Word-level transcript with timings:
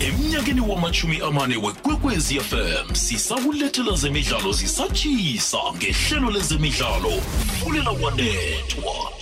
emnyakeni 0.00 0.60
wamachumi 0.60 1.20
amane 1.20 1.56
wekwekwezi 1.56 2.40
fm 2.40 2.94
sisakulethela 2.94 3.96
zemidlalo 3.96 4.52
zisatshisa 4.52 5.58
ngehlelo 5.76 6.30
lezemidlalo 6.30 7.10
fulela 7.60 7.90
wanethwa 7.90 9.19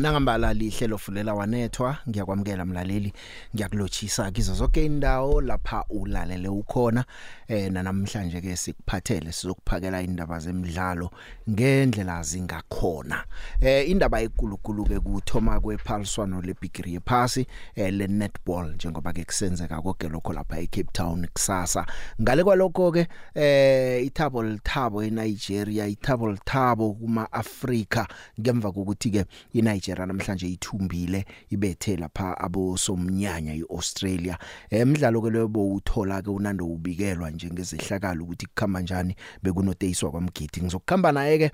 nangambala 0.00 0.54
lihlelo 0.54 0.98
fulela 0.98 1.34
wanethwa 1.34 1.98
ngiyakwamukela 2.08 2.64
mlaleli 2.64 3.12
ngiyakulotshisa 3.54 4.30
kizo 4.30 4.54
zonke 4.54 4.84
indawo 4.84 5.40
lapha 5.40 5.84
ulalele 5.90 6.48
ukhona. 6.48 7.04
Eh 7.48 7.72
namhlanje 7.72 8.40
ke 8.40 8.56
sikuphathele 8.56 9.32
sizokuphakela 9.32 10.02
indaba 10.02 10.38
zemidlalo 10.38 11.10
ngendlela 11.50 12.22
zingakhona. 12.22 13.24
Eh 13.60 13.90
indaba 13.90 14.20
ekulukulu 14.20 14.84
ke 14.84 15.00
kuthoma 15.00 15.60
kwephaliswano 15.60 16.40
leBigiri 16.40 16.94
yephasi 16.94 17.46
eh 17.74 17.92
le 17.92 18.06
netball 18.06 18.74
njengoba 18.74 19.12
ke 19.12 19.24
kusenzeka 19.24 19.82
konke 19.82 20.08
lokho 20.08 20.32
lapha 20.32 20.60
eCape 20.60 20.92
Town 20.92 21.26
kusasa. 21.26 21.86
Ngale 22.22 22.44
kwalokho 22.44 22.92
ke 22.92 23.06
eh 23.34 24.06
ithabo 24.06 24.42
lithabo 24.42 25.02
eNigeria 25.02 25.86
ithabo 25.86 26.32
lithabo 26.32 26.94
kuma 26.94 27.32
Africa 27.32 28.06
ngemva 28.40 28.72
kokuthi 28.72 29.10
ke 29.10 29.24
iNigeria 29.52 29.89
namhlanje 29.96 30.48
ithumbile 30.48 31.24
ibethe 31.50 31.96
lapha 31.96 32.38
abo 32.38 32.76
somnyanya 32.76 33.54
iAustralia 33.54 34.38
emidlalo 34.70 35.22
ke 35.22 35.30
lobo 35.30 35.74
uthola 35.74 36.22
ke 36.22 36.30
unando 36.30 36.66
ubikelwa 36.66 37.30
njengezehlakalo 37.30 38.24
ukuthi 38.24 38.46
kukhamba 38.46 38.80
kanjani 38.80 39.14
bekunoteyiswa 39.42 40.10
kwamgidi. 40.10 40.62
Ngizokukhamba 40.62 41.12
naye 41.12 41.38
ke 41.38 41.50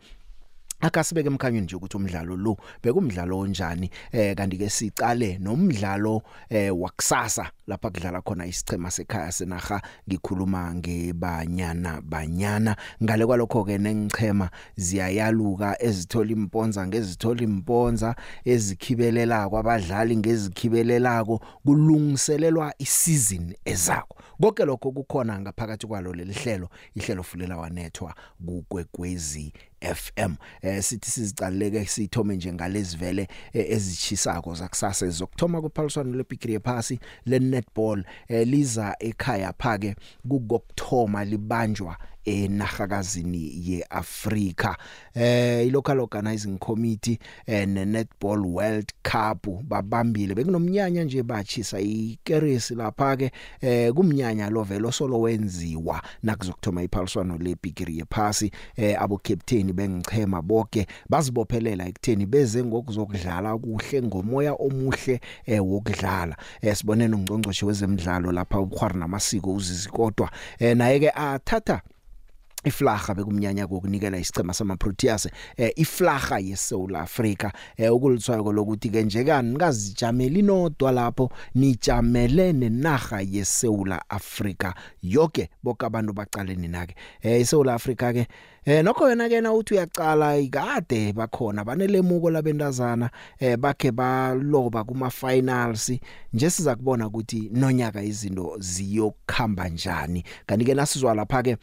akasibeke 0.81 1.29
emkhanyweni 1.29 1.65
nje 1.65 1.77
ukuthi 1.77 1.97
umdlalo 1.97 2.37
lo 2.37 2.57
bekumdlalo 2.83 3.39
onjani 3.39 3.91
eh 4.13 4.35
kanti 4.37 4.59
ke 4.59 4.71
sicale 4.71 5.39
nomdlalo 5.39 6.23
eh 6.51 6.71
wakusasa 6.81 7.51
lapha 7.67 7.91
kudlala 7.91 8.23
khona 8.23 8.47
isichema 8.47 8.91
sekhaya 8.91 9.33
senaga 9.33 9.83
ngikhuluma 10.09 10.75
ngebanyana 10.75 12.01
banyana. 12.01 12.77
Ngale 13.03 13.27
kwalokho 13.27 13.65
ke 13.65 13.79
nengichema 13.79 14.51
ziyayaluka 14.77 15.83
ezithola 15.83 16.31
imponza 16.31 16.87
ngezithola 16.87 17.43
imponza 17.43 18.17
ezikhibelela 18.45 19.49
kwabadlali 19.49 20.17
ngezikhibelelako 20.17 21.41
kulungiselelwa 21.65 22.75
isizini 22.79 23.57
ezako. 23.65 24.17
Konke 24.41 24.65
lokho 24.65 24.93
kukhona 24.93 25.41
ngaphakathi 25.41 25.87
kwalo 25.87 26.13
lelihlelo 26.13 26.69
ihlelo 26.95 27.23
fulela 27.23 27.57
wanethwa 27.57 28.15
kukwekwezi 28.47 29.53
FM 29.81 30.35
eh 30.63 30.83
sithi 30.83 31.11
sizicaleke 31.11 31.85
sithome 31.87 32.37
nje 32.37 32.53
ngalezi 32.53 32.97
vele 32.97 33.29
eh, 33.53 33.71
ezichisako 33.71 34.55
zakusasa 34.55 35.09
zokuthoma 35.09 35.63
kuphaliswano 35.63 36.17
leBigiri 36.17 36.61
phasi 36.61 37.01
le 37.25 37.39
netball 37.39 38.05
eh, 38.29 38.49
liza 38.49 38.97
ekhaya 38.99 39.53
phake 39.59 39.97
kukokuthoma 40.29 41.25
libanjwa 41.25 41.97
enahakazini 42.27 43.53
yeAfrika. 43.65 44.77
Eh 45.15 45.67
ilocal 45.67 46.01
organizing 46.01 46.59
committee 46.59 47.19
eh, 47.47 47.69
ne 47.69 47.85
netball 47.85 48.47
world 48.47 48.93
cup 49.03 49.47
babambile. 49.63 50.35
Bekunomnyanya 50.35 51.05
nje 51.05 51.23
bachisa 51.23 51.81
ikeresi 51.81 52.75
lapha 52.75 53.17
ke 53.17 53.31
eh 53.61 53.93
kumnyanya 53.93 54.51
lo 54.51 54.63
velo 54.63 54.93
solo 54.93 55.21
wenziwa 55.21 56.03
nakuzokuthoma 56.23 56.83
iphaliswano 56.83 57.39
leBigiri 57.39 57.99
yephasi. 57.99 58.51
Eh 58.77 59.03
abo 59.03 59.19
captain 59.19 59.73
bengichema 59.73 60.43
bonke 60.43 60.87
bazibophelela 61.09 61.87
ekutheni 61.89 62.27
beze 62.27 62.65
ngokuzokudlala 62.65 63.59
kuhle 63.59 64.03
ngomoya 64.03 64.53
omuhle 64.53 65.21
eh 65.47 65.67
wokudlala. 65.67 66.37
Eh 66.63 66.77
sibone 66.77 67.09
nongcongcoshe 67.09 67.67
wezemidlalo 67.67 68.33
lapha 68.33 68.61
ukhwari 68.61 68.99
namasiko 68.99 69.53
uzizikodwa 69.55 70.31
eh 70.59 70.77
naye 70.77 71.01
ke 71.01 71.11
athatha 71.11 71.81
iflaga 72.67 73.15
bekumnyanya 73.15 73.67
kokunikela 73.67 74.19
isicema 74.19 74.55
sama 74.55 74.77
Proteas 74.77 75.29
eh 75.57 75.73
iflaga 75.77 76.39
yeSouth 76.39 76.95
Africa. 76.95 77.51
Eh 77.77 77.95
ukulitswayo 77.95 78.53
lokuthi 78.53 78.91
ke 78.91 79.03
njekani 79.03 79.51
nikazijamela 79.53 80.39
inodwa 80.39 80.93
lapho 80.93 81.31
nijamele 81.55 82.53
nenaga 82.53 83.21
yeSouth 83.21 83.99
Africa. 84.09 84.73
Yonke 85.03 85.49
bonke 85.63 85.87
abantu 85.87 86.13
baqaleni 86.13 86.69
nake 86.69 86.95
eh 87.23 87.41
iSouth 87.41 87.69
Africa 87.69 88.13
ke 88.13 88.27
Eh 88.67 88.83
nokho 88.85 89.09
yena 89.09 89.29
ke 89.29 89.41
na 89.41 89.53
uthi 89.53 89.75
uyaqala 89.75 90.39
ikade 90.39 91.13
bakhona 91.13 91.65
banelemuko 91.65 92.31
labentazana 92.31 93.11
eh 93.39 93.57
bakhe 93.57 93.93
baloba 93.93 94.85
kuma 94.85 95.11
finals 95.11 95.93
nje 96.33 96.51
siza 96.51 96.75
kubona 96.75 97.07
ukuthi 97.07 97.51
nonyaka 97.53 98.03
izinto 98.03 98.57
ziyokhamba 98.59 99.69
njani. 99.69 100.25
Kanti 100.47 100.65
ke 100.65 100.75
nasizwa 100.75 101.15
lapha 101.15 101.43
ke 101.43 101.57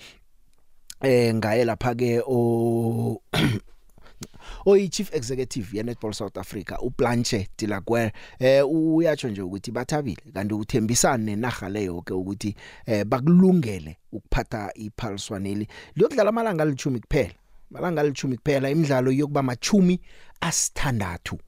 eh 1.04 1.36
ngaye 1.36 1.66
lapha 1.66 1.96
ke 1.96 2.22
o 2.26 3.22
oyi 4.66 4.90
chief 4.90 5.14
executive 5.14 5.78
ye 5.78 5.84
Netball 5.84 6.14
South 6.14 6.38
Africa 6.38 6.78
uBlanche 6.82 7.48
Dilakwe 7.58 8.12
eh 8.40 8.64
uyatsho 8.70 9.30
nje 9.30 9.42
ukuthi 9.42 9.72
bathabile 9.72 10.24
kanti 10.34 10.54
uthembisana 10.54 11.24
nenaga 11.24 11.70
leyo 11.70 12.02
ke 12.02 12.14
ukuthi 12.14 12.56
eh 12.86 13.06
bakulungele 13.06 13.98
ukuphatha 14.12 14.72
iphaliswaneli. 14.76 15.68
Liyokudlala 15.96 16.30
amalanga 16.30 16.64
alithumi 16.64 17.00
kuphela 17.00 17.34
malanga 17.72 18.02
alithumi 18.02 18.38
kuphela 18.38 18.70
imidlalo 18.70 19.12
yokuba 19.12 19.44
machumi 19.44 20.00
asithandathu. 20.42 21.40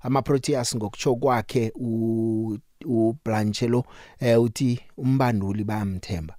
Ama 0.00 0.22
Proteas 0.22 0.76
ngokutsho 0.76 1.16
kwakhe 1.16 1.72
u 1.74 2.58
uBlanche 2.84 3.68
lo 3.68 3.84
eh 4.20 4.42
uthi 4.42 4.80
umbanduli 4.96 5.64
bayamthemba. 5.64 6.36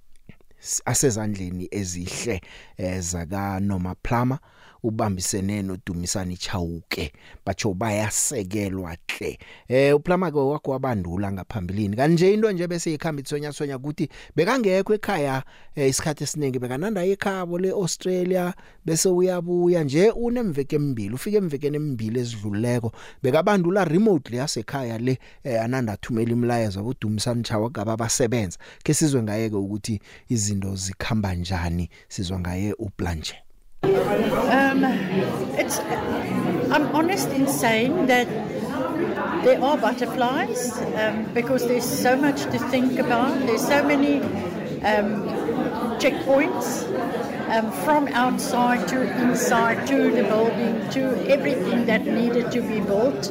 Asezandleni 0.84 1.68
ezihle 1.70 2.40
ezaka 2.76 3.60
Noma 3.60 3.94
Plama 3.94 4.38
ubambisene 4.84 5.62
noDumisani 5.62 6.36
Chauke. 6.36 7.12
Batsho 7.46 7.74
bayasekelwa 7.74 8.96
hle. 9.08 9.38
Eh 9.68 9.96
uplama 9.96 10.30
ke 10.30 10.38
wakho 10.38 10.70
wabandula 10.70 11.32
ngaphambilini. 11.32 11.96
Kanje 11.96 12.34
into 12.34 12.52
nje 12.52 12.66
bese 12.66 12.94
ikhamba 12.94 13.20
ithonya 13.20 13.52
sonya 13.52 13.76
ukuthi 13.76 14.08
bekangekho 14.36 14.94
ekhaya 14.94 15.42
eh, 15.74 15.88
isikhathi 15.88 16.24
esiningi 16.24 16.58
bekananda 16.58 17.04
ekhabo 17.04 17.58
leAustralia 17.58 18.54
bese 18.84 19.08
uyabuya 19.08 19.84
nje 19.84 20.10
unemveke 20.10 20.76
emibili 20.76 21.14
ufike 21.14 21.36
emvekeni 21.36 21.76
emibili 21.76 22.20
ezidluleko 22.20 22.92
bekabandula 23.22 23.84
remotely 23.84 24.36
yasekhaya 24.36 24.98
le 24.98 25.18
eh, 25.44 25.62
ananda 25.62 25.96
thumela 25.96 26.32
imlayezo 26.32 26.80
abodumisani 26.80 27.42
Chauke 27.42 27.80
ababasebenza. 27.80 28.58
Ke 28.82 28.94
sizwe 28.94 29.22
ngayeke 29.22 29.56
ukuthi 29.56 30.00
izinto 30.54 30.76
zikhamba 30.76 31.34
njani 31.34 31.90
sizwa 32.08 32.40
ngaye 32.40 32.72
uPlanche 32.78 33.36
Um, 33.84 34.82
it's. 35.58 35.78
I'm 36.70 36.86
honest 36.96 37.28
in 37.28 37.46
saying 37.46 38.06
that 38.06 38.26
there 39.44 39.62
are 39.62 39.76
butterflies 39.76 40.72
um, 40.96 41.24
because 41.34 41.66
there's 41.68 41.84
so 41.84 42.16
much 42.16 42.44
to 42.44 42.58
think 42.70 42.98
about. 42.98 43.38
There's 43.46 43.66
so 43.66 43.82
many 43.82 44.22
um, 44.90 45.28
checkpoints 46.00 46.88
um, 47.50 47.70
from 47.84 48.08
outside 48.08 48.88
to 48.88 49.02
inside 49.22 49.86
to 49.88 50.10
the 50.10 50.22
building 50.22 50.88
to 50.92 51.02
everything 51.28 51.84
that 51.84 52.06
needed 52.06 52.50
to 52.52 52.62
be 52.62 52.80
built 52.80 53.30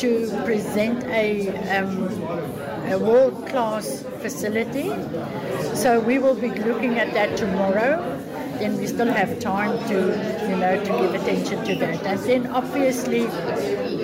to 0.00 0.42
present 0.44 1.04
a, 1.04 1.48
um, 1.76 2.08
a 2.90 2.98
world 2.98 3.46
class 3.48 4.04
facility. 4.20 4.88
So 5.74 6.00
we 6.00 6.18
will 6.18 6.34
be 6.34 6.50
looking 6.50 6.98
at 6.98 7.14
that 7.14 7.36
tomorrow 7.36 8.20
then 8.60 8.76
we 8.76 8.86
still 8.86 9.10
have 9.10 9.38
time 9.40 9.72
to, 9.88 9.94
you 10.48 10.56
know, 10.56 10.78
to 10.84 10.90
give 11.00 11.14
attention 11.14 11.64
to 11.64 11.74
that. 11.76 12.04
And 12.04 12.20
then 12.20 12.46
obviously 12.48 13.26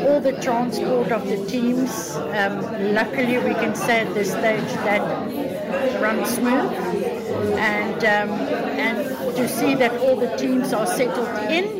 all 0.02 0.18
the 0.18 0.38
transport 0.40 1.12
of 1.12 1.26
the 1.28 1.44
teams, 1.44 2.16
um, 2.16 2.62
luckily 2.94 3.36
we 3.36 3.52
can 3.54 3.74
say 3.74 4.00
at 4.00 4.14
this 4.14 4.30
stage 4.30 4.72
that 4.88 6.00
runs 6.00 6.31
smooth. 6.31 6.72
And, 7.58 8.04
um, 8.04 8.31
and 8.81 9.37
to 9.37 9.46
see 9.46 9.75
that 9.75 9.92
all 10.00 10.16
the 10.16 10.34
teams 10.38 10.72
are 10.72 10.87
settled 10.87 11.28
in, 11.50 11.76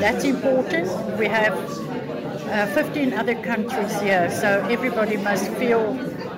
that's 0.00 0.24
important. 0.24 0.88
We 1.18 1.28
have 1.28 1.54
uh, 2.48 2.66
15 2.74 3.12
other 3.12 3.34
countries 3.42 4.00
here, 4.00 4.30
so 4.30 4.66
everybody 4.70 5.16
must 5.16 5.50
feel 5.52 5.94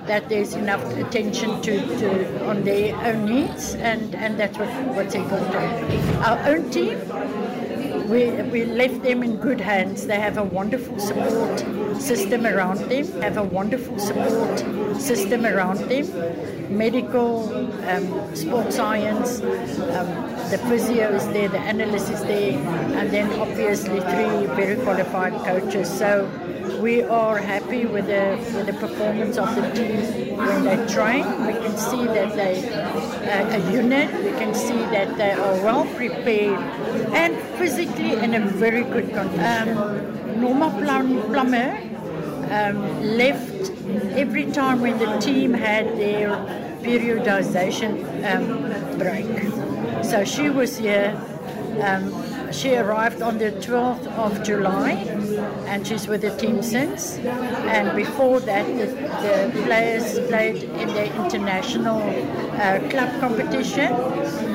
that 0.07 0.29
there's 0.29 0.55
enough 0.55 0.85
attention 0.97 1.63
to, 1.63 1.81
to 1.99 2.47
on 2.49 2.63
their 2.65 2.97
own 3.07 3.25
needs, 3.27 3.75
and, 3.75 4.15
and 4.15 4.39
that's 4.39 4.59
what, 4.59 4.69
what's 4.95 5.15
important. 5.15 5.55
Our 6.27 6.39
own 6.49 6.71
team, 6.71 6.99
we, 8.09 8.31
we 8.51 8.65
left 8.65 9.03
them 9.03 9.23
in 9.23 9.37
good 9.37 9.61
hands. 9.61 10.07
They 10.07 10.19
have 10.19 10.37
a 10.37 10.43
wonderful 10.43 10.99
support 10.99 11.61
system 12.01 12.47
around 12.47 12.79
them, 12.89 13.07
have 13.23 13.37
a 13.37 13.45
wonderful 13.45 13.99
support 13.99 14.59
system 15.01 15.47
around 15.47 15.79
them, 15.79 16.77
medical, 16.77 17.49
um, 17.89 18.35
sports 18.35 18.77
science, 18.77 19.41
um, 19.41 20.30
the 20.51 20.59
physio 20.59 21.15
is 21.15 21.27
there, 21.29 21.49
the 21.49 21.59
analyst 21.59 22.11
is 22.11 22.23
there, 22.23 22.59
and 22.99 23.11
then 23.11 23.33
obviously 23.39 24.01
three 24.01 24.47
very 24.57 24.75
qualified 24.83 25.33
coaches. 25.45 25.89
So 25.89 26.29
we 26.83 27.03
are 27.03 27.39
happy 27.39 27.87
with 27.87 28.07
the 28.07 28.37
with 28.57 28.67
the 28.67 28.73
performance 28.73 29.39
of 29.39 29.55
the 29.55 29.63
team 29.71 30.37
when 30.37 30.65
they 30.65 30.79
train. 30.93 31.25
We 31.47 31.53
can 31.53 31.77
see 31.77 32.05
that 32.05 32.35
they 32.35 32.55
uh, 32.75 33.59
a 33.59 33.73
unit. 33.73 34.13
We 34.25 34.33
can 34.43 34.53
see 34.55 34.83
that 34.97 35.17
they 35.17 35.33
are 35.33 35.55
well 35.63 35.87
prepared 35.95 36.59
and 37.15 37.37
physically 37.59 38.15
in 38.15 38.35
a 38.35 38.45
very 38.47 38.83
good 38.83 39.13
condition. 39.13 39.79
Um, 39.79 40.41
Norma 40.41 40.71
Plum, 40.81 41.23
Plummer 41.31 41.79
um, 42.51 43.03
left 43.17 43.71
every 44.17 44.51
time 44.51 44.81
when 44.81 44.99
the 44.99 45.19
team 45.19 45.55
had 45.55 45.97
their 45.97 46.31
periodization 46.83 47.93
um, 48.25 48.99
break. 48.99 49.60
So 50.11 50.25
she 50.25 50.51
was 50.51 50.77
here. 50.77 51.17
Um, 51.81 52.13
she 52.51 52.75
arrived 52.75 53.23
on 53.23 53.39
the 53.39 53.53
12th 53.53 54.09
of 54.19 54.43
July 54.43 54.91
and 55.69 55.87
she's 55.87 56.09
with 56.09 56.23
the 56.23 56.37
team 56.37 56.65
since. 56.65 57.17
And 57.19 57.97
before 57.97 58.41
that, 58.41 58.67
the, 58.67 58.87
the 58.87 59.63
players 59.63 60.19
played 60.27 60.65
in 60.65 60.89
the 60.89 61.15
international 61.25 62.03
uh, 62.59 62.81
club 62.91 63.21
competition 63.21 63.93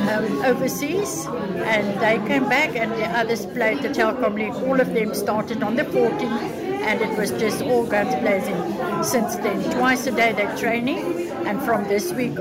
um, 0.09 0.43
overseas 0.43 1.25
and 1.25 2.01
they 2.01 2.17
came 2.27 2.49
back 2.49 2.75
and 2.75 2.91
the 2.91 3.07
others 3.17 3.45
played 3.45 3.81
the 3.81 3.87
Telkom 3.87 4.35
League. 4.35 4.61
All 4.67 4.81
of 4.81 4.93
them 4.93 5.15
started 5.15 5.63
on 5.63 5.77
the 5.77 5.83
14th 5.83 6.65
and 6.83 6.99
it 6.99 7.17
was 7.17 7.31
just 7.31 7.61
all 7.61 7.85
guns 7.85 8.13
blazing 8.15 8.59
since 9.05 9.37
then. 9.37 9.63
Twice 9.71 10.05
a 10.05 10.11
day 10.11 10.33
they're 10.33 10.57
training 10.57 11.31
and 11.47 11.61
from 11.61 11.85
this 11.85 12.11
week 12.11 12.35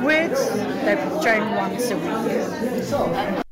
onwards 0.00 0.48
they 0.84 0.96
train 1.22 1.54
once 1.56 1.90
a 1.90 1.96
week. 1.96 3.44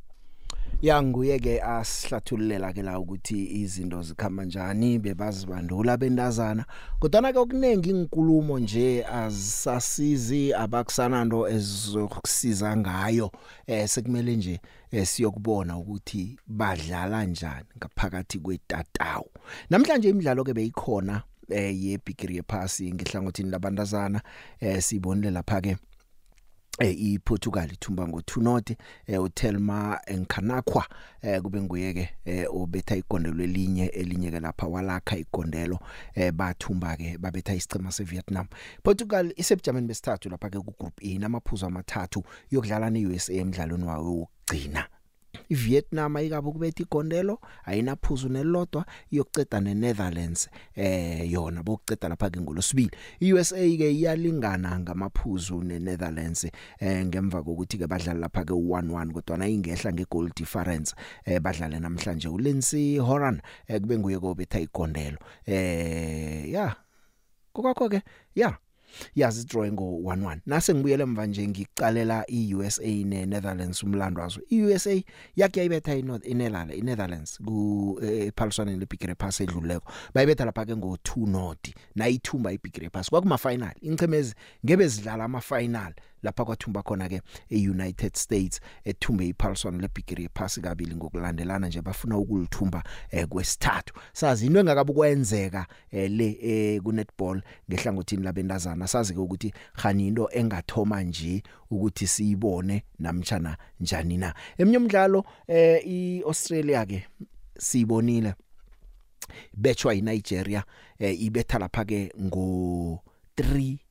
ya 0.82 1.02
nguye 1.02 1.38
ke 1.38 1.62
asihlathululela 1.62 2.72
ke 2.72 2.82
la 2.82 2.98
ukuthi 2.98 3.44
izinto 3.44 4.02
zikhamba 4.02 4.42
kanjani 4.42 4.98
bebazibandula 4.98 5.96
bendazana 5.96 6.64
kodwa 7.00 7.32
ke 7.32 7.38
okuningi 7.38 7.90
inkulumo 7.90 8.58
nje 8.58 9.04
azisasizi 9.04 10.54
abakusanando 10.54 11.48
ezokusiza 11.48 12.76
ngayo 12.76 13.30
eh 13.66 13.88
sekumele 13.88 14.36
nje 14.36 14.60
eh, 14.90 15.06
siyokubona 15.06 15.76
ukuthi 15.78 16.38
badlala 16.46 17.18
kanjani 17.18 17.66
ngaphakathi 17.78 18.38
kwetatawu. 18.38 19.30
Namhlanje 19.70 20.08
imidlalo 20.08 20.44
ke 20.44 20.54
beyikhona 20.54 21.22
eh 21.48 21.84
yebigiri 21.84 22.36
yephasi 22.36 22.92
ngehlangothini 22.92 23.50
labantazana 23.50 24.22
eh 24.60 24.82
sibonile 24.82 25.30
lapha 25.30 25.60
ke 25.60 25.76
eh 26.78 27.00
iPortugal 27.12 27.72
ithumba 27.72 28.04
ngo2 28.04 28.42
not 28.42 28.70
eh 29.06 29.22
uTelma 29.22 30.00
Enkanakwa 30.06 30.86
eh 31.22 31.42
kube 31.42 31.62
nguye 31.62 31.94
ke 31.94 32.08
eh 32.24 32.46
obetha 32.50 32.96
igondelo 32.96 33.44
elinye 33.44 33.86
elinye 33.86 34.30
ke 34.30 34.40
lapha 34.40 34.66
walakha 34.66 35.16
igondelo 35.16 35.78
eh 36.14 36.32
bathumba 36.32 36.96
ke 36.96 37.18
babetha 37.18 37.54
isicema 37.54 37.92
seVietnam. 37.92 38.46
Portugal 38.82 39.32
isebujameni 39.36 39.86
besithathu 39.86 40.28
lapha 40.28 40.50
ke 40.50 40.58
ku 40.58 40.74
group 40.78 41.00
E 41.02 41.18
namaphuzu 41.18 41.66
amathathu 41.66 42.24
yokudlala 42.50 42.90
neUSA 42.90 43.32
emidlalweni 43.32 43.84
wayo 43.84 44.04
wokugcina 44.04 44.86
iVietnam 45.48 46.16
ayikabe 46.16 46.50
kubetha 46.50 46.82
igondelo 46.82 47.40
ayinaphuzu 47.64 48.28
nelodwa 48.28 48.86
iyokuceda 49.10 49.60
neNetherlands 49.60 50.48
eh 50.74 51.32
yona 51.32 51.62
bokuceda 51.62 52.08
lapha 52.08 52.30
ke 52.30 52.40
ngolosibili 52.40 52.90
iUSA 53.20 53.56
ke 53.56 53.92
iyalingana 53.92 54.78
ngamaphuzu 54.78 55.62
neNetherlands 55.62 56.44
eh 56.78 57.06
ngemva 57.06 57.42
kokuthi 57.42 57.78
ke 57.78 57.86
badlala 57.86 58.20
lapha 58.20 58.44
ke 58.44 58.52
1-1 58.52 59.12
kodwa 59.12 59.38
na 59.38 59.48
ingehla 59.48 59.92
ngegoal 59.92 60.30
difference 60.36 60.94
eh 61.24 61.40
badlale 61.40 61.78
namhlanje 61.80 62.28
uLindsey 62.28 62.98
Horan 62.98 63.40
eh 63.66 63.80
kube 63.80 63.98
nguye 63.98 64.18
kobetha 64.18 64.60
igondelo. 64.60 65.18
Eh 65.46 66.50
ya 66.50 66.76
kokakho 67.52 67.88
ke 67.88 68.02
ya. 68.34 68.58
Yazi 69.14 69.46
drawing 69.46 69.72
ngo 69.72 70.00
1-1 70.02 70.38
nase 70.46 70.74
ngibuyele 70.74 71.02
emva 71.02 71.26
nje 71.26 71.48
ngicalela 71.48 72.24
iUSA 72.30 72.82
neNetherlands 72.82 73.82
umlando 73.82 74.20
wazo. 74.20 74.40
iUSA 74.50 75.02
yakhe 75.36 75.60
yayibetha 75.60 75.94
iNorth 75.94 76.26
inelala 76.26 76.74
iNetherlands 76.74 77.38
ku 77.44 77.98
ephaliswaneni 78.02 78.78
leBigre 78.78 79.14
Pass 79.14 79.40
edluleko. 79.40 79.92
Bayibetha 80.14 80.44
lapha 80.44 80.66
ke 80.66 80.76
ngo 80.76 80.98
2 81.04 81.26
not 81.28 81.68
nayithumba 81.94 82.52
iBigre 82.52 82.90
Pass 82.90 83.10
kwakuma 83.10 83.38
final 83.38 83.74
inchemezi 83.80 84.34
ngebe 84.64 84.88
zidlala 84.88 85.24
ama 85.24 85.40
final 85.40 85.94
lapha 86.22 86.44
kwathumba 86.44 86.82
khona 86.82 87.08
ke 87.08 87.20
eUnited 87.50 88.16
States 88.16 88.60
ethumbe 88.84 89.28
iPaulson 89.28 89.80
leBigiri 89.80 90.28
Pass 90.28 90.60
kabili 90.60 90.94
ngokulandelana 90.96 91.68
nje 91.68 91.82
bafuna 91.82 92.18
ukulithumba 92.18 92.84
eh, 93.10 93.26
kwesithathu. 93.26 93.94
Sazi 94.12 94.46
into 94.46 94.60
engakabe 94.60 94.92
kwenzeka 94.92 95.66
eh, 95.90 96.10
le 96.10 96.38
eh, 96.42 96.82
ku 96.82 96.92
netball 96.92 97.42
ngehlangothini 97.70 98.22
labendazana 98.22 98.88
sazi 98.88 99.14
ke 99.14 99.20
ukuthi 99.20 99.52
khani 99.72 100.08
into 100.08 100.28
engathoma 100.32 101.02
nje 101.02 101.42
ukuthi 101.70 102.06
siyibone 102.06 102.82
namtjana 102.98 103.56
njani 103.80 104.16
na? 104.18 104.34
Eminye 104.58 104.76
umdlalo 104.78 105.24
iAustralia 105.48 106.86
ke 106.86 107.06
siyibonile. 107.58 108.34
Betshwa 109.56 109.94
yiNigeria 109.94 110.64
eh, 110.98 111.22
ibetha 111.22 111.58
lapha 111.58 111.84
ke 111.84 112.12
ngo 112.20 113.02
3 113.36 113.44
2 113.46 113.87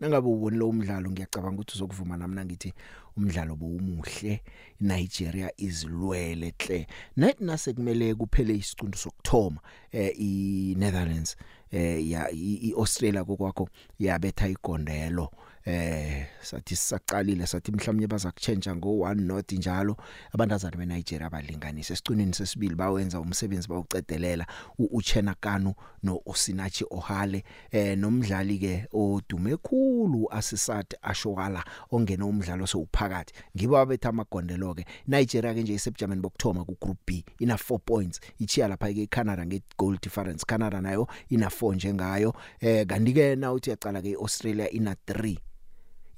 nangabe 0.00 0.28
ubonile 0.28 0.64
umdlalo 0.64 1.10
ngiyacabanga 1.10 1.60
ukuthi 1.60 1.74
uzokuvuma 1.74 2.16
nami 2.16 2.34
nangithi 2.34 2.72
umdlalo 3.16 3.56
bowumuhle. 3.56 4.42
Nigeria 4.80 5.50
izilwele 5.56 6.54
hle. 6.58 6.86
Net 7.16 7.40
nase 7.40 7.72
kumele 7.72 8.14
kuphele 8.14 8.54
isiqundu 8.54 8.98
sokthoma 8.98 9.60
eh 9.92 10.12
iNetherlands 10.18 11.36
eh 11.70 12.10
ya 12.10 12.30
iAustralia 12.30 13.24
kokwakho 13.24 13.68
yabetha 13.98 14.48
igondelo. 14.48 15.30
Eh 15.66 16.26
sathi 16.42 16.76
sisaqalile 16.76 17.46
sathi 17.46 17.72
mhlawumnye 17.72 18.06
baza 18.06 18.30
kuchange 18.30 18.74
ngo 18.74 18.88
1 18.88 19.14
not 19.20 19.52
njalo. 19.52 19.96
Abantazana 20.32 20.76
beNigeria 20.76 21.30
balinganise. 21.30 21.92
Esicunini 21.92 22.34
sesibili 22.34 22.74
bawenza 22.74 23.20
umsebenzi 23.20 23.68
bawucedelela 23.68 24.46
uChena 24.78 25.34
Kanu 25.34 25.74
no 26.02 26.20
Osinachi 26.26 26.84
Ohale. 26.90 27.44
Eh 27.70 27.98
nomdlali 27.98 28.58
ke 28.58 28.86
odume 28.92 29.56
khulu 29.56 30.28
asisat 30.30 30.94
ashokala 31.02 31.64
ongena 31.90 32.26
umdlalo 32.26 32.66
sowuphakathi 32.66 33.34
ngibo 33.56 33.78
abetha 33.78 34.08
amagondelo 34.08 34.74
ke 34.74 34.84
Nigeria 35.06 35.54
ke 35.54 35.62
nje 35.62 35.74
isebujameni 35.74 36.22
bokthoma 36.22 36.64
ku 36.64 36.76
group 36.80 36.98
B 37.06 37.24
ina 37.40 37.56
4 37.56 37.78
points. 37.78 38.20
Ichiya 38.38 38.68
lapha 38.68 38.94
ke 38.94 39.10
Canada 39.10 39.44
nge 39.44 39.62
goal 39.76 39.98
difference. 40.00 40.44
Canada 40.44 40.80
nayo 40.80 41.08
ina 41.28 41.48
4 41.48 41.74
njengayo. 41.74 42.34
Eh 42.60 42.86
kanti 42.86 43.12
ke 43.12 43.36
na 43.36 43.52
uthi 43.52 43.70
yacala 43.70 44.02
ke 44.02 44.14
Australia 44.14 44.70
ina 44.70 44.94
3 45.06 45.36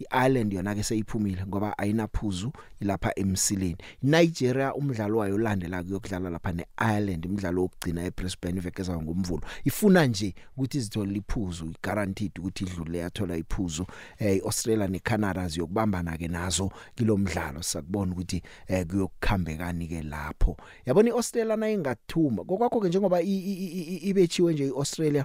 iIreland 0.00 0.52
yona 0.52 0.74
ke 0.74 0.82
seyiphumile 0.82 1.46
ngoba 1.46 1.78
ayinaphuzu 1.78 2.52
ilapha 2.80 3.12
emsileni. 3.16 3.76
Nigeria 4.02 4.74
umdlalo 4.74 5.18
wayo 5.18 5.38
landela 5.38 5.82
kuyokudlala 5.82 6.30
lapha 6.30 6.52
neIreland 6.52 7.26
umdlalo 7.26 7.62
wokugcina 7.62 8.04
eBrisbane 8.04 8.58
ivekeza 8.58 9.02
ngomvulo. 9.02 9.42
Ifuna 9.64 10.06
nje 10.06 10.34
ukuthi 10.56 10.78
izithola 10.78 11.12
iphuzu 11.12 11.74
guaranteed 11.82 12.38
ukuthi 12.38 12.64
idlule 12.64 12.98
yathola 12.98 13.36
iphuzu. 13.36 13.86
Eh 14.18 14.40
Australia 14.44 14.88
neCanada 14.88 15.48
ziyokubambana 15.48 16.18
ke 16.18 16.28
nazo 16.28 16.70
kilomdlalo. 16.94 17.62
Sakubona 17.62 18.12
ukuthi 18.12 18.42
eh 18.68 18.86
kuyokukhambekani 18.86 19.88
ke 19.88 20.02
lapho. 20.02 20.56
Yabona 20.86 21.08
iAustralia 21.08 21.56
na 21.56 21.70
ingathuma 21.70 22.44
kokwakho 22.44 22.80
ke 22.80 22.88
njengoba 22.88 23.20
ibechiwe 23.22 24.52
nje 24.52 24.66
iAustralia 24.66 25.24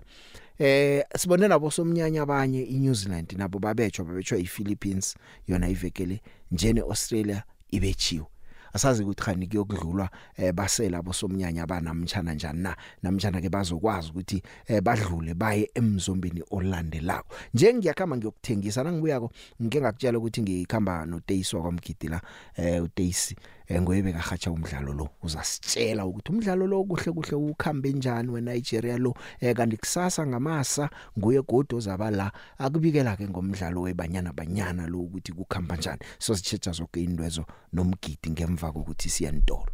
eh 0.60 1.04
sibone 1.18 1.48
nabo 1.48 1.72
somnyanya 1.72 2.22
abanye 2.22 2.64
iNew 2.64 2.94
Zealand 2.94 3.34
nabo 3.38 3.60
babetshwa 3.60 4.06
babetshwa 4.06 4.38
iPhilippines 4.38 5.16
yona 5.48 5.70
ivekele 5.70 6.22
njene 6.52 6.82
Australia 6.82 7.44
ibechiwe 7.72 8.26
asazi 8.74 9.04
ukuthi 9.04 9.24
khani 9.24 9.48
kuyokudlulwa 9.48 10.10
eh 10.38 10.54
basela 10.54 11.02
bosomnyanya 11.02 11.66
banamtjana 11.66 12.34
njani 12.34 12.62
na? 12.62 12.76
Namtjana 13.04 13.42
ke 13.42 13.50
bazokwazi 13.50 14.10
ukuthi 14.10 14.44
eh 14.68 14.82
badlule 14.82 15.34
baye 15.34 15.70
emzombeni 15.76 16.44
olandelako. 16.52 17.36
Nje 17.54 17.74
ngiyakhamba 17.74 18.18
ngiyokuthengisa 18.18 18.84
nangibuyako 18.84 19.32
ngike 19.62 19.82
ngakutshela 19.82 20.18
ukuthi 20.18 20.42
ngikhamba 20.42 21.06
noTaisi 21.06 21.56
kwaMgidi 21.56 22.08
la 22.08 22.22
eh 22.56 22.84
uTaisi 22.84 23.36
ngoyebe 23.72 24.14
kahatsha 24.14 24.52
umdlalo 24.52 24.94
lo. 24.94 25.10
Uzasitshela 25.24 26.06
ukuthi 26.06 26.32
umdlalo 26.32 26.68
lo 26.68 26.84
kuhle 26.84 27.12
kuhle 27.12 27.36
ukhambe 27.36 27.94
njani 27.94 28.30
weNigeria 28.30 28.98
lo? 28.98 29.14
Eh 29.40 29.56
kanti 29.56 29.78
kusasa 29.78 30.28
ngamasa 30.28 30.90
nguye 31.20 31.42
godo 31.42 31.80
zabala 31.80 32.32
akubikela 32.58 33.16
ke 33.16 33.28
ngomdlalo 33.28 33.82
webanyana 33.82 34.34
banyana 34.34 34.88
lo 34.88 35.00
ukuthi 35.00 35.32
kukhamba 35.32 35.76
njani. 35.76 36.00
So 36.20 36.36
sithetha 36.36 36.72
zonke 36.72 37.04
indwezo 37.04 37.46
nomgidi 37.74 38.30
ngemva 38.32 38.63
kokuthi 38.72 39.10
siyantolo 39.10 39.72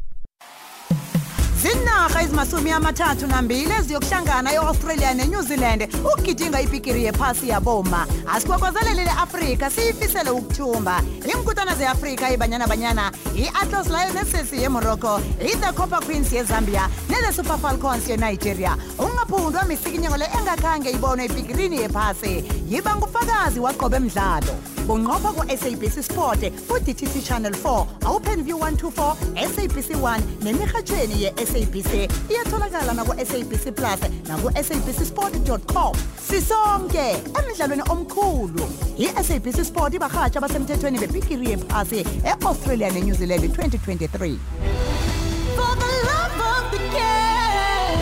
zinarha 1.62 2.22
ezimasumi 2.22 2.72
amathathu 2.72 3.28
nambili 3.28 3.74
eziyokuhlangana 3.80 4.54
e-australia 4.54 5.14
nenew 5.14 5.42
zealand. 5.42 5.82
Ukugidinga 6.06 6.62
ibhigiri 6.62 7.04
yephasi 7.04 7.50
yaboma. 7.50 8.08
Asikwakwazelele 8.28 9.04
le-afrika 9.04 9.70
siyifisele 9.70 10.30
ukuthumba. 10.30 11.02
Iinkutana 11.28 11.76
ze-afrika 11.76 12.32
ibanyana 12.32 12.68
banyana 12.68 13.12
i-atlas 13.36 13.88
lionesses 13.88 14.54
yemorocco 14.54 15.22
i-the 15.42 15.74
copper 15.74 16.00
queens 16.00 16.34
yezambia 16.34 16.90
nele 17.10 17.34
super 17.34 17.58
falcons 17.58 18.10
yenigeria. 18.10 18.78
Ungaphundwa 18.98 19.64
misikinyeko 19.64 20.18
le 20.18 20.26
engakhange 20.40 20.92
ibonwe 20.92 21.26
ebhigirini 21.26 21.82
yephasi. 21.82 22.44
Yiba 22.70 22.96
ngufakazi 22.96 23.60
waqobe 23.60 23.98
emdlalo 23.98 24.56
bunqopha 24.88 25.32
ku-sabc 25.34 26.02
sport 26.04 26.40
ku-dtt 26.68 27.24
channel 27.24 27.54
4 27.54 27.86
openview 28.06 28.58
124 28.58 29.16
sabc 29.56 29.90
1 30.02 30.20
nemirhatshweni 30.42 31.24
ye-sabc 31.50 32.10
iyatholakala 32.30 32.94
naku-sabc 32.94 33.72
plus 33.76 34.00
naku-sabc 34.28 35.06
sport 35.06 35.34
com. 35.68 35.94
Sisonke 36.28 37.18
emdlalweni 37.40 37.84
omkhulu 37.90 38.70
i-sabc 38.98 39.66
sport 39.66 39.94
ibarhatsha 39.94 40.40
abasemthethweni 40.40 41.00
bebhigiri 41.00 41.50
yephasi 41.52 42.00
e-australia 42.26 42.90
nenew 42.92 43.14
zealand 43.16 43.44
2023 43.44 44.40
For 45.56 45.76
the 45.76 45.92
love 46.10 46.42
of 46.54 46.72
the 46.72 46.80
game. 46.96 48.00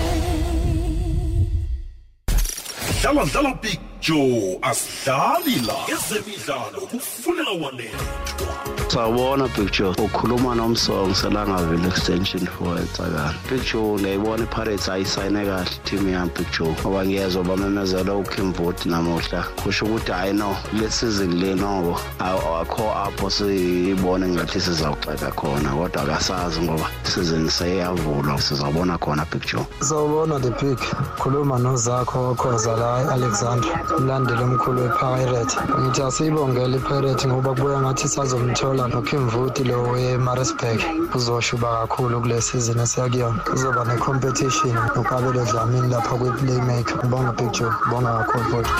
dlala 3.01 3.25
dlala 3.25 3.53
big 3.61 3.79
joe 4.07 4.59
asidlali 4.61 5.55
la 5.67 5.73
ezemidlalo 5.93 6.81
kufunela 6.91 7.51
wanethwa 7.51 8.67
Sawubona 8.87 9.47
Big 9.55 9.69
Joe. 9.71 9.93
Ukhuluma 9.97 10.55
nomsong 10.55 11.13
selangaville 11.13 11.87
extension 11.87 12.45
for 12.47 12.77
eCakani. 12.77 13.35
Big 13.49 13.61
Joe 13.65 13.99
ngiyayibona 13.99 14.43
iPirates 14.43 14.89
ayisayine 14.89 15.45
kahle 15.45 15.69
team 15.83 16.09
yami 16.09 16.31
Big 16.37 16.47
Joe. 16.57 16.75
Ngoba 16.81 17.05
ngiyezwa 17.05 17.43
bamemezela 17.43 18.13
uKim 18.13 18.53
Vote 18.53 18.89
namuhla. 18.89 19.43
Kusho 19.63 19.85
ukuthi 19.85 20.11
hayi 20.11 20.33
no 20.33 20.55
le 20.73 20.89
season 20.89 21.39
le 21.39 21.55
noko 21.55 21.99
akho 22.19 22.93
apho 22.93 23.29
siyibone 23.29 24.27
ngathi 24.27 24.61
sizawuxeka 24.61 25.31
khona 25.31 25.69
kodwa 25.69 26.03
akasazi 26.03 26.61
ngoba 26.61 26.89
season 27.03 27.49
seyavulwa 27.49 28.41
sizabona 28.41 28.97
khona 28.97 29.25
Big 29.25 29.45
Joe. 29.45 29.65
Sawubona 29.79 30.39
the 30.39 30.51
pick 30.51 30.79
khuluma 31.19 31.59
nozakho 31.59 32.31
okhoza 32.31 32.77
la 32.77 33.01
eAlexandra 33.01 33.96
umlandeli 33.97 34.43
omkhulu 34.43 34.81
wePirate. 34.81 35.55
Ngithi 35.79 36.01
asiyibongele 36.01 36.77
iPirate 36.77 37.27
ngoba 37.27 37.51
kubuya 37.55 37.81
ngathi 37.81 38.07
sazomthola 38.07 38.87
noKim 38.87 39.29
Vuti 39.29 39.63
lo 39.63 39.77
weMaritzburg. 39.91 40.79
Uzoshuba 41.15 41.67
kakhulu 41.79 42.21
kule 42.21 42.41
season 42.41 42.79
esiyakuyona 42.79 43.43
kuzoba 43.43 43.85
necompetition 43.85 44.75
nokabelo 44.95 45.45
Dlamini 45.45 45.87
lapha 45.89 46.15
kwi-playmaker. 46.19 46.97
Ngibonga 46.97 47.31
Joe. 47.55 47.71
Ngibonga 47.71 48.11
kakhulu 48.17 48.45
futhi. 48.51 48.71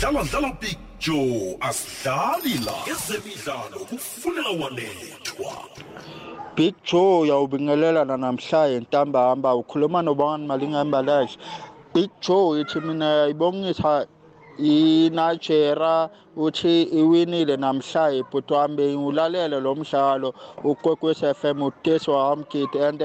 Dlala 0.00 0.24
dlala 0.24 0.52
big 0.60 0.78
joe. 0.98 1.56
Asidlali 1.60 2.54
la 2.66 2.74
ezemidlalo 2.92 3.78
kufunela 3.88 4.50
wanethwa. 4.60 5.52
Big 6.56 6.74
Joe 6.84 7.26
yawubingelela 7.28 8.04
namhlanje 8.04 8.80
ntambama 8.80 9.54
ukhuluma 9.54 10.02
nobani 10.02 10.46
malingembalashi 10.46 11.38
Big 11.94 12.10
Joe 12.20 12.60
ithi 12.60 12.80
mina 12.80 13.26
ibongisa 13.32 14.06
iNigeria 14.58 16.10
uthi 16.36 16.82
iwinile 16.82 17.56
namhlanje 17.56 18.18
ibhuti 18.18 18.52
wami 18.52 18.94
ulalele 18.94 19.60
lo 19.60 19.74
mdlalo. 19.74 20.34
Ukwekwezi 20.64 21.34
FM 21.34 21.62
uteswa 21.62 22.28
wamgidi 22.28 22.78
and 22.78 23.00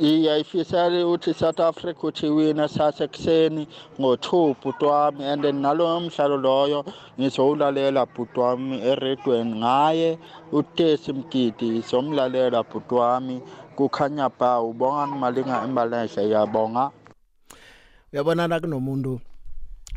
iyayifisela 0.00 1.06
ukuthi 1.06 1.34
South 1.34 1.60
Africa 1.60 2.04
uthi 2.04 2.26
wina 2.26 2.68
sasekuseni 2.68 3.68
ngo-2 4.00 4.54
bhuti 4.62 4.84
wami 4.84 5.24
and 5.24 5.44
nalo 5.44 6.00
mdlalo 6.00 6.36
loyo 6.36 6.84
ngizowulalela 7.18 8.06
bhuti 8.06 8.40
wami 8.40 8.80
eredweni 8.80 9.54
ngaye 9.54 10.18
utesi 10.52 11.12
mgidi 11.12 11.82
somlalela 11.82 12.62
bhuti 12.62 12.94
wami 12.94 13.40
kukhanya 13.76 14.28
ba 14.28 14.60
ubonga 14.60 15.06
malinga 15.06 15.64
embalesha 15.64 16.22
yabonga 16.22 16.90
uyabonana 18.12 18.60
kunomuntu 18.60 19.20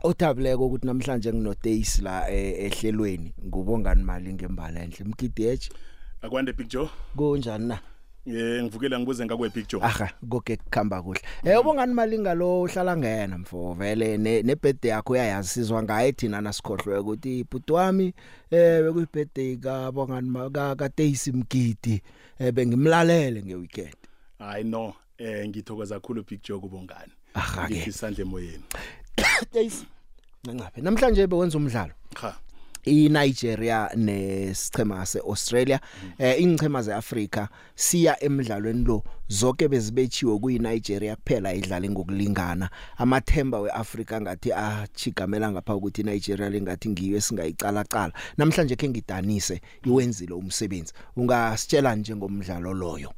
othabileko 0.04 0.66
ukuthi 0.66 0.88
namhlanje 0.88 1.34
nginodays 1.34 2.02
la 2.02 2.30
eh, 2.30 2.66
ehlelweni. 2.66 3.34
Ngubongani 3.46 4.04
mali 4.04 4.34
ngembala 4.34 4.84
enhle 4.84 5.06
mgidethe 5.06 5.70
akwande 6.22 6.54
big 6.54 6.68
joe 6.68 6.90
kunjani 7.18 7.68
na? 7.68 7.80
Eh 8.26 8.64
ngivukela 8.64 9.00
ngibuze 9.00 9.26
ngakwe 9.26 9.50
big 9.50 9.68
joe. 9.68 9.82
Aha 9.84 10.10
konke 10.30 10.58
kukhamba 10.58 11.02
kuhle. 11.02 11.22
Eh 11.44 11.60
ubongani 11.60 11.94
mali 11.94 12.20
ngalo 12.20 12.62
uhlala 12.62 12.98
ngena 12.98 13.38
mfo 13.38 13.74
vele 13.74 14.18
ne 14.18 14.56
birthday 14.56 14.92
yakho 14.92 15.14
uyayazi 15.14 15.50
sizwa 15.50 15.84
ngaye 15.84 16.12
thina 16.12 16.42
nasikhohlwe 16.42 16.98
ukuthi 17.00 17.40
ibhuti 17.40 17.74
wami 17.74 18.14
eh 18.52 18.84
bekuyi 18.84 19.08
birthday 19.14 19.56
ka 19.58 19.92
bongani 19.92 20.52
ka 20.54 20.76
ka 20.76 20.90
Daisy 20.90 21.32
Mgidi 21.32 22.02
eh 22.40 22.52
bengimlalele 22.54 23.44
ngeweekend. 23.44 23.98
Hayi 24.40 24.64
no 24.64 24.94
eh 25.18 25.48
ngithokoza 25.48 25.96
kakhulu 25.96 26.26
joe 26.44 26.60
kubongani. 26.60 27.12
Aha, 27.34 27.68
ke. 27.68 27.74
ngithi 27.74 27.90
isandla 27.90 28.22
emoyeni? 28.22 28.64
Daisy 29.54 29.86
ncangabe 30.44 30.82
namhlanje 30.82 31.28
bewenza 31.28 31.58
umdlalo. 31.58 31.94
Cha 32.16 32.34
iNigeria 32.86 33.90
nesichema 33.96 35.06
seAustralia. 35.06 35.80
Eh 36.18 36.42
ingchema 36.42 36.82
zeAfrica 36.82 37.48
siya 37.76 38.24
emidlalweni 38.24 38.84
lo. 38.84 39.04
Zonke 39.28 39.68
bezibethiwe 39.68 40.40
kuyiNigeria 40.40 41.16
kuphela 41.16 41.54
idlala 41.54 41.90
ngokulingana. 41.90 42.70
Amathemba 42.98 43.60
weAfrica 43.60 44.22
ngathi 44.22 44.54
achigamela 44.54 45.52
ngapha 45.52 45.76
ukuthi 45.76 46.02
iNigeria 46.02 46.50
lengathi 46.50 46.90
ngiyo 46.90 47.18
esingayicala 47.18 47.84
cala 47.84 48.14
namhlanje 48.38 48.76
ke 48.76 48.90
ngidanise 48.90 49.62
iwenzile 49.86 50.34
umsebenzi. 50.34 50.94
Ungasitshela 51.16 51.96
njengomdlalo 51.96 52.74
loyo. 52.74 53.14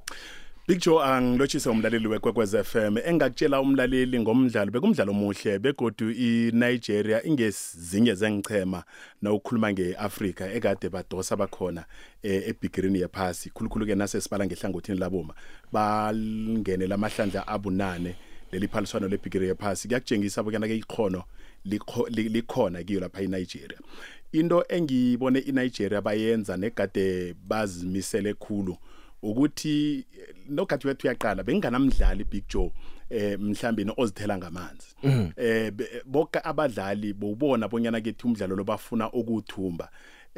Big 0.67 0.79
Joe 0.81 1.03
angilotshisa 1.03 1.71
umlaleli 1.71 2.07
wekwekwez 2.07 2.55
FM 2.63 2.97
engakutshela 3.05 3.61
umlaleli 3.61 4.19
ngomdlalo 4.19 4.71
bekumdlalo 4.71 5.11
omuhle 5.11 5.59
begodu 5.59 6.11
iNigeria 6.11 7.23
ingezinye 7.23 8.13
zengichema 8.15 8.83
nawukhuluma 9.21 9.73
ngeAfrica 9.73 10.41
ekade 10.53 10.89
badosa 10.89 11.35
bakhona 11.35 11.85
eh, 12.23 12.47
ebigirini 12.49 12.99
yephasi 12.99 13.49
khulukhulu 13.49 13.85
ke 13.85 13.95
nase 13.95 14.21
sibala 14.21 14.45
ngehlangothini 14.45 14.99
laboma 14.99 15.33
balingene 15.71 16.87
lamahlandla 16.87 17.47
abunane 17.47 18.15
leli 18.51 18.67
phaliswano 18.67 19.07
lebigiri 19.07 19.47
yephasi 19.47 19.87
kuyakutshengisa 19.87 20.43
bokana 20.43 20.67
ke 20.67 20.75
ikhono 20.75 21.23
likho- 21.65 22.09
li- 22.09 22.29
likhona 22.29 22.83
kiyo 22.83 22.99
lapha 22.99 23.21
eNigeria. 23.21 23.79
Into 24.31 24.65
engibone 24.69 25.39
iNigeria 25.39 26.01
bayenza 26.01 26.57
negade 26.57 27.33
bazimisele 27.47 28.33
khulu 28.33 28.77
ukuthi 29.21 30.05
eh, 30.47 30.49
nogathi 30.49 30.87
wethu 30.87 31.07
uyaqala 31.07 31.43
benginganamdlali 31.43 32.23
Big 32.23 32.43
Joe 32.49 32.71
eh 33.09 33.39
mhlawumbe 33.39 33.93
ozithela 33.97 34.37
ngamanzi. 34.37 34.87
Eh 35.37 35.71
be- 35.71 36.01
bonke 36.05 36.39
abadlali 36.43 37.13
bowubona 37.13 37.67
bonyana 37.67 38.01
kethi 38.01 38.27
umdlalo 38.27 38.55
lo 38.55 38.63
bafuna 38.63 39.11
ukuthumba 39.13 39.89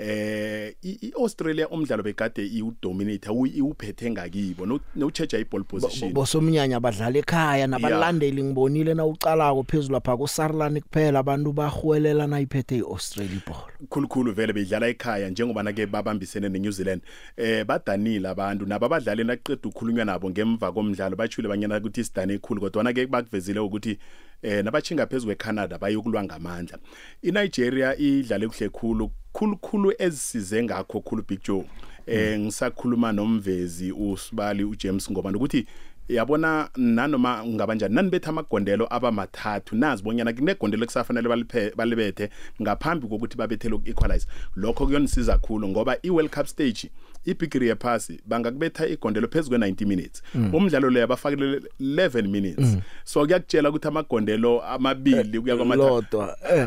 eh 0.01 0.73
i- 0.83 0.99
iAustralia 1.11 1.67
umdlalo 1.69 2.03
begade 2.03 2.45
iudominate 2.47 3.29
iwuphethe 3.29 4.11
ngakibo. 4.11 4.65
No 4.65 4.79
no 4.95 5.11
change 5.11 5.37
i-ball 5.37 5.63
position. 5.63 6.13
bosomnyanya 6.13 6.77
abadlala 6.77 7.19
ekhaya 7.19 7.67
nabalandeli 7.67 8.43
ngibonile 8.43 8.93
na 8.93 9.05
ucalako 9.05 9.63
phezulu 9.63 9.93
lapha 9.93 10.17
ku 10.17 10.27
Sarlan 10.27 10.81
kuphela 10.81 11.19
abantu 11.19 11.51
bahwelela 11.53 12.27
nayiphethe 12.27 12.77
iAustralia 12.77 13.41
ball 13.47 13.87
khulukhulu 13.89 14.31
vele 14.31 14.53
beyidlala 14.53 14.87
ekhaya 14.87 15.29
njengoba 15.29 15.63
ke 15.73 15.85
babambisene 15.85 16.49
neNew 16.49 16.71
Zealand. 16.71 17.01
Eh 17.37 17.65
badanile 17.65 18.29
abantu 18.29 18.65
nabo 18.65 18.85
abadlali 18.85 19.23
naqeda 19.23 19.67
ukukhulunywa 19.67 20.05
nabo 20.05 20.29
ngemva 20.29 20.71
komdlalo 20.71 21.15
bachule 21.15 21.47
banyana 21.49 21.77
ukuthi 21.77 22.01
isidane 22.01 22.33
ekhulu 22.39 22.61
kodwa 22.61 22.83
na 22.83 22.93
ke 22.93 23.05
bakuvezile 23.07 23.59
ukuthi 23.59 23.97
eh 24.41 24.63
nabachinga 24.63 25.07
phezulu 25.07 25.31
eCanada 25.33 25.77
bayokulwa 25.77 26.23
ngamandla. 26.23 26.79
iNigeria 27.21 27.97
idlale 27.97 28.47
kuhle 28.47 28.69
khulu 28.69 29.11
khulukhulu 29.33 29.93
ezisize 29.99 30.63
ngakho 30.63 31.01
khulu 31.01 31.23
Big 31.27 31.39
Joe. 31.43 31.65
Eh 32.05 32.39
ngisakhuluma 32.39 33.11
nomvezi 33.11 33.91
usibali 33.91 34.63
uJames 34.63 35.11
ngoba 35.11 35.29
ukuthi 35.29 35.67
yabona 36.09 36.69
nanoma 36.75 37.45
ngabanjani 37.45 37.95
nanibetha 37.95 38.29
amagondelo 38.29 38.87
abamathathu 38.89 39.75
nazi 39.75 40.03
bonyana 40.03 40.33
kunegondelo 40.33 40.85
kusafanele 40.85 41.29
baliphe 41.29 41.71
balibethe 41.75 42.29
ngaphambi 42.61 43.07
kokuthi 43.07 43.37
babethele 43.37 43.75
uku-equalize 43.75 44.27
lokho 44.55 44.85
kuyonisiza 44.85 45.33
kakhulu 45.33 45.67
ngoba 45.67 45.97
i-world 46.01 46.31
cup 46.31 46.47
stage 46.47 46.89
ibhigiri 47.25 47.67
yephasi 47.67 48.21
bangakubetha 48.25 48.87
igondelo 48.87 49.27
phezu 49.27 49.49
kwe-90 49.51 49.85
minutes. 49.85 50.23
Umdlalo 50.53 50.89
leyo 50.89 51.03
abafakele 51.05 51.61
11 51.81 52.27
minutes. 52.27 52.77
So 53.03 53.25
kuyakutshela 53.25 53.69
ukuthi 53.69 53.87
amagondelo 53.87 54.61
amabili 54.63 55.39
kuya 55.39 55.55
Lodwa, 55.55 55.75
eh. 55.75 55.77
kwamathathu 55.87 56.23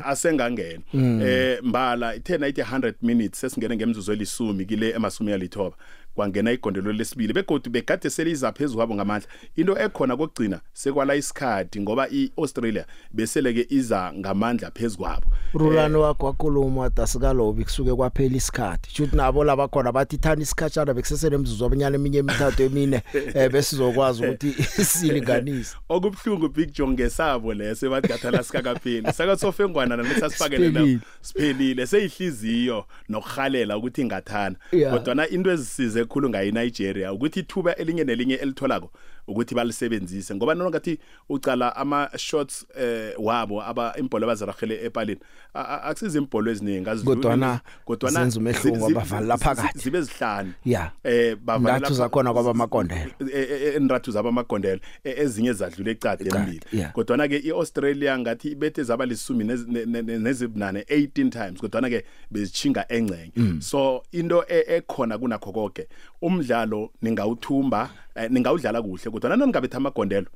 asengangena. 0.07 0.83
Eh 1.27 1.59
mbala 1.63 2.15
ithe 2.15 2.39
nayithi 2.39 2.61
100 2.61 2.95
minutes 3.03 3.41
sesingene 3.41 3.77
ngemzuzu 3.77 4.13
elisumi 4.13 4.65
kile 4.65 4.91
emasumi 4.91 5.33
alithoba. 5.33 5.77
Kwangena 6.15 6.53
igondelo 6.53 6.93
lesibili 6.93 7.33
begodwa 7.33 7.71
begade 7.73 8.11
seliza 8.11 8.53
phezulu 8.53 8.77
kwabo 8.77 8.95
ngamandla. 8.95 9.29
Into 9.57 9.79
ekhona 9.79 10.17
kokugcina 10.17 10.61
sekwala 10.73 11.15
isikhathi 11.15 11.81
ngoba 11.81 12.09
i-Australia 12.09 12.85
beseleke 13.13 13.67
iza 13.71 14.13
ngamandla 14.13 14.71
phezulu 14.71 15.03
kwabo. 15.05 15.27
Rulano 15.55 16.01
wakho 16.01 16.27
wakhuluma 16.27 16.89
dasikalobi 16.89 17.65
kusuke 17.65 17.95
kwaphela 17.95 18.37
isikhathi. 18.37 18.91
Shuthi 18.95 19.17
nabo 19.17 19.45
laba 19.45 19.69
khona 19.69 19.93
bathi 19.93 20.19
thani 20.19 20.43
isikhatshana 20.43 20.95
bekusesele 20.95 21.37
emzuzu 21.37 21.65
abanyana 21.65 21.97
eminye 21.97 22.19
emithathu 22.19 22.63
emine 22.63 23.03
eh 23.35 23.51
besizokwazi 23.51 24.25
ukuthi 24.27 24.53
silinganise. 24.85 25.77
Okubhlungu 25.89 26.49
big 26.49 26.73
john 26.73 26.91
ngesabo 26.91 27.55
leso 27.55 27.87
ebadigathala 27.87 28.43
sikakapheli. 28.43 29.13
Saka 29.19 29.37
sofengwana 29.37 29.97
nesasifakele 29.97 30.67
Siphelile. 30.67 31.01
siphelile 31.21 31.87
seyihliziyo 31.87 32.85
nokuhalela 33.09 33.77
ukuthi 33.77 34.01
ingathana. 34.03 34.57
Yeah. 34.73 34.93
kodwa 34.93 35.15
na 35.15 35.29
into 35.29 35.51
ezisize 35.51 36.02
ekhulu 36.03 36.29
ngayi 36.31 36.53
Nigeria 36.53 37.13
ukuthi 37.13 37.41
ithuba 37.41 37.75
elinye 37.77 38.05
nelinye 38.05 38.35
elitholako 38.35 38.91
ukuthi 39.27 39.55
balisebenzise 39.55 40.35
ngoba 40.35 40.55
nona 40.55 40.71
ngathi 40.71 40.99
ucala 41.29 41.77
ama 41.77 42.09
shots 42.17 42.67
eh 42.81 43.15
wabo 43.19 43.63
aba 43.63 43.95
impolo 43.99 44.27
bazarahele 44.27 44.85
epalini 44.85 45.21
A- 45.55 45.61
a- 45.65 45.83
akusiza 45.83 46.19
impolo 46.19 46.51
eziningi 46.51 46.91
azidluli. 46.91 47.17
Kodwana 47.21 47.61
kodwana 47.85 48.21
zenza 48.21 48.41
umehluko 48.41 48.77
zi- 48.79 48.85
zi- 48.87 48.93
abavali 48.93 49.27
lapha 49.27 49.55
zi- 49.55 49.63
kade. 49.63 49.79
zibe 49.79 50.01
zihlanu 50.03 50.53
Yeah. 50.65 50.91
eh 51.05 51.37
bavale 51.37 51.79
Ndathu 51.79 51.95
lapha- 51.95 51.97
zakhona 51.97 52.33
kwaba 52.33 52.51
amagondelo. 52.51 53.11
e- 53.35 53.41
e- 53.41 53.75
enrathu 53.77 54.11
zaba 54.11 54.29
amagondelo 54.29 54.81
e- 55.05 55.11
ezinye 55.23 55.53
zadlula 55.53 55.91
ecade 55.91 56.25
Ecade, 56.25 56.39
embili 56.39 56.61
yeah. 56.73 56.93
kodwa 56.93 57.29
ke 57.29 57.37
iAustralia 57.39 58.19
ngathi 58.19 58.49
ibethe 58.49 58.83
zaba 58.83 59.07
lisumi 59.07 59.45
nezi- 59.45 59.69
ne- 59.73 59.85
ne- 59.87 60.03
ne- 60.03 60.19
nezibunane 60.19 60.81
18 60.89 61.31
times 61.31 61.61
kodwa 61.61 61.89
ke 61.91 62.05
bezichinga 62.31 62.85
engcenye 62.89 63.33
Mm. 63.37 63.61
so 63.61 64.03
into 64.13 64.45
e- 64.49 64.65
ekhona 64.77 65.19
kunakho 65.19 65.53
konke 65.53 65.89
umdlalo 66.23 66.91
ningawuthumba 67.03 67.91
eh, 68.12 68.12
ningawudlala 68.31 68.83
kuhle 68.83 69.11
kodwa 69.11 69.31
naningabetha 69.37 69.77
amagondelo 69.77 70.27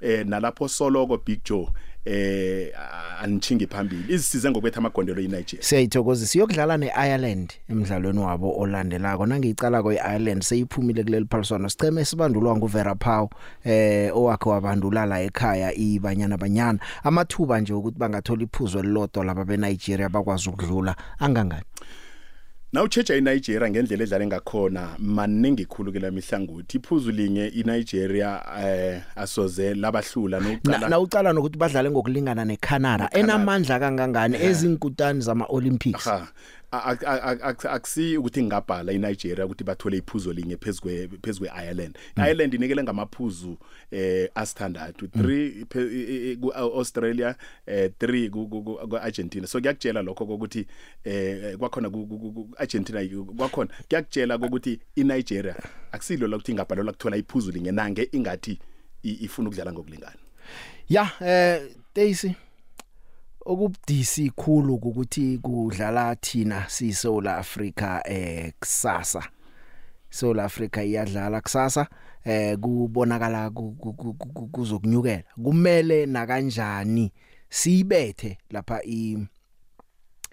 eh 0.00 0.26
nalapho 0.26 0.68
soloko 0.68 1.18
Big 1.26 1.40
Joe 1.44 1.68
eh 2.04 2.70
a- 2.78 3.18
anichingi 3.22 3.66
phambili. 3.66 4.14
Izisize 4.14 4.50
ngokubetha 4.50 4.78
amagondelo 4.78 5.20
eNigeria. 5.22 5.62
Siyayithokozisa 5.62 6.38
yokudlala 6.38 6.76
neIreland 6.76 7.52
emidlalweni 7.70 8.18
wabo 8.18 8.58
olandelako. 8.58 9.26
Nangicala 9.26 9.82
kweIreland 9.82 10.42
seyiphumile 10.42 11.04
kuleli 11.04 11.26
phaliswano 11.30 11.68
sicheme 11.68 12.00
esibandulwa 12.00 12.56
nguVera 12.56 12.94
Pau 12.94 13.30
eh 13.64 14.16
owakhe 14.16 14.48
wabandula 14.48 15.06
la 15.06 15.20
ekhaya 15.22 15.74
ibanyana 15.74 16.36
banyana. 16.36 16.78
Amathuba 17.04 17.60
nje 17.60 17.72
ukuthi 17.72 17.98
bangathola 17.98 18.42
iphuzo 18.42 18.78
elilodwa 18.78 19.24
laba 19.24 19.44
beNigeria 19.44 20.08
bakwazi 20.08 20.48
ukudlula. 20.48 20.96
Angangani? 21.18 21.62
Nawuchecha 22.74 23.14
iNigeria 23.16 23.70
ngendlela 23.70 24.02
edlala 24.04 24.26
ngakhona 24.26 24.88
maningi 24.98 25.64
khulu 25.64 25.92
ke 25.92 25.98
lamihlangothi 26.00 26.76
iphuzu 26.78 27.10
linye 27.12 27.46
iNigeria 27.48 28.40
eh 28.66 29.00
asoze 29.16 29.74
labahlula 29.74 30.40
Na- 30.40 30.48
nokuqala 30.48 30.88
nawucala 30.88 31.32
nokuthi 31.32 31.58
badlale 31.58 31.90
ngokulingana 31.90 32.44
neCanada 32.44 33.08
enamandla 33.12 33.78
kangangani 33.78 34.36
ezinkutani 34.42 35.20
zama 35.20 35.46
Olympics 35.48 36.04
ha 36.04 36.14
a- 36.14 36.18
a- 36.18 36.22
a- 36.22 36.22
a- 36.22 36.28
akusi 36.82 38.16
ukuthi 38.16 38.42
ngingabhala 38.42 38.92
iNigeria 38.92 39.46
ukuthi 39.46 39.64
bathole 39.64 39.96
iphuzo 39.96 40.32
linye 40.32 40.56
phezukwe 40.56 41.08
phezukwe 41.22 41.50
Ireland 41.64 41.98
Ireland 42.16 42.54
inikele 42.54 42.82
ngamaphuzu 42.82 43.58
eh 43.90 44.30
asithandathu. 44.34 45.06
3 45.06 45.64
phe- 45.64 45.80
e- 45.92 46.30
e- 46.32 46.36
ku 46.36 46.52
Australia 46.52 47.34
eh 47.66 47.90
3 47.98 48.30
ku 48.30 48.46
ku- 48.48 48.62
ku 48.62 48.88
ku 48.88 48.96
Argentina 48.96 49.46
so 49.46 49.60
kuyakutshela 49.60 50.02
lokho 50.02 50.24
ukuthi 50.24 50.66
eh 51.04 51.56
kwakhona 51.58 51.90
ku 51.90 52.06
ku- 52.06 52.18
ku 52.32 52.48
Argentina 52.58 53.00
kwakhona 53.36 53.70
kuyakutshela 53.88 54.36
ukuthi 54.36 54.80
iNigeria 54.96 55.56
akusilo 55.92 56.26
la 56.28 56.36
ukuthi 56.36 56.52
ingabhalelwa 56.52 56.92
kuthola 56.92 57.16
iphuzu 57.16 57.50
linye 57.52 57.72
nange 57.72 58.08
ingathi 58.12 58.58
i- 59.02 59.18
ifuna 59.24 59.48
ukudlala 59.48 59.72
ngokulingana. 59.72 60.16
Ya 60.88 61.10
eh 61.20 61.62
Daisy 61.94 62.34
okubudisi 63.44 64.30
khulu 64.30 64.74
ukuthi 64.74 65.38
kudlala 65.38 66.16
thina 66.16 66.64
siSouth 66.68 67.26
Africa 67.26 68.00
eh 68.04 68.52
kusasa. 68.60 69.22
South 70.10 70.38
Africa 70.38 70.78
iyadlala 70.84 71.40
kusasa 71.40 71.86
eh 72.24 72.56
kubonakala 72.58 73.50
ku- 73.50 73.72
ku- 73.78 73.92
ku- 73.92 74.14
ku- 74.14 74.46
kuzokunyukela. 74.48 75.22
Kumele 75.44 76.06
na 76.06 76.26
kanjani 76.26 77.12
siyibethe 77.50 78.38
lapha 78.50 78.80
i 78.84 79.18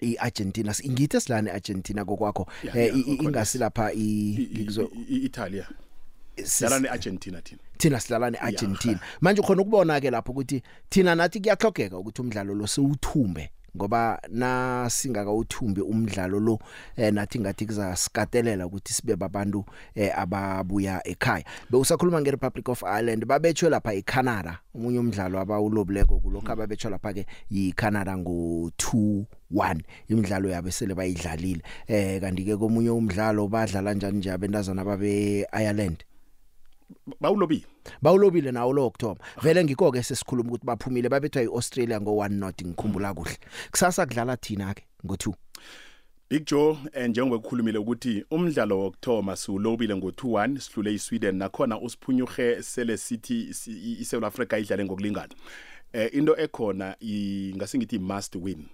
iArgentina 0.00 0.74
ingithe 0.82 1.20
silane 1.20 1.50
Argentina 1.50 2.04
kokwakho 2.04 2.46
Yeah, 2.64 2.76
eh 2.76 2.94
i- 2.96 3.00
i- 3.00 3.16
kokhona. 6.36 6.40
ingasi 6.40 6.40
lapha 6.40 6.40
i 6.40 6.40
I- 6.40 6.40
i- 6.40 6.40
ngizo- 6.40 6.40
i- 6.40 6.40
Italia 6.40 6.44
sis- 6.44 6.58
dlala 6.60 6.80
neArgentina 6.80 7.42
thina. 7.42 7.60
Thina 7.78 8.00
sidlala 8.00 8.30
neArgentina. 8.30 9.00
Manje 9.20 9.40
ukhona 9.40 9.62
ukubona 9.62 10.00
ke 10.00 10.10
lapho 10.10 10.32
ukuthi 10.32 10.62
thina 10.90 11.14
nathi 11.14 11.40
kuyahlogeka 11.40 11.98
ukuthi 11.98 12.20
umdlalo 12.22 12.54
lo 12.54 12.66
siwuthumbe 12.66 13.50
ngoba 13.76 14.20
na 14.28 14.86
singakawuthumbi 14.90 15.80
umdlalo 15.80 16.40
lo 16.40 16.58
eh, 16.96 17.12
nathi 17.12 17.40
ngathi 17.40 17.66
kuzasikatelela 17.66 18.66
ukuthi 18.66 18.92
sibe 18.92 19.16
babantu 19.16 19.64
eh, 19.94 20.12
ababuya 20.18 21.00
ekhaya. 21.08 21.44
Bewusakhuluma 21.70 22.20
ngeRepublic 22.20 22.68
of 22.68 22.82
Ireland 22.82 23.24
babetshwe 23.24 23.70
lapha 23.70 23.94
eCanada. 23.94 24.58
Umunye 24.74 24.98
umdlalo 24.98 25.40
abawulobileko 25.40 26.18
kulokho 26.20 26.52
ababetshwa 26.52 26.90
lapha 26.90 27.12
ke 27.14 27.26
yiCanada 27.50 28.16
ngo 28.18 28.70
2-1 28.76 29.80
imidlalo 30.08 30.50
yabo 30.50 30.70
sele 30.70 30.94
bayidlalile. 30.94 31.62
Eh 31.88 32.20
kanti 32.20 32.44
ke 32.44 32.56
komunye 32.56 32.90
umdlalo 32.90 33.48
badlala 33.48 33.94
njani 33.94 34.18
nje 34.18 34.30
abentazana 34.32 34.84
babe 34.84 35.46
Ireland 35.52 36.04
bawulobile 37.20 37.64
bawulobile 38.02 38.52
nawo 38.52 38.72
lo 38.72 38.86
October. 38.86 39.26
Vele 39.42 39.64
ngikho 39.64 39.92
ke 39.92 40.02
sesikhuluma 40.02 40.48
ukuthi 40.50 40.66
baphumile 40.66 41.08
babethwa 41.08 41.42
iAustralia 41.42 41.98
ngo1 41.98 42.28
not 42.32 42.62
ngikhumbula 42.64 43.14
kuhle. 43.14 43.38
Kusasa 43.70 44.06
kudlala 44.06 44.36
thina 44.36 44.74
ke 44.74 44.82
ngo2 45.06 45.32
Big 46.30 46.46
Joe 46.46 46.78
eh, 46.92 47.08
njengoba 47.10 47.38
kukhulumile 47.38 47.78
ukuthi 47.78 48.24
umdlalo 48.30 48.78
wokthoma 48.80 49.36
siwulobile 49.36 49.94
ngo2-1 49.94 50.58
sihlule 50.58 50.94
iSweden 50.94 51.36
nakhona 51.36 51.80
usiphunyuhe 51.80 52.62
sele 52.62 52.96
City 52.96 53.54
si- 53.54 53.96
iSouth 54.00 54.24
Africa 54.24 54.52
idlale 54.58 54.84
ngokulingana. 54.84 55.34
Eh 55.92 56.10
into 56.14 56.36
ekhona 56.36 56.96
i- 57.00 57.52
ngasingithi 57.56 57.98
must 57.98 58.36
win 58.36 58.66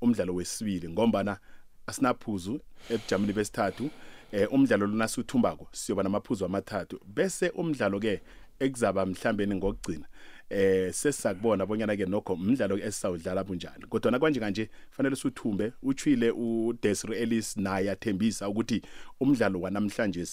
umdlalo 0.00 0.34
wesibili 0.34 0.88
ngombana 0.88 1.38
asinaphuzu 1.86 2.60
eBgermany 2.90 3.32
besithathu. 3.32 3.90
Eh 4.32 4.48
umdlalo 4.52 4.86
lona 4.86 5.08
suthumbako 5.08 5.68
siyoba 5.72 6.02
namaphuzu 6.02 6.44
amathathu. 6.44 7.00
Bese 7.06 7.48
umdlalo 7.50 8.00
ke 8.00 8.20
ekuzaba 8.58 9.06
mhlambeni 9.06 9.54
ngokugcina 9.54 10.06
eh 10.50 10.92
sesakubona 10.92 11.66
bonyana 11.66 11.96
ke 11.96 12.06
nokho 12.06 12.32
umdlalo 12.34 12.78
esisawudlala 12.78 13.44
bunjani. 13.44 13.86
Kodwa 13.88 14.10
na 14.12 14.18
kanje 14.18 14.40
kanje 14.40 14.70
fanele 14.90 15.16
suthumbe 15.16 15.72
uchwile 15.82 16.30
uDesiree 16.30 17.18
Ellis 17.22 17.56
naye 17.56 17.90
athembisa 17.90 18.48
ukuthi 18.48 18.82
umdlalo 19.20 19.60
wanamhlanje 19.60 20.26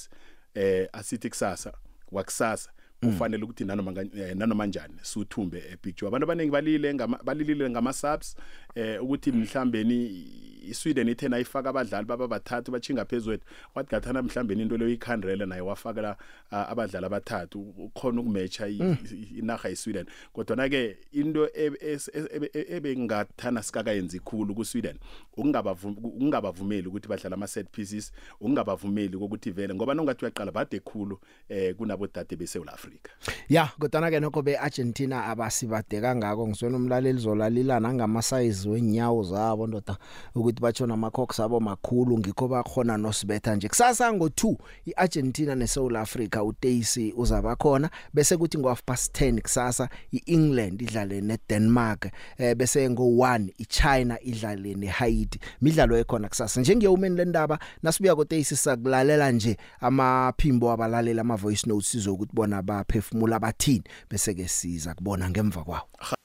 eh 0.55 0.87
asithi 0.93 1.29
kusasa 1.29 1.73
wakusasa. 2.11 2.69
Ufanele 3.03 3.43
ukuthi 3.43 3.65
nanoma 3.65 4.01
eh, 4.01 4.35
nanoma 4.35 4.65
njani 4.65 4.93
suthumbe 5.01 5.63
epicture 5.71 6.07
abantu 6.07 6.23
abaningi 6.23 6.51
balile 6.51 6.93
ngama- 6.93 7.23
balilile 7.23 7.69
ngama 7.69 7.93
subs 7.93 8.35
eh 8.75 9.03
ukuthi 9.03 9.31
mhlambeni 9.31 10.27
iSweden 10.69 11.09
ithe 11.09 11.29
nayifaka 11.29 11.69
abadlali 11.69 12.05
baba 12.05 12.27
bathathu 12.27 12.71
bachinga 12.71 13.05
phezulu 13.05 13.39
wathi 13.75 13.89
gathana 13.89 14.21
mhlambeni 14.21 14.61
into 14.61 14.77
leyo 14.77 14.91
ikhandrele 14.91 15.45
naye 15.45 15.61
wafakela 15.61 16.17
ah, 16.51 16.67
abadlali 16.67 17.05
abathathu 17.05 17.59
ukhona 17.77 18.21
ukumatcha 18.21 18.67
i- 18.67 18.77
i- 19.11 19.39
inaga 19.39 19.69
yeSweden. 19.69 20.05
Kodwa 20.33 20.55
na 20.55 20.69
ke 20.69 20.97
into 21.11 21.49
ebe- 21.53 21.79
es- 21.93 22.11
ebe- 22.13 22.49
ebe- 22.53 22.65
ebengathana 22.75 23.63
sikakayenzi 23.63 24.19
khulu 24.19 24.55
kuSweden 24.55 24.95
ukungabavum- 25.37 25.97
ukungabavumeli 26.03 26.87
ukuthi 26.87 27.07
badlala 27.07 27.35
ama 27.35 27.47
set 27.47 27.67
pieces 27.71 28.11
ukungabavumeli 28.39 29.15
ukuthi 29.15 29.51
vele 29.51 29.73
ngoba 29.75 29.93
nongathi 29.93 30.25
uyaqala 30.25 30.51
bade 30.51 30.79
khulu 30.79 31.19
eh 31.49 31.75
kunabo 31.75 32.07
dade 32.07 32.35
beSouth 32.35 32.69
Africa 32.69 33.09
ya 33.49 33.69
kodwa 33.79 34.09
ke 34.11 34.19
nokho 34.19 34.41
beArgentina 34.41 35.25
abasibade 35.25 36.01
kangako 36.01 36.47
ngisona 36.47 36.77
umlaleli 36.77 37.19
zolalilana 37.19 37.93
ngama 37.93 38.21
size 38.21 38.69
wenyawo 38.69 39.23
zabo 39.23 39.67
ndoda 39.67 39.97
ukuthi 40.35 40.58
ukuthi 40.59 40.61
batshona 40.61 40.93
amacox 40.93 41.39
abo 41.39 41.59
makhulu 41.59 42.19
ngikho 42.19 42.47
bakhona 42.47 42.97
nosibetha 42.97 43.55
nje. 43.55 43.67
Kusasa 43.67 44.11
ngo2 44.11 44.55
iArgentina 44.85 45.55
neSouth 45.55 45.95
Africa 45.95 46.43
uTacy 46.43 47.13
uzaba 47.17 47.55
khona 47.55 47.89
bese 48.13 48.37
kuthi 48.37 48.57
ngo 48.57 48.69
half 48.69 48.83
past 48.83 49.21
10 49.21 49.41
kusasa 49.41 49.89
iEngland 50.11 50.81
idlale 50.81 51.21
neDenmark 51.21 52.11
eh 52.37 52.55
bese 52.55 52.89
ngo1 52.89 53.49
iChina 53.57 54.21
idlale 54.21 54.75
neHaiti. 54.75 55.39
Midlalo 55.61 55.97
ekhona 55.97 56.29
kusasa. 56.29 56.61
Njengeyomeni 56.61 57.15
lendaba 57.15 57.59
nasibuya 57.83 58.15
koTacy 58.15 58.55
sakulalela 58.55 59.31
nje 59.31 59.57
amaphimbo 59.79 60.71
abalaleli 60.71 61.19
ama 61.19 61.35
voice 61.35 61.69
notes 61.69 61.91
sizokuthi 61.91 62.35
bona 62.35 62.61
baphefumula 62.61 63.35
abathini 63.35 63.83
bese 64.09 64.33
ke 64.33 64.47
siza 64.47 64.93
kubona 64.93 65.29
ngemva 65.29 65.63
kwawo. 65.63 66.18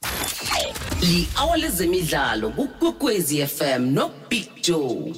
Li-hour 1.05 1.57
lezemidlalo 1.57 2.51
kukwekwezi 2.51 3.47
fm 3.47 3.83
no 3.95 4.11
big 4.31 4.49
joe. 4.62 5.12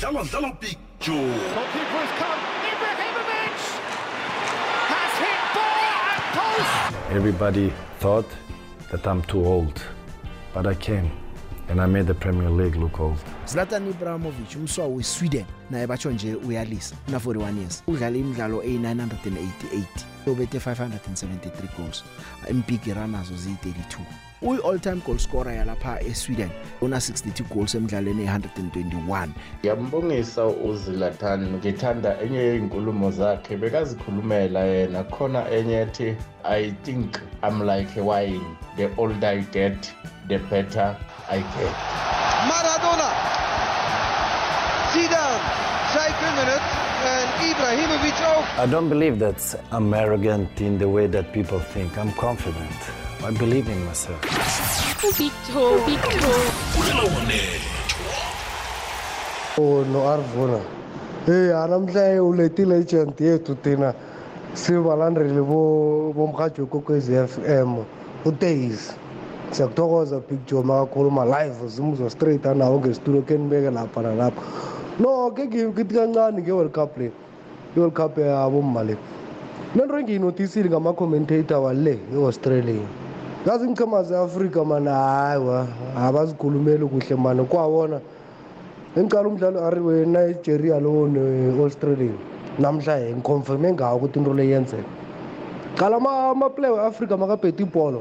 Dlala 0.00 0.24
dlala 0.24 0.52
big 0.60 0.78
joe. 1.00 1.34
Everybody 7.10 7.72
thought 8.00 8.30
that 8.90 9.06
I'm 9.06 9.22
too 9.22 9.44
old, 9.46 9.80
but 10.54 10.66
I 10.66 10.74
came. 10.74 11.25
And 11.68 11.80
I 11.80 11.86
made 11.86 12.06
the 12.06 12.14
Premier 12.14 12.50
League 12.50 12.76
look 12.76 13.00
old. 13.00 13.18
Zlatan 13.46 13.90
Ibrahimovic 13.90 14.56
umswa 14.56 14.86
weSweden. 14.86 15.44
Naye 15.70 15.86
batsho 15.86 16.10
nje 16.10 16.34
uyalisa. 16.34 16.96
Una 17.08 17.18
41 17.18 17.58
years. 17.58 17.82
Udlala 17.86 18.16
imidlalo 18.16 18.62
e988 18.62 19.84
ubethe 20.26 20.58
573 20.58 21.76
goals. 21.76 22.04
Impiki 22.50 22.94
runners 22.94 23.30
zi32 23.30 24.26
uyi 24.42 24.60
all 24.64 24.78
time 24.78 25.00
goal 25.06 25.18
scorer 25.18 25.54
yalapha 25.54 26.00
eSweden 26.00 26.50
una 26.80 26.96
62 26.96 27.54
goals 27.54 27.74
emidlalweni 27.74 28.26
e121 28.26 29.28
ngiyambongisa 29.60 30.46
uzilatan 30.46 31.52
ngithanda 31.54 32.20
enye 32.20 32.38
yezinkulumo 32.38 33.10
zakhe 33.10 33.56
bekazikhulumela 33.56 34.60
yena. 34.60 35.04
Khona 35.04 35.50
enye 35.50 35.74
ethi 35.80 36.16
i 36.44 36.70
think 36.70 37.16
i'm 37.42 37.62
like 37.62 38.00
a 38.00 38.04
wine. 38.04 38.56
The 38.76 38.90
older 38.96 39.28
i 39.28 39.40
get 39.40 39.94
the 40.28 40.38
better 40.38 40.96
i 41.28 41.38
get 41.38 41.74
Maradona. 42.48 43.10
Zidane. 44.92 45.38
Zij 45.92 46.10
kunnen 46.20 46.46
het. 46.46 46.66
En 47.04 47.48
Ibrahimovic 47.50 48.18
ook. 48.36 48.64
I 48.66 48.70
don't 48.70 48.88
believe 48.88 49.16
that 49.16 49.56
I'm 49.72 49.92
arrogant 49.94 50.60
in 50.60 50.78
the 50.78 50.90
way 50.90 51.08
that 51.08 51.32
people 51.32 51.60
think. 51.72 51.96
I'm 51.96 52.14
confident. 52.14 52.80
I 53.28 53.38
believe 53.38 53.70
in 53.72 53.84
myself. 53.84 54.20
Big 55.18 55.32
Toe, 55.52 55.82
Big 55.86 56.00
Toe. 56.00 56.44
Oh, 59.58 59.86
no 59.86 60.06
Arvona. 60.06 60.60
Hey, 61.24 61.52
anamhlanje 61.52 62.20
ulethi 62.20 62.64
legend 62.66 63.20
yethu 63.20 63.54
thina 63.62 63.94
sibalandeli 64.54 65.42
bomrhatsho 66.14 66.66
kokwezi 66.66 67.12
FM 67.28 67.84
uTaze. 68.24 69.05
Siyakuthokoza 69.50 70.20
Big 70.28 70.38
Joe 70.46 70.62
makakhuluma 70.62 71.24
live 71.24 71.68
zimuzwa 71.68 72.10
straight 72.10 72.46
anawo 72.46 72.78
ngesitulo 72.78 73.22
kenibeke 73.22 73.70
lapha 73.70 74.02
nalapha. 74.02 74.42
No, 74.98 75.30
ke 75.30 75.46
ngithi 75.46 75.94
kancane 75.94 76.42
nge-World 76.42 76.72
Cup 76.72 76.98
le. 76.98 77.10
I-World 77.76 77.94
Cup 77.94 78.18
yabomma 78.18 78.82
le. 78.84 78.96
Lento 79.74 79.98
engiyinotisile 79.98 80.68
ngama-commentator 80.68 81.58
wale 81.62 81.98
e-Australia. 82.12 82.86
Yazi 83.46 83.68
ngichema 83.68 84.02
ze-Afrika 84.02 84.64
mana 84.64 84.90
hayiwa 84.94 85.66
abazikhulumeli 85.96 86.86
kuhle 86.86 87.16
mani 87.16 87.44
kwawona. 87.44 88.00
engicala 88.96 89.28
umdlalo 89.28 89.60
ari 89.60 89.80
we-nigeria 89.80 90.80
lowo 90.80 91.04
ne-australia 91.08 92.16
namhlanje 92.58 93.12
ngiconfirme 93.12 93.72
ngawo 93.72 93.96
ukuthi 93.96 94.18
into 94.18 94.32
le 94.32 94.48
yenzeka 94.48 94.88
qala 95.76 95.96
amaplay 96.32 96.70
we-afrika 96.70 97.16
makabheti 97.16 97.62
ibholo 97.62 98.00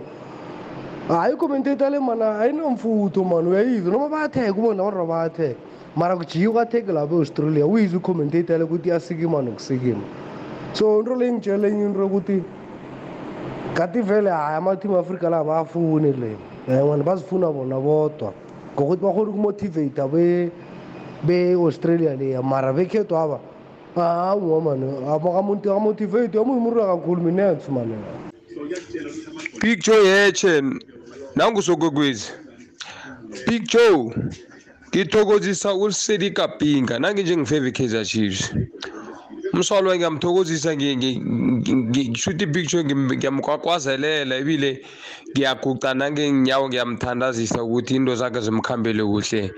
hayi 1.07 1.33
icommentata 1.33 1.89
le 1.89 1.99
mana 1.99 2.39
ayinomfutho 2.39 3.23
mani 3.23 3.49
uyayizwa? 3.49 3.91
Noma 3.91 4.09
bayatheka 4.09 4.51
ubona 4.51 4.83
abantu 4.83 5.05
bayatheka 5.07 5.55
mara 5.95 6.17
kujiye 6.17 6.49
kwatheke 6.49 6.91
lapha 6.91 7.15
e-australia 7.15 7.65
uyizwa 7.65 7.99
icommentata 7.99 8.57
le 8.57 8.63
ukuthi 8.63 8.89
iyasikima 8.89 9.41
nokusikima. 9.41 10.01
So 10.73 10.99
into 10.99 11.15
le 11.15 11.31
ngitshele 11.31 11.67
enye 11.67 11.85
into 11.85 11.99
yokuthi 11.99 12.43
kati 13.73 14.01
vele 14.01 14.29
hayi 14.29 14.57
amathimu 14.57 14.97
afrika 14.97 15.29
la 15.29 15.43
bayafuni 15.43 16.13
le. 16.13 16.37
Mani 16.67 17.03
bazifuna 17.03 17.51
bona 17.51 17.79
bodwa. 17.79 18.33
Ngokuthi 18.75 19.01
bakhona 19.01 19.29
ukumotivata 19.29 20.07
be-australia 21.23 22.15
leya 22.15 22.41
mara 22.41 22.73
bekhethu 22.73 23.15
aba 23.15 23.39
hawa 23.95 24.61
mani 24.61 24.91
akamotivate 25.07 26.39
amuyimurira 26.39 26.85
kakhulu 26.85 27.21
minensi 27.21 27.71
mani. 27.71 27.93
Big 29.61 29.79
joe 29.81 30.05
yeche 30.05 30.61
nangusokokwezi 31.35 32.31
big 33.47 33.67
joe 33.67 34.13
ngithokozisa 34.89 35.73
ulisedi 35.73 36.31
kapinga 36.31 36.99
nanginjengifeve 36.99 37.71
kaizer 37.71 38.05
chiefs. 38.05 38.53
Umswalo 39.53 39.95
ngiyamthokozisa 39.95 40.75
ngisho 40.75 42.31
ukuthi 42.31 42.45
big 42.45 42.67
joe 42.67 42.83
ngiyamkwakwazelela 42.83 44.35
ebile 44.35 44.85
ngiyaguca 45.31 45.93
nangenyawo 45.93 46.69
ngiyamthandazisa 46.69 47.63
ukuthi 47.63 47.95
into 47.95 48.15
zakhe 48.15 48.39
zimkhambele 48.41 49.03
kuhle. 49.03 49.51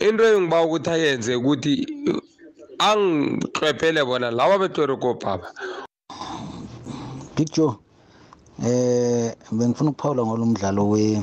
Into 0.00 0.24
engiba 0.24 0.62
ukuthi 0.62 0.90
ayenze 0.90 1.34
ukuthi 1.34 1.72
angiqwephele 2.78 4.04
bona 4.04 4.30
laba 4.30 4.58
betwerokopapa 4.58 5.48
big 7.36 7.48
joe 7.52 7.76
eh 8.64 9.34
bengifuna 9.52 9.90
ukuphawula 9.90 10.26
ngalo 10.26 10.46
mdlalo 10.46 10.88
we 10.88 11.22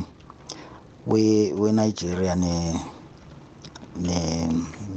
we 1.08 1.54
we-nigeria 1.54 2.36
ne 2.36 2.80
ne 4.00 4.48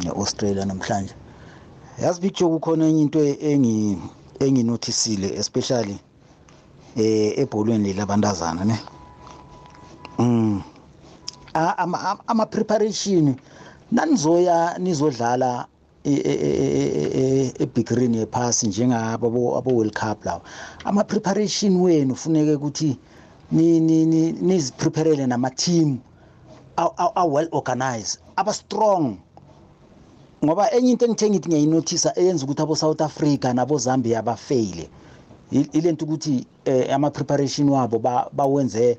ne-australia 0.02 0.64
namhlanje. 0.64 1.14
Yazi 2.02 2.20
big 2.20 2.34
joe 2.34 2.48
kukhona 2.48 2.86
enye 2.86 3.02
into 3.02 3.18
engi 3.18 3.98
enginothisile 4.40 5.34
especially 5.38 5.98
eh 6.96 7.38
ebholweni 7.38 7.92
labantazana 7.92 8.64
ne? 8.64 8.78
Mm. 10.18 10.62
Ama 12.26 12.46
preparation 12.46 13.34
nanizoya 13.92 14.78
nizodlala 14.78 15.66
ebigrini 17.58 18.18
yephasi 18.18 18.66
njengabo 18.68 19.26
abo 19.58 19.70
World 19.70 19.94
Cup 19.94 20.24
lawo. 20.24 20.42
Ama 20.84 21.04
preparation 21.04 21.76
wenu 21.80 22.14
funeke 22.16 22.54
ukuthi 22.54 22.98
ni 23.52 23.80
ni 23.80 24.32
nizipreparele 24.32 25.26
nama 25.26 25.50
team 25.50 25.98
a 27.16 27.26
well 27.26 27.48
organized 27.52 28.20
aba 28.36 28.52
strong. 28.52 29.18
Ngoba 30.44 30.70
enye 30.70 30.90
into 30.90 31.06
engithe 31.06 31.30
ngithi 31.30 31.48
ngiyayinothisa 31.48 32.12
eyenza 32.16 32.44
ukuthi 32.44 32.62
abo 32.62 32.76
South 32.76 33.00
Africa 33.00 33.52
nabo 33.54 33.78
Zambia 33.78 34.22
bafaile 34.22 34.88
ilento 35.50 36.04
ukuthi 36.04 36.46
ama 36.92 37.10
preparation 37.10 37.68
wabo 37.68 37.98
bawenze 38.32 38.98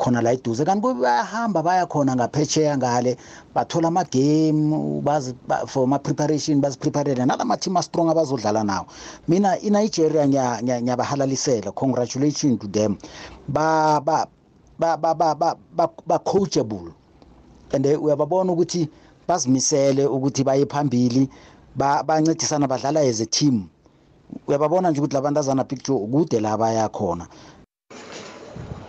khona 0.00 0.22
la 0.22 0.32
eduze. 0.32 0.64
Kanti 0.64 0.94
bayahamba 0.94 1.62
baya 1.62 1.86
khona 1.86 2.16
ngaphetsheya 2.16 2.76
ngale 2.76 3.16
bathola 3.54 3.88
ama-game 3.88 5.02
bazi 5.04 5.34
for 5.66 5.84
ama-preparation 5.84 6.60
bazipreparele 6.60 7.26
nalama 7.26 7.56
team 7.60 7.76
a-strong 7.76 8.08
abazodlala 8.08 8.64
nawo. 8.64 8.86
Mina 9.28 9.58
inigeria 9.60 10.26
ngiyabahalalisela. 10.26 11.72
Congratulation 11.74 12.58
to 12.58 12.66
them. 12.66 12.98
Ba-coachable 16.08 16.94
and 17.72 17.84
uyababona 17.84 18.52
ukuthi 18.52 18.88
bazimisele 19.28 20.06
ukuthi 20.06 20.44
baye 20.44 20.66
phambili 20.66 21.28
bancedisana 21.76 22.66
badlala 22.66 23.00
as 23.00 23.20
a 23.20 23.26
team. 23.26 23.68
Uyababona 24.48 24.90
nje 24.90 25.00
ukuthi 25.00 25.14
labantazana 25.14 25.64
picture 25.64 25.98
kude 26.06 26.40
la 26.40 26.56
baya 26.56 26.88
khona. 26.88 27.28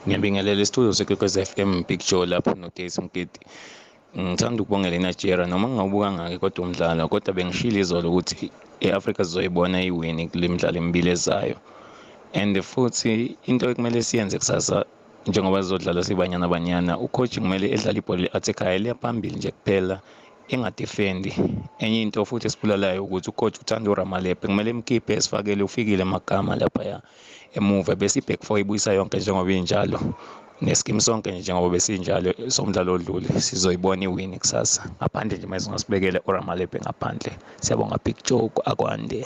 Ngiyabingelela 0.05 0.61
isitudio 0.61 0.93
sekwekwez 0.93 1.37
f 1.37 1.51
m 1.59 1.83
big 1.87 2.01
joe 2.09 2.25
lapho 2.25 2.53
nodase 2.55 3.01
mgidi. 3.01 3.39
Ngithanda 4.17 4.63
ukubongela 4.63 4.95
inigeria 4.95 5.45
noma 5.45 5.67
ngingawubuka 5.67 6.11
ngake 6.11 6.37
kodwa 6.37 6.65
umdlalo 6.65 7.07
kodwa 7.07 7.33
bengishilo 7.33 7.79
izolo 7.79 8.09
ukuthi 8.09 8.51
i-afrika 8.81 9.23
sizoyibona 9.23 9.83
iwini 9.83 10.27
kule 10.27 10.47
midlalo 10.47 10.77
emibili 10.77 11.09
ezayo. 11.09 11.55
And 12.33 12.61
futhi 12.61 13.37
into 13.45 13.69
ekumele 13.69 14.03
siyenze 14.03 14.37
kusasa 14.37 14.85
njengoba 15.27 15.61
zizodlala 15.61 16.03
sibanyana 16.03 16.47
banyana 16.47 16.99
ucoach 16.99 17.39
kumele 17.39 17.71
edlale 17.71 17.97
ibhola 17.99 18.21
le-attack 18.21 18.61
liya 18.79 18.95
phambili 18.95 19.35
nje 19.35 19.51
kuphela. 19.51 19.99
Engadefendi 20.55 21.31
enye 21.83 22.01
into 22.01 22.25
futhi 22.25 22.47
esibulalayo 22.47 23.03
ukuthi 23.03 23.29
ucoach 23.29 23.57
uthanda 23.61 23.91
uramalepe 23.91 24.47
kumele 24.47 24.69
emkhiphe 24.69 25.13
esifakele 25.13 25.63
ufikile 25.63 26.03
amagama 26.03 26.55
laphaya 26.55 27.01
emuva 27.57 27.95
bese 27.95 28.19
i-back 28.19 28.41
four 28.43 28.59
ibuyisa 28.59 28.93
yonke 28.93 29.17
njengoba 29.17 29.51
injalo. 29.51 29.99
Nesikimu 30.61 31.01
sonke 31.01 31.31
njengoba 31.31 31.69
besinjalo 31.69 32.33
somdlalo 32.47 32.93
odlule 32.93 33.29
sizoyibona 33.41 34.03
iwini 34.03 34.37
kusasa. 34.39 34.81
Ngaphandle 34.97 35.37
nje 35.37 35.47
masingasibekele 35.47 36.19
oramalebe 36.25 36.79
ngaphandle. 36.79 37.33
Siyabonga 37.61 37.99
joe 38.27 38.51
akwande 38.65 39.25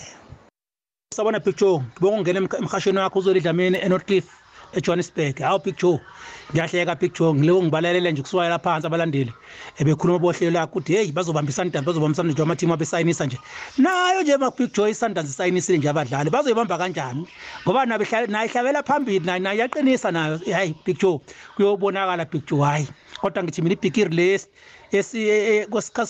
sabona 1.15 1.39
joe. 1.39 1.81
Ngibonga 1.93 2.17
ungena 2.17 2.39
emhashweni 2.59 2.99
wakho 2.99 3.19
uzolidlamini 3.19 3.77
enorthcliff 3.77 4.44
ejohannesburg 4.73 5.39
hawu 5.39 5.59
big 5.59 5.77
joe. 5.77 5.99
Ngiyahleka 6.53 6.95
big 6.95 7.13
joe 7.13 7.33
ngiloko 7.33 7.63
ngibalalele 7.63 8.11
nje 8.11 8.21
kuswayela 8.21 8.59
phansi 8.59 8.87
abalandeli. 8.87 9.33
Ebekhuluma 9.79 10.19
bohlelo 10.19 10.51
lakho 10.51 10.71
ukuthi 10.71 10.93
heyi 10.93 11.11
bazobambisana 11.11 11.69
idaba 11.69 11.85
bazobambisana 11.85 12.31
nje 12.31 12.41
amathimi 12.41 12.73
abesayinisa 12.73 13.25
nje. 13.25 13.37
Nayo 13.77 14.21
nje 14.21 14.37
ma-big 14.37 14.73
joe 14.73 14.91
isundowns 14.91 15.29
isayinisile 15.29 15.77
nje 15.77 15.89
abadlali 15.89 16.29
bazoyibamba 16.29 16.77
kanjani? 16.77 17.27
Ngoba 17.63 17.85
nayo 17.85 18.45
ihlabela 18.45 18.83
phambili 18.83 19.25
nayo 19.25 19.39
nayo 19.39 19.55
iyaqinisa 19.55 20.11
nayo. 20.11 20.39
Hayi 20.53 20.75
big 20.85 20.99
joe 20.99 21.19
kuyobonakala 21.55 22.25
big 22.25 22.45
joe 22.45 22.61
hhayi 22.61 22.87
kodwa 23.21 23.43
ngithi 23.43 23.61
mina 23.61 23.73
ibhikiri 23.73 24.15
lesi 24.15 24.47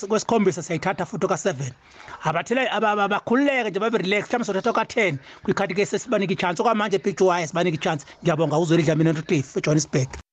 kwesikhombisa 0.09 0.63
siyayithatha 0.63 1.05
futhi 1.05 1.25
oka-seven. 1.25 1.71
Abathele 2.23 2.69
abakhululeke 2.69 3.69
nje 3.69 3.79
babe 3.79 3.97
relax 3.97 4.25
mhlawumbe 4.27 4.45
sothatha 4.45 4.69
oka-ten. 4.69 5.17
Kwikhathi 5.43 5.73
ke 5.75 5.85
sesibanika 5.85 6.33
i-chance 6.33 6.61
okwamanje 6.61 6.97
big 7.03 7.17
joe 7.17 7.29
hayi 7.29 7.47
sibanika 7.47 7.75
i-chance. 7.75 8.05
Ngiyabonga 8.23 8.57
uzweli 8.57 8.83
dlamini 8.83 9.09
enricliff 9.09 9.57
ejohannesburg. 9.57 10.24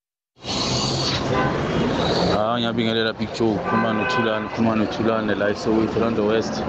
Hayi 2.43 2.61
ngiyabingelela 2.61 3.13
big 3.13 3.29
joe. 3.39 3.59
Khuluma 3.59 3.93
nothulane 3.93 4.49
khuluma 4.49 4.77
nothulane 4.77 5.35
la 5.39 5.51
esowethu 5.51 6.01
lando 6.01 6.27
west. 6.27 6.63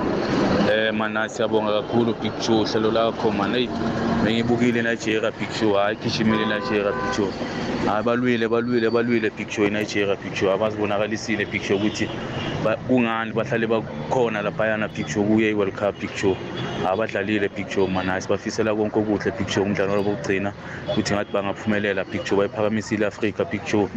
Eh 0.72 0.92
mana 0.94 1.30
siyabonga 1.30 1.82
kakhulu 1.82 2.14
big 2.22 2.34
joe 2.46 2.66
hlelo 2.66 2.92
lakho 2.92 3.32
mana 3.32 3.58
eyi 3.58 3.70
bengibukile 4.24 4.82
nigeria 4.82 5.32
big 5.32 5.50
joe. 5.60 5.74
Hhayi 5.74 5.98
gijimile 5.98 6.46
nigeria 6.46 6.92
big 6.92 7.18
joe. 7.18 7.32
Hayi 7.88 8.04
balwile 8.04 8.48
balwile 8.48 8.90
balwile 8.90 9.30
big 9.38 9.50
joe 9.50 9.68
inigeria 9.68 10.16
big 10.16 10.34
joe. 10.34 10.54
Abazibonakalisile 10.54 11.46
big 11.52 11.62
joe 11.68 11.78
ukuthi 11.78 12.10
kungani 12.88 13.34
bahlale 13.34 13.68
bakhona 13.68 14.42
laphayana 14.42 14.88
big 14.88 15.08
joe 15.08 15.24
kuye 15.24 15.50
i-world 15.52 15.74
cup 15.74 16.00
big 16.00 16.12
joe. 16.22 16.38
Abadlalile 16.88 17.50
big 17.56 17.68
joe 17.70 17.88
mana 17.88 18.22
sibafisela 18.22 18.76
konke 18.76 19.00
okuhle 19.00 19.32
big 19.38 19.48
joe 19.48 19.64
umdlalo 19.64 19.92
wabo 19.92 20.10
wokugcina. 20.10 20.54
Ukuthi 20.92 21.14
ngathi 21.14 21.32
bangaphumelela 21.34 22.04
big 22.06 22.24
joe 22.24 22.38
bayiphakamisile 22.38 23.06
i-afrika 23.06 23.46
big 23.46 23.62
joe. 23.66 23.90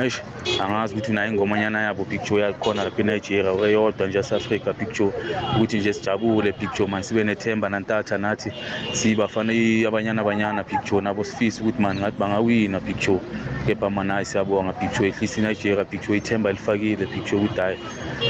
Eish 0.00 0.20
angazi 0.60 0.94
ukuthi 0.94 1.12
nayo 1.24 1.32
ingomanyana 1.32 1.82
yabo 1.82 2.04
big 2.04 2.22
joe 2.22 2.40
yakhona 2.40 2.84
lapha 2.84 3.00
enigeria 3.02 3.52
eyodwa 3.68 4.06
nje 4.06 4.18
yase-afrika 4.18 4.72
big 4.72 4.92
joe 4.92 5.12
ukuthi 5.56 5.78
nje 5.78 5.92
sijabule 5.92 6.52
big 6.52 6.70
joe 6.78 6.86
mani 6.86 7.04
sibe 7.04 7.24
nethemba 7.24 7.68
nantatha 7.68 8.18
nathi 8.18 8.52
sibafana 8.92 9.52
abanyana 9.88 10.20
abanyana 10.22 10.64
big 10.64 10.82
joe 10.84 11.00
nabo 11.00 11.24
sifise 11.24 11.62
ukuthi 11.62 11.82
mani 11.82 12.00
ngathi 12.00 12.18
bangawina 12.18 12.80
big 12.80 12.98
joe 12.98 13.20
kepha 13.66 13.90
mana 13.90 14.14
hayi 14.14 14.26
siyabonga 14.26 14.72
big 14.72 14.90
joe 14.98 15.08
ehlisa 15.08 15.40
inigeria 15.40 15.84
big 15.84 16.00
joe 16.06 16.16
ithemba 16.16 16.52
lifakile 16.52 17.06
big 17.06 17.24
joe 17.24 17.40
ukuthi 17.40 17.60
hayi 17.60 17.78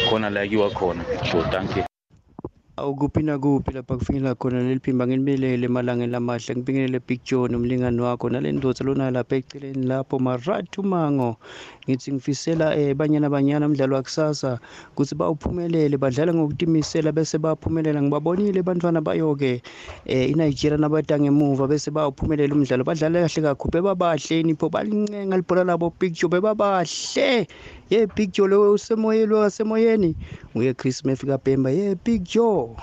khona 0.08 0.30
la 0.30 0.42
yiwa 0.42 0.70
khona 0.70 1.04
big 1.04 1.32
joe 1.32 1.44
thank 1.50 1.76
you. 1.76 1.93
Awukuphi 2.76 3.22
nakuphi 3.22 3.72
lapha 3.72 3.96
kufikela 3.96 4.34
khona 4.34 4.60
leli 4.62 4.80
phimba? 4.80 5.06
Nginibelele 5.06 5.66
emalangeni 5.66 6.12
lamahle 6.12 6.54
ngibingelele 6.56 7.00
big 7.06 7.20
john 7.24 7.54
umlingani 7.54 8.00
wakho. 8.00 8.28
Nale 8.30 8.52
ndoda 8.52 8.84
lona 8.84 9.10
lapha 9.10 9.36
eceleni 9.36 9.86
lapho 9.86 10.18
marathu 10.18 10.82
mango. 10.82 11.36
Ngithi 11.88 12.12
ngifisela 12.12 12.74
um 12.76 12.94
banyana 12.94 13.30
banyana 13.30 13.66
umdlalo 13.66 13.96
wakusasa 13.96 14.58
ukuthi 14.92 15.14
bawuphumelele 15.14 15.96
badlale 15.98 16.34
ngokutimisela 16.34 17.12
bese 17.12 17.38
baphumelela 17.38 18.02
ngibabonile 18.02 18.62
bantwana 18.62 19.00
bayo-ke 19.00 19.62
um 20.08 20.14
inigeria 20.14 20.78
nabada 20.78 21.18
ngemuva 21.20 21.68
bese 21.68 21.90
bawuphumelela 21.90 22.54
umdlalo. 22.54 22.84
Badlale 22.84 23.22
kahle 23.28 23.42
kakhulu 23.54 23.70
bebabahle 23.70 24.42
nipho 24.42 24.68
balincenga 24.68 25.36
libhola 25.36 25.64
labo 25.64 25.94
big 26.00 26.14
joe 26.14 26.28
bebabahle. 26.28 27.46
Ye 27.90 28.06
big 28.06 28.32
joe 28.32 28.48
lo 28.48 28.72
usemoyeni 28.72 29.26
lo 29.26 29.38
wasemoyeni 29.38 30.16
nguye 30.54 30.74
chris 30.74 30.98
smith 30.98 31.24
kabhemba. 31.24 31.70
Ye 31.70 31.94
big 31.94 32.24
joe. 32.24 32.76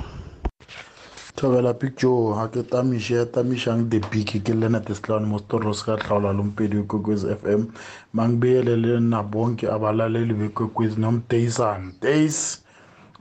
Thobela 1.36 1.74
big 1.74 1.96
joe 1.98 2.34
ga 2.36 2.48
ke 2.48 2.64
tamiše 2.70 3.16
ya 3.16 3.26
tamišang 3.26 3.90
the 3.90 4.00
big 4.12 4.28
ke 4.44 4.50
leonard 4.54 4.88
slane 4.94 5.26
mo 5.26 5.40
storos 5.40 5.84
ka 5.86 5.96
tlhaola 5.98 6.34
lompedi 6.34 6.78
wekwekwezi 6.78 7.28
f 7.32 7.46
m. 7.46 7.72
Mangibeyele 8.14 8.76
le 8.76 9.00
nna 9.00 9.24
bonke 9.24 9.68
abalaleli 9.68 10.34
bekwekwezi 10.34 11.00
nomdason 11.00 11.94
days 12.02 12.62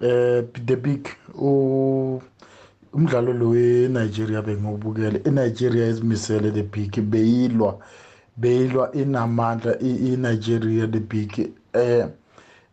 um 0.01 0.47
the 0.67 0.77
big 0.77 1.09
umdlalo 2.93 3.33
lo 3.33 3.49
wenigeria 3.49 4.43
bengiwubukele 4.43 5.23
inigeria 5.25 5.87
ezimisele 5.87 6.51
the 6.51 6.63
big 6.63 7.01
beyilwa 7.01 7.79
beyilwa 8.37 8.93
inamandla 8.93 9.79
inigeria 9.79 10.87
the 10.87 11.01
big. 11.01 11.60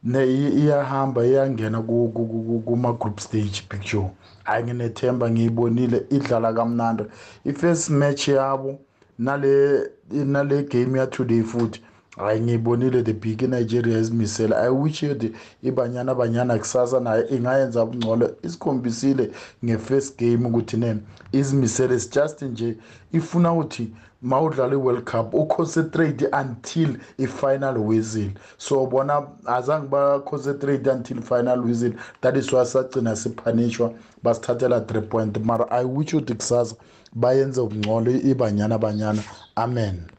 Ne 0.04 0.26
iyahamba 0.28 1.26
iyangena 1.26 1.82
kuma-group 1.82 3.20
stage 3.20 3.64
picture. 3.70 4.10
Hayi 4.44 4.64
nginethemba 4.64 5.30
ngiyibonile 5.32 6.06
idlala 6.10 6.54
kamnandi. 6.54 7.04
I-first 7.46 7.90
match 7.90 8.28
yabo 8.28 8.80
nale 9.20 9.82
nale 10.12 10.64
game 10.64 11.00
ya-today 11.00 11.44
futhi. 11.44 11.82
Hayi 12.18 12.42
ngiyibonile 12.42 13.04
the 13.04 13.14
big 13.14 13.42
inigeria 13.42 13.98
ezimisela 13.98 14.62
i 14.62 14.70
wish 14.70 15.00
the 15.00 15.32
ibanyana 15.64 16.16
banyana 16.16 16.58
kusasa 16.58 17.00
nayo 17.00 17.30
ingayenza 17.30 17.86
bungcolo 17.86 18.36
isikhombisile 18.44 19.32
nge-first 19.66 20.18
game 20.20 20.48
ukuthi 20.48 20.78
nene 20.78 21.00
izimisele. 21.32 21.96
Is 21.96 22.10
just 22.10 22.42
nje 22.42 22.78
ifuna 23.14 23.54
ukuthi 23.54 23.94
mawudlala 24.22 24.74
i-world 24.74 25.04
cup 25.04 25.34
uconcentrate 25.34 26.28
until 26.34 26.98
i-final 27.18 27.78
whistle 27.78 28.32
so 28.58 28.86
bona 28.86 29.28
azange 29.46 29.88
ba-concentrate 29.88 30.88
until 30.88 31.22
final 31.22 31.60
whistle 31.60 31.94
that 32.22 32.38
is 32.38 32.52
why 32.52 32.66
sagcina 32.66 33.16
siphanishwa 33.16 33.94
basithathela 34.24 34.80
3 34.80 35.02
point. 35.02 35.38
Mara 35.46 35.72
i 35.72 35.86
wish 35.86 36.14
ukuthi 36.14 36.34
kusasa 36.34 36.76
bayenze 37.16 37.62
ubungcolo 37.62 38.12
ibanyana 38.12 38.78
banyana. 38.78 39.24
Amen. 39.56 40.17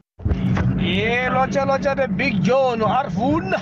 Ye 0.99 1.29
lotsha 1.29 1.65
lotsha 1.65 1.95
the 1.95 2.07
big 2.07 2.41
john 2.41 2.81
arvun. 2.81 3.53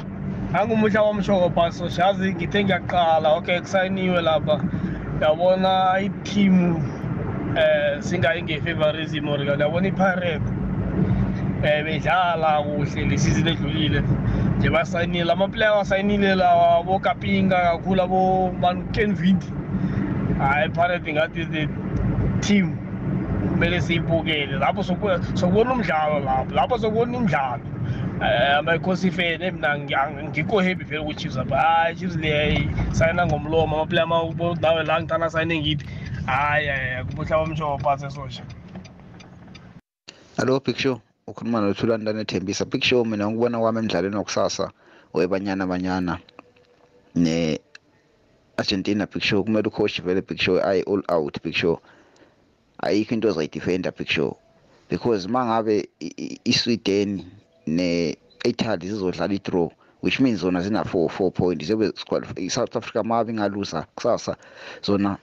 Angumuhla 0.54 1.02
wamshoko 1.02 1.50
bhaso 1.54 1.89
shazi 1.89 2.34
ngithe 2.34 2.63
ngiyaqala. 2.63 3.38
Okay 3.38 3.60
kusayiniwe 3.60 4.21
lapha. 4.21 4.62
Yabona 5.21 6.00
ithimu 6.00 6.82
eh 7.58 8.00
singayi 8.00 8.43
ngefavorism 8.43 9.28
or 9.28 9.39
yabona 9.39 9.88
ipirate 9.88 10.41
eh 11.63 11.84
bedlala 11.84 12.63
kuhle 12.63 13.06
lesizini 13.10 13.52
edlulile. 13.52 14.04
Nje 14.58 14.69
basayinile 14.69 15.32
amaplayer 15.32 15.78
wasayinile 15.78 16.36
lawa 16.36 16.84
bokapinga 16.84 17.56
kakhulu 17.56 18.02
abo 18.02 18.52
Kenvid 18.91 19.43
hayi 20.39 20.69
pirate 20.69 21.13
ngathi 21.13 21.45
the 21.52 21.67
team. 22.41 22.87
Kumele 23.38 23.82
siyibukele 23.82 24.58
lapho 24.60 24.84
sokubona 24.84 25.73
umdlalo 25.73 26.19
lapho 26.19 26.54
lapho 26.54 26.78
sokubona 26.78 27.17
imidlalo 27.17 27.63
um 28.17 28.23
amakhosi 28.60 29.12
fene 29.12 29.52
mina 29.52 29.80
ngikho 30.30 30.60
happy 30.60 30.84
vele 30.84 31.04
ku-chiefs 31.04 31.38
apha 31.38 31.56
hayi 31.58 31.95
chiefs 31.95 32.15
le 32.15 32.69
sayina 32.91 33.26
ngomlomo 33.28 33.76
amaplayer 33.76 34.04
amanawe 34.04 34.84
la 34.84 35.02
ngithanda 35.02 35.30
sayine 35.30 35.60
ngithi 35.62 35.86
hayi 36.26 36.67
hayi 36.67 37.06
kubuhla 37.06 37.38
bamshowo 37.38 37.78
phasi 37.78 38.06
esosha. 38.06 38.43
Hello 40.38 40.60
Big 40.60 40.76
Show 40.78 41.00
ukhuluma 41.28 41.62
nothulani 41.62 42.06
lana 42.06 42.21
ethembisa. 42.21 42.65
Big 42.65 42.84
Show 42.84 43.06
mina 43.06 43.28
ngikubona 43.28 43.60
kwami 43.60 43.80
emidlalweni 43.80 44.15
wakusasa 44.15 44.71
webanyana 45.13 45.67
banyana 45.67 46.19
ne 47.15 47.60
Argentina 48.58 49.06
Big 49.06 49.21
Show 49.23 49.43
kumele 49.43 49.67
ucoach 49.67 50.02
vele 50.02 50.21
Big 50.21 50.39
Show 50.39 50.60
ayi 50.62 50.84
all 50.88 51.04
out 51.10 51.43
Big 51.43 51.54
Show. 51.54 51.80
Ayikho 52.84 53.13
into 53.13 53.28
ozayidefenda 53.28 53.92
Big 53.92 54.08
Show 54.08 54.38
because 54.90 55.28
mangabe 55.28 55.90
iSweden 56.46 57.26
ne 57.68 58.18
Italy 58.44 58.88
zizodlala 58.88 59.34
i-draw 59.34 59.70
which 60.02 60.20
means 60.20 60.40
zona 60.40 60.62
zina 60.62 60.84
4 60.84 61.08
4 61.08 61.32
point 61.32 61.63
zobe 61.63 61.92
i-South 62.36 62.76
Africa 62.76 63.04
mabe 63.04 63.32
ingaluza 63.32 63.86
kusasa 63.96 64.38
zona 64.84 65.18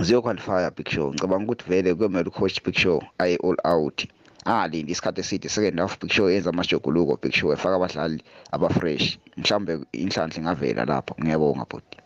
ziyoqualifya 0.00 0.70
Big 0.70 0.88
Show 0.88 1.12
ngicabanga 1.12 1.44
ukuthi 1.44 1.64
vele 1.68 1.94
kuyomele 1.94 2.28
ucoach 2.28 2.62
Big 2.64 2.74
Show 2.74 3.02
aye 3.18 3.36
all 3.44 3.56
out. 3.64 4.06
Angalindi 4.44 4.92
isikhathi 4.92 5.20
eside 5.20 5.48
second 5.48 5.78
half 5.78 6.00
Big 6.00 6.10
Show 6.10 6.30
yenza 6.30 6.50
amajoguluko 6.50 7.18
Big 7.22 7.32
Show 7.32 7.52
efaka 7.52 7.76
abadlali 7.76 8.22
abafresh. 8.52 9.18
Mhlawumbe 9.36 9.78
inhlanhla 9.92 10.38
ingavela 10.38 10.84
lapho 10.84 11.14
ngiyabonga 11.20 11.64
bhuti. 11.64 11.98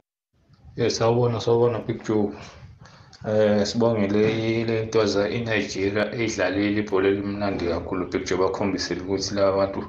Yes 0.77 0.97
sawubona 0.97 1.41
sawubona 1.41 1.79
Big 1.79 2.03
Joe. 2.05 2.33
Eh 3.27 3.67
sibongele 3.67 4.65
le 4.69 4.77
nto 4.87 5.07
za 5.07 5.23
iNigeria 5.37 6.05
eyidlalile 6.15 6.81
ibhola 6.83 7.07
elimnandi 7.09 7.65
kakhulu 7.73 8.07
Big 8.11 8.23
Joe 8.27 8.39
bakhombisile 8.39 9.01
ukuthi 9.03 9.35
laba 9.35 9.57
bantu 9.61 9.81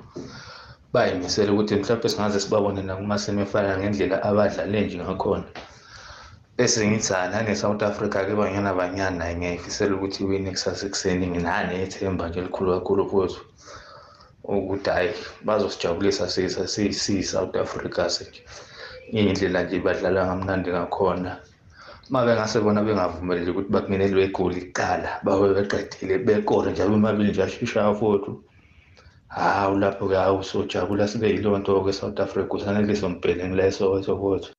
bayimisela 0.93 1.52
ukuthi 1.54 1.76
mhlawumbe 1.76 2.10
singaze 2.10 2.39
sibabone 2.39 2.82
nakuma 2.82 3.17
semifinal 3.23 3.78
ngendlela 3.80 4.17
abadlale 4.30 4.80
nje 4.82 4.97
ngakhona 4.97 5.47
bese 6.58 6.88
ngithi 6.88 7.13
nane 7.32 7.56
South 7.56 7.84
Africa 7.84 8.26
ke 8.28 8.34
banyana 8.41 8.73
banyana 8.73 9.23
ngiyayifisela 9.36 9.93
ukuthi 9.95 10.23
iwine 10.23 10.52
kusasa 10.52 10.86
ekuseni 10.88 11.28
nginane 11.28 11.73
ethemba 11.84 12.23
nje 12.28 12.39
elikhulu 12.39 12.69
kakhulu 12.73 13.04
futhi 13.10 13.39
ukuthi 14.43 14.89
hhayi 14.89 15.12
bazosijabulisa 15.45 16.26
siyi-south 17.04 17.56
africa 17.56 18.04
nje 18.10 18.41
iy'ndlela 19.17 19.60
nje 19.63 19.78
badlala 19.86 20.26
ngamnandi 20.26 20.69
ngakhona 20.73 21.32
uma 22.10 22.26
bengase 22.26 22.60
bona 22.60 22.82
bengavumeleli 22.88 23.52
ukuthi 23.52 23.72
bakungenelwe 23.74 24.24
igoli 24.26 24.62
kuqala 24.65 25.10
babe 25.26 25.48
beqedile 25.58 26.15
bekore 26.26 26.72
njalo 26.72 26.93
omabili 26.96 27.32
nje 27.32 27.43
ashishaya 27.43 27.93
fothu 28.00 28.32
hawu 29.28 29.74
lapho-ke 29.82 30.15
hawu 30.15 30.43
sojabula 30.43 31.08
sibe 31.08 31.28
yiloo 31.34 31.58
nto-ke 31.58 31.89
e-south 31.89 32.20
africa 32.20 32.54
usanele 32.54 32.96
sombhele 32.96 33.43
ngileso 33.48 34.04
sokotho 34.08 34.57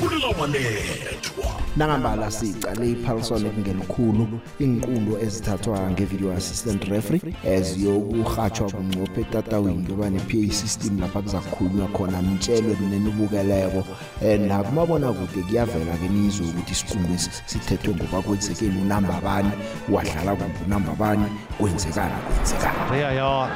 fulela 0.00 0.28
wanethwa 0.40 1.60
nangambala 1.76 2.30
sicale 2.30 2.90
iphaliswano 2.90 3.46
ekungelikhulu 3.48 4.24
inqundo 4.58 5.12
ezithathwa 5.24 5.90
ngevideo 5.90 6.32
assistant 6.32 6.84
referee 6.84 7.34
eziyokurhatshwa 7.54 8.70
bunqophe 8.74 9.20
etatawini 9.20 9.86
kuba 9.86 10.10
ne-PA 10.10 10.52
system 10.52 11.00
lapha 11.00 11.22
kuzakukhulunywa 11.22 11.88
khona 11.94 12.22
nitshelwe 12.22 12.76
nenibukeleko 12.90 13.80
um 14.22 14.40
nakumabona 14.48 15.12
kude 15.12 15.42
kuyavela 15.46 15.94
ke 16.00 16.08
nizwe 16.08 16.46
ukuthi 16.46 16.72
isiqungu 16.72 17.14
esi 17.14 17.30
sithethwe 17.46 17.94
ngoba 17.94 18.22
kwenzekeni 18.22 18.82
unamba 18.82 19.20
bani 19.24 19.52
wadlala 19.92 20.36
kumbi 20.36 20.60
unamba 20.66 20.92
bani 21.02 21.26
kwenzekani 21.58 22.14
kwenzekani 22.34 22.78
VAR. 22.90 23.50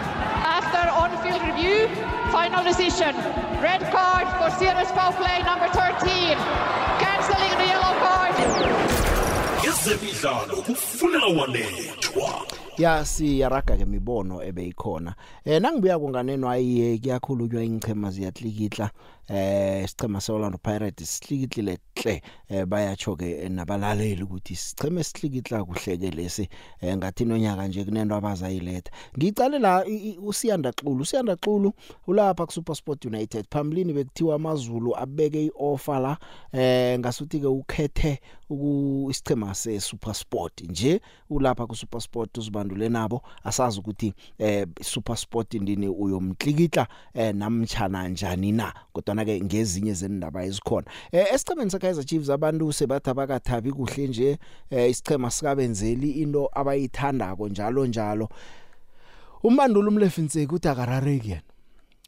After 0.59 0.85
on-field 1.03 1.43
review, 1.49 1.89
final 2.31 2.63
decision. 2.65 3.44
Red 3.65 3.81
card 3.97 4.29
for 4.39 4.51
serious 4.59 4.91
foul 4.91 5.13
play 5.13 5.39
number 5.43 5.69
13. 5.69 6.37
Cancelling 7.01 7.55
the 7.61 7.67
yellow 7.73 7.95
card. 8.05 8.35
ezemidlalo 9.69 10.57
kufunela 10.63 11.27
wanethwa 11.27 12.47
ya 12.79 13.05
siyaraga 13.05 13.77
ke 13.77 13.85
mibono 13.85 14.43
ebeyikhona 14.43 15.15
eh 15.45 15.63
nangibuya 15.63 15.99
kunganeno 15.99 16.51
ayiye 16.51 16.99
kuyakhulunywa 16.99 17.65
ingchema 17.65 18.11
ziyatlikitla 18.11 18.91
eh 19.29 19.85
isichema 19.85 20.21
seOrlando 20.21 20.59
Pirates 20.59 21.19
sihlikitlile 21.19 21.79
hle 21.97 22.23
eh 22.49 22.65
bayatsho 22.67 23.17
ke 23.17 23.49
nabalaleli 23.49 24.23
ukuthi 24.23 24.57
sicheme 24.57 25.05
sihlikitla 25.05 25.65
kuhleke 25.65 26.11
lesi 26.11 26.49
eh 26.81 26.97
ngathi 26.97 27.25
nonyaka 27.25 27.69
nje 27.69 27.85
kunento 27.85 28.15
abazayiletha. 28.15 28.91
Ngicale 29.19 29.59
la 29.59 29.85
uSiyanda 30.23 30.73
Xulu 30.73 31.03
uSiyanda 31.03 31.37
Xulu 31.37 31.73
ulapha 32.07 32.47
ku 32.47 32.53
SuperSport 32.53 33.05
United. 33.05 33.47
Phambilini 33.51 33.93
bekuthiwa 33.93 34.35
amazulu 34.35 34.97
abeke 34.97 35.45
ioffer 35.45 36.01
la 36.01 36.19
eh 36.53 36.99
ngasuthi 36.99 37.41
ke 37.41 37.47
ukhethe 37.47 38.21
isichema 39.11 39.55
se 39.55 39.81
SuperSport 39.81 40.61
nje. 40.61 41.01
Ulapha 41.31 41.67
ku 41.67 41.77
SuperSport 41.77 42.39
uzibandule 42.39 42.89
nabo 42.89 43.23
asazi 43.45 43.81
ukuthi 43.81 44.15
eh 44.39 44.67
SuperSport 44.83 45.55
indini 45.55 45.89
uyomtlikitla 45.89 46.87
eh 47.15 47.35
namtchana 47.35 48.09
njani 48.09 48.53
na 48.53 48.75
kodwa 48.93 49.14
ke 49.23 49.39
ngezinye 49.39 49.95
zendaba 49.95 50.43
ezikhona. 50.45 50.91
Eh 51.13 51.27
esichemeni 51.35 51.71
seKaizer 51.71 52.05
Chiefs 52.05 52.31
abantu 52.31 52.73
sebathi 52.73 53.11
abakathabi 53.11 53.73
kuhle 53.73 54.09
nje. 54.09 54.39
Eh 54.71 54.91
isichema 54.91 55.31
sikabenzeli 55.31 56.11
into 56.11 56.49
abayithandako 56.53 57.49
njalo 57.49 57.87
njalo. 57.87 58.29
Umbandulu 59.43 59.89
umlefinseki 59.89 60.55
uthi 60.55 60.69
akarareki 60.69 61.31
yena. 61.31 61.43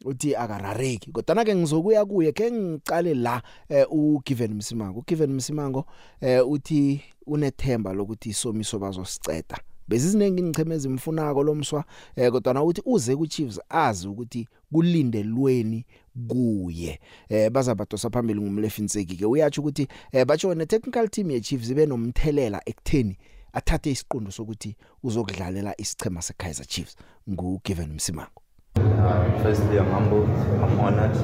Uthi 0.05 0.35
akarareki. 0.35 1.11
Kodwa 1.11 1.45
ke 1.45 1.55
ngizokuya 1.55 2.05
kuye 2.05 2.31
ke 2.31 2.51
ngicale 2.51 3.13
la 3.13 3.41
eh, 3.69 3.85
uGiven 3.89 4.53
Msimango. 4.53 4.99
uGiven 4.99 5.33
Msimango 5.33 5.85
eh, 6.21 6.47
uthi 6.47 7.01
unethemba 7.27 7.93
lokuthi 7.93 8.29
isomiso 8.29 8.79
bazosiceda. 8.79 9.57
Bezizinengi 9.87 10.41
ingcheme 10.41 10.75
ezimfunako 10.75 11.43
lomswa 11.43 11.83
eh, 12.15 12.31
kodwa 12.31 12.53
na 12.53 12.63
uthi 12.63 12.81
uze 12.85 13.15
ku 13.15 13.27
Chiefs 13.27 13.59
azi 13.69 14.07
ukuthi 14.07 14.47
kulindelweni 14.71 15.85
kuye. 16.27 16.99
Eh 17.29 17.51
bazabadosa 17.51 18.09
phambili 18.09 18.41
ngumlefinseki 18.41 19.15
ke. 19.15 19.25
Uyathi 19.25 19.59
ukuthi 19.59 19.87
eh 20.11 20.25
batsho 20.25 20.55
ne 20.55 20.65
technical 20.65 21.09
team 21.09 21.31
ye 21.31 21.41
Chiefs 21.41 21.69
ibe 21.69 21.85
nomthelela 21.85 22.61
ekutheni 22.65 23.17
athathe 23.53 23.91
isiqundo 23.91 24.31
sokuthi 24.31 24.75
uzokudlalela 25.03 25.81
isichema 25.81 26.21
seKaizer 26.21 26.65
Chiefs 26.65 26.95
nguGiven 27.29 27.93
Msimango 27.93 28.41
Uh, 28.77 29.41
firstly, 29.41 29.79
I'm 29.79 29.89
humbled, 29.89 30.29
I'm 30.29 30.79
honored 30.79 31.15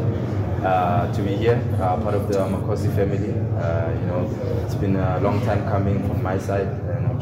uh, 0.65 1.13
to 1.13 1.21
be 1.21 1.35
here, 1.35 1.61
uh, 1.75 2.01
part 2.01 2.15
of 2.15 2.27
the 2.27 2.39
Makosi 2.39 2.89
family. 2.95 3.29
Uh, 3.61 3.91
you 3.91 4.07
know, 4.07 4.63
it's 4.65 4.73
been 4.75 4.95
a 4.95 5.19
long 5.19 5.39
time 5.41 5.63
coming 5.69 5.99
from 6.07 6.23
my 6.23 6.37
side, 6.39 6.67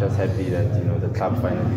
just 0.02 0.16
happy 0.16 0.50
that 0.50 0.66
you 0.80 0.84
know 0.84 0.98
the 0.98 1.10
club 1.10 1.40
finally, 1.44 1.76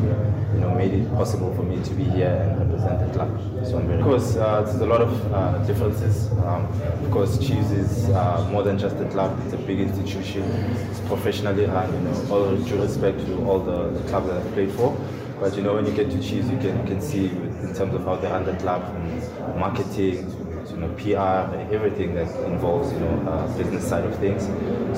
you 0.55 0.61
know, 0.61 0.75
made 0.75 0.95
it 0.95 1.07
possible 1.15 1.55
for 1.55 1.63
me 1.63 1.77
to 1.85 1.91
be 1.91 2.05
here 2.05 2.35
and 2.35 2.59
represent 2.59 2.99
the 2.99 3.13
club. 3.13 3.29
So 3.67 3.79
I'm 3.79 3.87
very. 3.87 3.99
Of 3.99 4.05
course, 4.05 4.37
uh, 4.37 4.63
there's 4.63 4.81
a 4.81 4.87
lot 4.87 5.03
of 5.03 5.13
uh, 5.35 5.59
differences. 5.67 6.33
Um, 6.49 6.65
of 7.05 7.11
course, 7.11 7.37
Chiefs 7.39 7.71
is 7.71 8.09
uh, 8.09 8.49
more 8.51 8.63
than 8.63 8.79
just 8.79 8.97
a 8.97 9.05
club; 9.11 9.39
it's 9.45 9.53
a 9.53 9.59
big 9.59 9.79
institution. 9.79 10.43
It's 10.91 11.01
professionally 11.01 11.67
run. 11.67 11.93
You 11.93 12.01
know, 12.01 12.27
all 12.31 12.57
due 12.57 12.81
respect 12.81 13.19
to 13.27 13.45
all 13.45 13.61
the, 13.61 13.91
the 13.91 14.09
clubs 14.09 14.29
that 14.29 14.39
I've 14.39 14.53
played 14.55 14.73
for. 14.73 14.97
But 15.39 15.55
you 15.57 15.63
know, 15.63 15.75
when 15.75 15.85
you 15.85 15.93
get 15.93 16.11
to 16.11 16.17
Chiefs, 16.23 16.49
you 16.49 16.57
can 16.57 16.81
you 16.81 16.87
can 16.87 17.03
see 17.03 17.29
with, 17.29 17.63
in 17.63 17.75
terms 17.75 17.95
of 17.95 18.07
how 18.07 18.17
they 18.17 18.29
run 18.29 18.47
the 18.47 18.57
club, 18.57 18.87
from 18.87 19.61
marketing, 19.61 20.31
you 20.71 20.77
know, 20.79 20.89
PR, 20.97 21.55
everything 21.75 22.15
that 22.15 22.29
involves 22.47 22.91
you 22.91 23.01
know 23.01 23.31
uh, 23.31 23.47
business 23.59 23.87
side 23.87 24.05
of 24.05 24.17
things. 24.19 24.45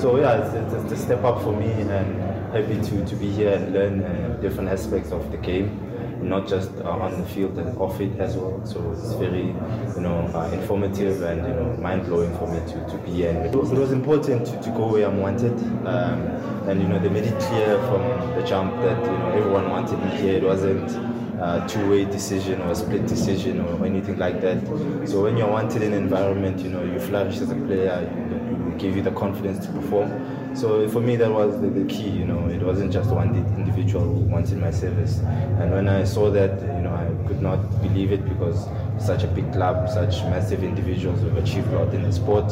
So 0.01 0.17
yeah, 0.17 0.45
it's, 0.45 0.73
it's 0.73 0.93
a 0.93 0.97
step 0.97 1.25
up 1.25 1.41
for 1.41 1.51
me, 1.51 1.69
and 1.71 2.26
happy 2.51 2.79
to, 2.81 3.05
to 3.05 3.15
be 3.15 3.29
here 3.29 3.53
and 3.53 3.73
learn 3.73 4.03
uh, 4.03 4.37
different 4.41 4.69
aspects 4.69 5.11
of 5.11 5.31
the 5.31 5.37
game, 5.37 5.79
not 6.21 6.47
just 6.47 6.71
uh, 6.77 6.89
on 6.89 7.19
the 7.19 7.27
field 7.27 7.57
and 7.57 7.77
off 7.77 7.99
it 7.99 8.17
as 8.19 8.35
well. 8.35 8.65
So 8.65 8.91
it's 8.91 9.13
very 9.13 9.47
you 9.47 10.01
know 10.01 10.29
uh, 10.33 10.49
informative 10.51 11.21
and 11.23 11.41
you 11.41 11.53
know 11.53 11.77
mind 11.81 12.05
blowing 12.05 12.35
for 12.37 12.47
me 12.47 12.59
to, 12.71 12.87
to 12.89 12.97
be 13.05 13.11
here. 13.11 13.31
And 13.31 13.45
it 13.45 13.55
was, 13.55 13.91
important 13.91 14.45
to, 14.47 14.61
to 14.61 14.69
go 14.71 14.87
where 14.87 15.07
I'm 15.07 15.19
wanted. 15.19 15.53
Um, 15.85 16.21
and 16.67 16.81
you 16.81 16.87
know 16.87 16.99
they 16.99 17.09
made 17.09 17.23
it 17.25 17.39
clear 17.39 17.77
from 17.87 18.01
the 18.35 18.45
jump 18.45 18.73
that 18.81 18.99
you 19.05 19.11
know 19.11 19.29
everyone 19.29 19.69
wanted 19.69 19.99
me 20.03 20.09
here. 20.17 20.37
It 20.37 20.43
wasn't 20.43 20.91
a 21.39 21.65
two-way 21.69 22.05
decision 22.05 22.61
or 22.61 22.71
a 22.71 22.75
split 22.75 23.05
decision 23.05 23.61
or 23.61 23.85
anything 23.85 24.17
like 24.17 24.41
that. 24.41 24.65
So 25.07 25.23
when 25.23 25.37
you're 25.37 25.49
wanted 25.49 25.81
in 25.83 25.93
an 25.93 26.03
environment, 26.03 26.59
you 26.59 26.69
know 26.69 26.83
you 26.83 26.99
flourish 26.99 27.37
as 27.37 27.51
a 27.51 27.55
player. 27.55 28.09
You, 28.15 28.71
you 28.71 28.77
give 28.77 28.95
you 28.95 29.01
the 29.01 29.11
confidence 29.11 29.65
to 29.65 29.71
perform. 29.71 30.36
So 30.55 30.87
for 30.89 31.01
me 31.01 31.15
that 31.17 31.31
was 31.31 31.59
the, 31.61 31.67
the 31.69 31.85
key. 31.85 32.09
You 32.09 32.25
know 32.25 32.47
it 32.49 32.61
wasn't 32.61 32.91
just 32.91 33.09
one 33.09 33.33
di- 33.33 33.61
individual 33.61 34.03
who 34.05 34.21
wanted 34.21 34.57
my 34.57 34.71
service. 34.71 35.19
And 35.59 35.71
when 35.71 35.87
I 35.87 36.03
saw 36.03 36.31
that, 36.31 36.61
you 36.61 36.81
know 36.81 36.93
I 36.93 37.27
could 37.27 37.41
not 37.41 37.57
believe 37.81 38.11
it 38.11 38.27
because 38.27 38.67
such 39.03 39.23
a 39.23 39.27
big 39.27 39.51
club, 39.53 39.89
such 39.89 40.23
massive 40.23 40.63
individuals 40.63 41.21
have 41.21 41.37
achieved 41.37 41.67
a 41.73 41.79
lot 41.79 41.93
in 41.93 42.03
the 42.03 42.11
sport 42.11 42.51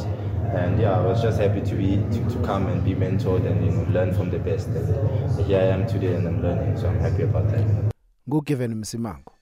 and 0.55 0.79
yeah, 0.79 0.97
I 0.97 1.01
was 1.01 1.21
just 1.21 1.39
happy 1.39 1.61
to 1.61 1.75
be 1.75 1.97
to, 1.97 2.29
to 2.29 2.39
come 2.45 2.67
and 2.67 2.83
be 2.83 2.93
mentored 2.95 3.45
and 3.45 3.65
you 3.65 3.71
know 3.71 3.83
learn 3.91 4.13
from 4.13 4.29
the 4.29 4.39
best. 4.39 4.67
And 4.67 5.45
here 5.45 5.59
I 5.59 5.65
am 5.65 5.85
today, 5.87 6.15
and 6.15 6.27
I'm 6.27 6.41
learning, 6.41 6.77
so 6.77 6.87
I'm 6.87 6.99
happy 6.99 7.23
about 7.23 7.49
that. 7.51 7.65
nguGiven 8.29 8.75
Msimango 8.75 9.34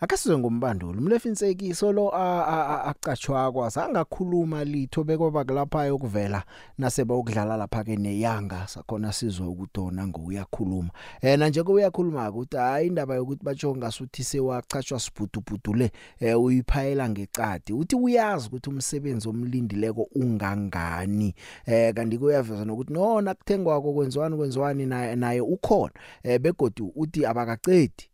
akasizwe 0.00 0.38
ngumbandulo 0.38 0.98
umlefinseki 0.98 1.74
solo 1.74 2.14
a- 2.14 2.46
a- 2.46 2.66
a- 2.74 2.84
aqachwa 2.84 3.52
kwasa 3.52 3.86
angakhuluma 3.86 4.64
litho 4.64 5.04
bekoba 5.04 5.44
kulapha 5.44 5.84
yokuvela 5.86 6.42
naseba 6.78 7.14
ukudlala 7.14 7.56
lapha 7.56 7.84
ke 7.84 7.96
neyanga 7.96 8.66
sakhona 8.68 9.12
sizwe 9.12 9.46
ukudona 9.46 10.06
ngokuyakhuluma. 10.06 10.90
Eh 11.20 11.38
nje 11.38 11.62
ko 11.62 11.72
uyakhuluma 11.72 12.30
ukuthi 12.30 12.56
hayi 12.56 12.86
indaba 12.86 13.14
yokuthi 13.14 13.44
batsho 13.44 13.76
ngasuthi 13.76 14.24
sewachachwa 14.24 15.00
sibhudubhudule 15.00 15.90
eh 16.20 16.40
uyiphayela 16.40 17.08
ngecadi 17.08 17.72
uthi 17.72 17.96
uyazi 17.96 18.46
ukuthi 18.48 18.70
umsebenzi 18.70 19.28
omlindileko 19.28 20.08
ungangani. 20.14 21.34
Eh 21.66 21.94
kanti 21.94 22.18
kuyaveza 22.18 22.64
nokuthi 22.64 22.92
nona 22.92 23.34
kuthengwa 23.34 23.82
kokwenziwani 23.82 24.36
kwenziwani 24.36 24.86
naye 24.86 25.16
naye 25.16 25.40
ukhona. 25.40 25.92
Eh 26.22 26.40
begodu 26.40 26.92
uthi 26.96 27.26
abakacedi 27.26 28.10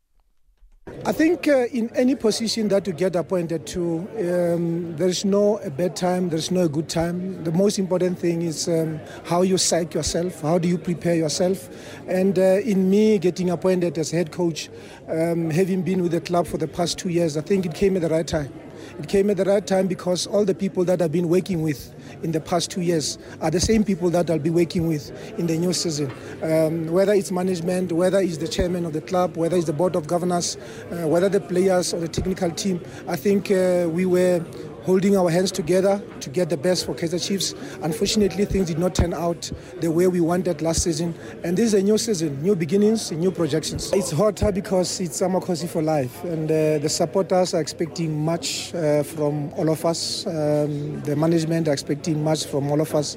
I 1.06 1.12
think 1.12 1.48
uh, 1.48 1.66
in 1.66 1.90
any 1.94 2.14
position 2.14 2.68
that 2.68 2.86
you 2.86 2.92
get 2.92 3.16
appointed 3.16 3.66
to, 3.68 4.08
um, 4.18 4.96
there 4.96 5.08
is 5.08 5.24
no 5.24 5.58
a 5.58 5.68
bad 5.68 5.96
time, 5.96 6.30
there 6.30 6.38
is 6.38 6.50
no 6.50 6.62
a 6.62 6.68
good 6.68 6.88
time. 6.88 7.44
The 7.44 7.52
most 7.52 7.78
important 7.78 8.18
thing 8.18 8.40
is 8.40 8.68
um, 8.68 9.00
how 9.24 9.42
you 9.42 9.58
psych 9.58 9.92
yourself, 9.92 10.40
how 10.40 10.58
do 10.58 10.66
you 10.66 10.76
prepare 10.76 11.14
yourself. 11.14 11.68
And 12.06 12.38
uh, 12.38 12.60
in 12.64 12.88
me 12.88 13.18
getting 13.18 13.50
appointed 13.50 13.98
as 13.98 14.10
head 14.10 14.30
coach, 14.30 14.70
um, 15.08 15.50
having 15.50 15.82
been 15.82 16.02
with 16.02 16.12
the 16.12 16.20
club 16.20 16.46
for 16.46 16.58
the 16.58 16.68
past 16.68 16.98
two 16.98 17.08
years, 17.10 17.36
I 17.36 17.42
think 17.42 17.64
it 17.64 17.74
came 17.74 17.96
at 17.96 18.02
the 18.02 18.08
right 18.10 18.26
time. 18.26 18.52
It 18.98 19.08
came 19.08 19.30
at 19.30 19.38
the 19.38 19.44
right 19.44 19.66
time 19.66 19.86
because 19.86 20.26
all 20.26 20.44
the 20.44 20.54
people 20.54 20.84
that 20.84 21.00
I've 21.00 21.12
been 21.12 21.28
working 21.28 21.62
with 21.62 21.93
in 22.24 22.32
the 22.32 22.40
past 22.40 22.70
two 22.70 22.80
years 22.80 23.18
are 23.40 23.50
the 23.50 23.60
same 23.60 23.84
people 23.84 24.10
that 24.10 24.30
I'll 24.30 24.38
be 24.38 24.50
working 24.50 24.88
with 24.88 25.12
in 25.38 25.46
the 25.46 25.56
new 25.56 25.72
season. 25.72 26.10
Um, 26.42 26.88
whether 26.88 27.12
it's 27.12 27.30
management, 27.30 27.92
whether 27.92 28.18
it's 28.18 28.38
the 28.38 28.48
chairman 28.48 28.86
of 28.86 28.94
the 28.94 29.02
club, 29.02 29.36
whether 29.36 29.56
it's 29.56 29.66
the 29.66 29.72
board 29.74 29.94
of 29.94 30.06
governors, 30.06 30.56
uh, 30.90 31.06
whether 31.06 31.28
the 31.28 31.40
players 31.40 31.92
or 31.92 32.00
the 32.00 32.08
technical 32.08 32.50
team, 32.50 32.80
I 33.06 33.16
think 33.16 33.50
uh, 33.50 33.88
we 33.90 34.06
were 34.06 34.42
holding 34.84 35.16
our 35.16 35.30
hands 35.30 35.50
together 35.50 36.00
to 36.20 36.30
get 36.30 36.50
the 36.50 36.56
best 36.56 36.86
for 36.86 36.94
Kaiser 36.94 37.18
Chiefs. 37.18 37.54
Unfortunately, 37.82 38.44
things 38.44 38.68
did 38.68 38.78
not 38.78 38.94
turn 38.94 39.14
out 39.14 39.50
the 39.80 39.90
way 39.90 40.06
we 40.06 40.20
wanted 40.20 40.60
last 40.60 40.82
season. 40.82 41.14
And 41.42 41.56
this 41.56 41.66
is 41.66 41.74
a 41.74 41.82
new 41.82 41.96
season, 41.96 42.42
new 42.42 42.54
beginnings, 42.54 43.10
new 43.10 43.30
projections. 43.30 43.92
It's 43.92 44.10
hotter 44.10 44.52
because 44.52 45.00
it's 45.00 45.20
Amakosi 45.20 45.68
for 45.68 45.82
life. 45.82 46.22
And 46.24 46.50
uh, 46.50 46.78
the 46.78 46.88
supporters 46.88 47.54
are 47.54 47.60
expecting 47.60 48.24
much 48.24 48.74
uh, 48.74 49.02
from 49.02 49.52
all 49.54 49.70
of 49.70 49.84
us. 49.84 50.26
Um, 50.26 51.00
the 51.00 51.16
management 51.16 51.68
are 51.68 51.72
expecting 51.72 52.22
much 52.22 52.44
from 52.44 52.70
all 52.70 52.80
of 52.80 52.94
us. 52.94 53.16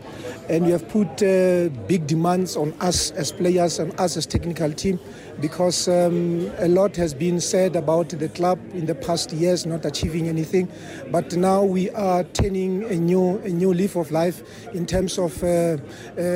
And 0.49 0.65
we 0.65 0.71
have 0.71 0.87
put 0.87 1.21
uh, 1.21 1.69
big 1.87 2.07
demands 2.07 2.55
on 2.55 2.73
us 2.79 3.11
as 3.11 3.31
players 3.31 3.79
and 3.79 3.97
us 3.99 4.15
as 4.15 4.25
technical 4.25 4.71
team 4.71 4.99
because 5.39 5.87
um, 5.87 6.51
a 6.57 6.67
lot 6.67 6.95
has 6.95 7.13
been 7.13 7.39
said 7.39 7.75
about 7.75 8.09
the 8.09 8.29
club 8.29 8.59
in 8.73 8.85
the 8.85 8.95
past 8.95 9.31
years 9.31 9.65
not 9.65 9.85
achieving 9.85 10.27
anything. 10.27 10.67
But 11.11 11.35
now 11.35 11.63
we 11.63 11.89
are 11.91 12.23
turning 12.23 12.83
a 12.85 12.95
new, 12.95 13.37
a 13.39 13.49
new 13.49 13.73
leaf 13.73 13.95
of 13.95 14.11
life 14.11 14.43
in 14.73 14.85
terms 14.85 15.17
of 15.17 15.41
uh, 15.43 15.47
uh, 15.47 15.77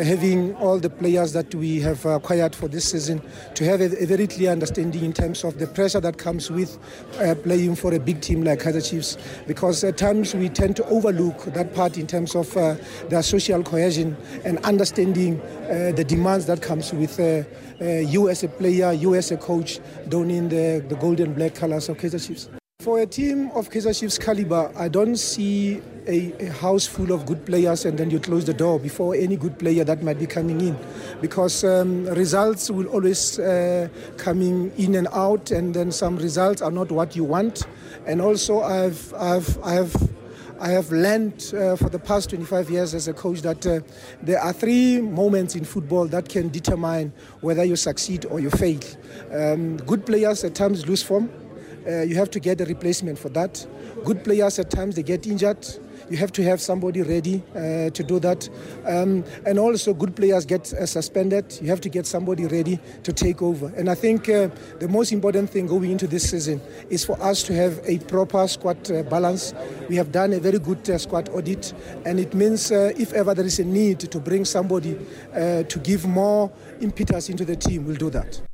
having 0.03 0.55
all 0.55 0.79
the 0.79 0.89
players 0.89 1.33
that 1.33 1.53
we 1.55 1.79
have 1.81 2.05
acquired 2.05 2.55
for 2.55 2.67
this 2.67 2.91
season 2.91 3.21
to 3.55 3.65
have 3.65 3.81
a, 3.81 4.03
a 4.03 4.05
very 4.05 4.27
clear 4.27 4.51
understanding 4.51 5.03
in 5.03 5.13
terms 5.13 5.43
of 5.43 5.57
the 5.57 5.67
pressure 5.67 5.99
that 5.99 6.17
comes 6.17 6.51
with 6.51 6.77
uh, 7.19 7.35
playing 7.35 7.75
for 7.75 7.93
a 7.93 7.99
big 7.99 8.21
team 8.21 8.43
like 8.43 8.59
Kaiser 8.59 8.81
Chiefs. 8.81 9.17
Because 9.47 9.83
at 9.83 9.97
times 9.97 10.35
we 10.35 10.49
tend 10.49 10.75
to 10.75 10.85
overlook 10.85 11.43
that 11.45 11.73
part 11.73 11.97
in 11.97 12.07
terms 12.07 12.35
of 12.35 12.55
uh, 12.55 12.75
their 13.09 13.23
social 13.23 13.63
cohesion 13.63 14.15
and 14.45 14.57
understanding 14.59 15.41
uh, 15.41 15.91
the 15.95 16.03
demands 16.03 16.45
that 16.45 16.61
comes 16.61 16.93
with 16.93 17.19
uh, 17.19 17.43
uh, 17.81 17.99
you 17.99 18.29
as 18.29 18.43
a 18.43 18.47
player, 18.47 18.90
you 18.93 19.15
as 19.15 19.31
a 19.31 19.37
coach, 19.37 19.79
donning 20.09 20.49
the, 20.49 20.83
the 20.87 20.95
gold 20.95 21.19
and 21.19 21.35
black 21.35 21.55
colors 21.55 21.89
of 21.89 21.97
Kaiser 21.97 22.19
Chiefs. 22.19 22.49
For 22.81 22.99
a 22.99 23.05
team 23.05 23.51
of 23.53 23.69
Kaiser 23.69 23.93
Chiefs 23.93 24.17
caliber, 24.17 24.71
I 24.75 24.87
don't 24.87 25.15
see 25.15 25.81
a, 26.07 26.33
a, 26.43 26.51
house 26.51 26.87
full 26.87 27.11
of 27.11 27.27
good 27.27 27.45
players 27.45 27.85
and 27.85 27.95
then 27.95 28.09
you 28.09 28.19
close 28.19 28.45
the 28.45 28.55
door 28.55 28.79
before 28.79 29.13
any 29.13 29.35
good 29.35 29.59
player 29.59 29.83
that 29.83 30.01
might 30.01 30.17
be 30.17 30.25
coming 30.25 30.59
in 30.61 30.77
because 31.21 31.63
um, 31.63 32.05
results 32.05 32.71
will 32.71 32.87
always 32.87 33.37
uh, 33.37 33.87
coming 34.17 34.71
in 34.77 34.95
and 34.95 35.07
out 35.13 35.51
and 35.51 35.75
then 35.75 35.91
some 35.91 36.17
results 36.17 36.63
are 36.63 36.71
not 36.71 36.91
what 36.91 37.15
you 37.15 37.23
want 37.23 37.67
and 38.07 38.19
also 38.19 38.61
I've, 38.61 39.13
I've, 39.13 39.63
I've 39.63 39.95
I 40.61 40.69
have 40.69 40.91
learned 40.91 41.53
uh, 41.57 41.75
for 41.75 41.89
the 41.89 41.97
past 41.97 42.29
25 42.29 42.69
years 42.69 42.93
as 42.93 43.07
a 43.07 43.13
coach 43.13 43.41
that 43.41 43.65
uh, 43.65 43.79
there 44.21 44.39
are 44.39 44.53
three 44.53 45.01
moments 45.01 45.55
in 45.55 45.65
football 45.65 46.05
that 46.09 46.29
can 46.29 46.49
determine 46.49 47.11
whether 47.39 47.63
you 47.63 47.75
succeed 47.75 48.25
or 48.25 48.39
you 48.39 48.51
fail. 48.51 48.79
Um, 49.33 49.77
good 49.77 50.05
players 50.05 50.43
at 50.43 50.53
times 50.53 50.85
lose 50.87 51.01
form. 51.01 51.31
Uh, 51.87 52.01
you 52.01 52.13
have 52.13 52.29
to 52.29 52.39
get 52.39 52.61
a 52.61 52.65
replacement 52.65 53.17
for 53.17 53.29
that. 53.29 53.65
Good 54.05 54.23
players 54.23 54.59
at 54.59 54.69
times 54.69 54.95
they 54.95 55.01
get 55.01 55.25
injured. 55.25 55.67
You 56.11 56.17
have 56.17 56.33
to 56.33 56.43
have 56.43 56.59
somebody 56.59 57.03
ready 57.03 57.41
uh, 57.55 57.89
to 57.89 58.03
do 58.03 58.19
that. 58.19 58.49
Um, 58.85 59.23
and 59.45 59.57
also, 59.57 59.93
good 59.93 60.13
players 60.13 60.45
get 60.45 60.73
uh, 60.73 60.85
suspended. 60.85 61.57
You 61.61 61.69
have 61.69 61.79
to 61.79 61.89
get 61.89 62.05
somebody 62.05 62.47
ready 62.47 62.79
to 63.03 63.13
take 63.13 63.41
over. 63.41 63.71
And 63.77 63.89
I 63.89 63.95
think 63.95 64.27
uh, 64.27 64.49
the 64.79 64.89
most 64.89 65.13
important 65.13 65.49
thing 65.49 65.67
going 65.67 65.89
into 65.89 66.07
this 66.07 66.29
season 66.29 66.59
is 66.89 67.05
for 67.05 67.17
us 67.23 67.43
to 67.43 67.53
have 67.53 67.79
a 67.85 67.97
proper 67.99 68.45
squad 68.49 68.91
uh, 68.91 69.03
balance. 69.03 69.53
We 69.87 69.95
have 69.95 70.11
done 70.11 70.33
a 70.33 70.39
very 70.41 70.59
good 70.59 70.89
uh, 70.89 70.97
squad 70.97 71.29
audit, 71.29 71.73
and 72.05 72.19
it 72.19 72.33
means 72.33 72.73
uh, 72.73 72.91
if 72.97 73.13
ever 73.13 73.33
there 73.33 73.45
is 73.45 73.59
a 73.59 73.63
need 73.63 74.01
to 74.01 74.19
bring 74.19 74.43
somebody 74.43 74.99
to 75.33 75.79
give 75.81 76.05
more 76.05 76.51
impetus 76.81 77.29
into 77.29 77.45
the 77.45 77.55
team, 77.55 77.85
we'll 77.85 77.95
do 77.95 78.09
that. 78.09 78.50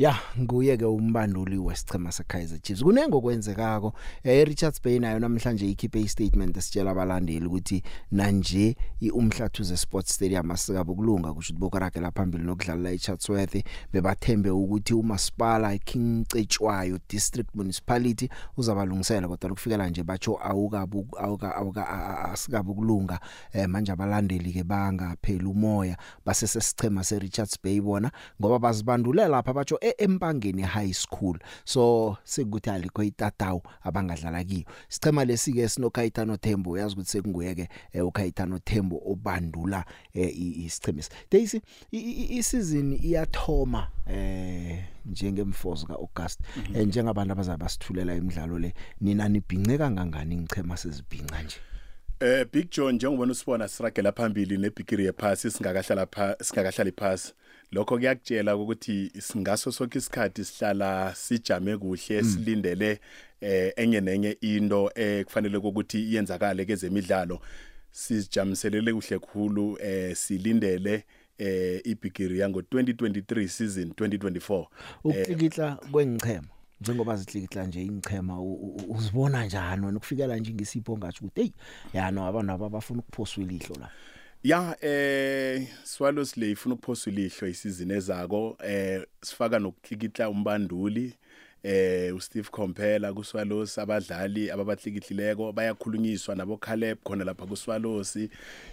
Ya 0.00 0.16
nguye 0.38 0.76
ke 0.76 0.84
umbanduli 0.84 1.58
wesichema 1.58 2.12
seKaizer 2.12 2.60
Chiefs. 2.62 2.82
Kunenge 2.82 3.16
okwenzekako. 3.16 3.92
Eh 4.24 4.46
Richards 4.46 4.82
Bay 4.82 4.98
nayo 4.98 5.18
namhlanje 5.18 5.70
ikhiphe 5.70 6.00
istatement 6.00 6.56
esitshela 6.56 6.90
abalandeli 6.90 7.46
ukuthi 7.46 7.82
nanje 8.10 8.76
iumhlathuze 9.00 9.76
Sports 9.76 10.14
Stadium 10.14 10.50
asikabe 10.50 10.94
kulunga 10.94 11.34
kusho 11.34 11.52
ukuthi 11.52 11.60
bokarake 11.60 12.00
laphambili 12.00 12.44
nokudlala 12.44 12.90
eChatsworth 12.90 13.64
bebathembe 13.92 14.50
ukuthi 14.50 14.94
umasipala 14.94 15.74
iKing 15.74 16.24
Cetshwayo 16.28 16.98
District 17.08 17.48
Municipality 17.54 18.28
uzabalungisela 18.56 19.28
kodwa 19.28 19.50
ukufikela 19.50 19.88
nje 19.88 20.02
batsho 20.02 20.38
awukabu 20.42 21.06
awuka 21.18 21.56
awuka 21.56 21.88
asikabe 22.32 22.72
kulunga 22.72 23.20
eh 23.52 23.68
manje 23.68 23.92
abalandeli 23.92 24.52
ke 24.52 24.64
banga 24.64 25.16
phela 25.22 25.48
umoya 25.48 25.96
basese 26.26 26.60
sichema 26.60 27.04
seRichards 27.04 27.58
Bay 27.62 27.80
bona 27.80 28.10
ngoba 28.40 28.58
bazibandulela 28.58 29.28
lapha 29.28 29.52
batsho 29.52 29.89
empangeni 29.98 30.62
high 30.62 30.92
school. 30.92 31.38
So 31.64 32.16
sekuthi 32.24 32.70
alikho 32.70 33.02
itatawu 33.02 33.62
abangadlala 33.82 34.44
kiyo. 34.44 34.64
Sichema 34.88 35.24
lesike 35.24 35.68
sinokhayitano 35.68 36.36
Thembo 36.36 36.70
uyazi 36.70 36.94
ukuthi 36.94 37.10
sekunguyeke 37.10 37.68
ukhayitano 38.02 38.58
Thembo 38.58 39.02
obandula 39.06 39.84
isichemisi 40.14 41.10
Daisy 41.30 41.60
isizini 41.90 42.96
iyathoma 42.96 43.88
eh 44.06 44.84
njengemfozo 45.06 45.86
kaAugust 45.86 46.40
njengabantu 46.86 47.32
abazabe 47.32 47.64
basithulela 47.64 48.14
imidlalo 48.14 48.58
le. 48.58 48.74
Nina 49.00 49.28
nibhince 49.28 49.78
kangangani 49.78 50.36
ngichema 50.36 50.76
sezibhinca 50.76 51.42
nje? 51.42 51.56
Eh 52.22 52.46
Big 52.52 52.70
John 52.70 52.94
njengobona 52.94 53.32
usibona 53.32 53.68
siragela 53.68 54.12
phambili 54.12 54.58
nebigiri 54.58 55.04
yephasi 55.04 55.50
singakahlala 55.50 56.06
phansi 56.06 56.44
singakahlali 56.44 56.92
phansi 56.92 57.32
lokho 57.72 57.96
kuyakutshela 57.96 58.56
ukuthi 58.56 59.10
singaso 59.18 59.72
sonke 59.72 59.98
isikhathi 59.98 60.44
sihlala 60.44 61.14
sijame 61.14 61.76
kuhle 61.76 62.22
silindele 62.22 63.00
eh 63.40 63.72
enye 63.76 64.00
nenye 64.00 64.36
into 64.40 64.90
ekufanele 64.94 65.56
ukuthi 65.56 65.98
iyenzakale 66.00 66.64
kezemidlalo. 66.64 67.40
Sijamiselele 67.90 68.92
kuhle 68.92 69.18
khulu 69.18 69.78
eh 69.80 70.16
silindele 70.16 71.04
eh 71.38 71.80
ibigiri 71.84 72.38
yango 72.38 72.60
2023 72.60 73.48
season 73.48 73.88
2024 73.88 74.66
ukuklikitla 75.04 75.78
kwengichema 75.92 76.48
njengoba 76.80 77.16
zihlikihla 77.16 77.66
nje 77.66 77.82
ingchema 77.82 78.42
uzibona 78.88 79.44
njani 79.44 79.86
wena? 79.86 79.98
Ukufikela 79.98 80.36
nje 80.36 80.52
ngesipho 80.52 80.98
ngathi 80.98 81.18
ukuthi 81.24 81.40
hey 81.40 81.50
yana 81.92 82.26
abantu 82.26 82.52
abafuna 82.52 83.00
ukuphoswa 83.00 83.44
ilihlo 83.44 83.76
la. 83.80 83.90
Ya 84.42 84.76
eh 84.80 85.68
Swallows 85.84 86.36
le 86.36 86.50
ifuna 86.50 86.74
ukuphoswa 86.74 87.12
ilihlo 87.12 87.48
isizini 87.48 87.92
ezako 87.92 88.56
eh 88.64 89.06
sifaka 89.22 89.58
nokuklikitla 89.58 90.30
umbanduli 90.30 91.14
eh 91.62 92.16
uSteve 92.16 92.48
Compela 92.50 93.12
kuSwallows 93.12 93.78
abadlali 93.78 94.50
ababathlikihlileko 94.50 95.52
bayakhulunyiswa 95.52 96.34
nabo 96.34 96.56
Caleb 96.56 96.98
khona 97.04 97.24
lapha 97.24 97.46
kuSwallows 97.46 98.16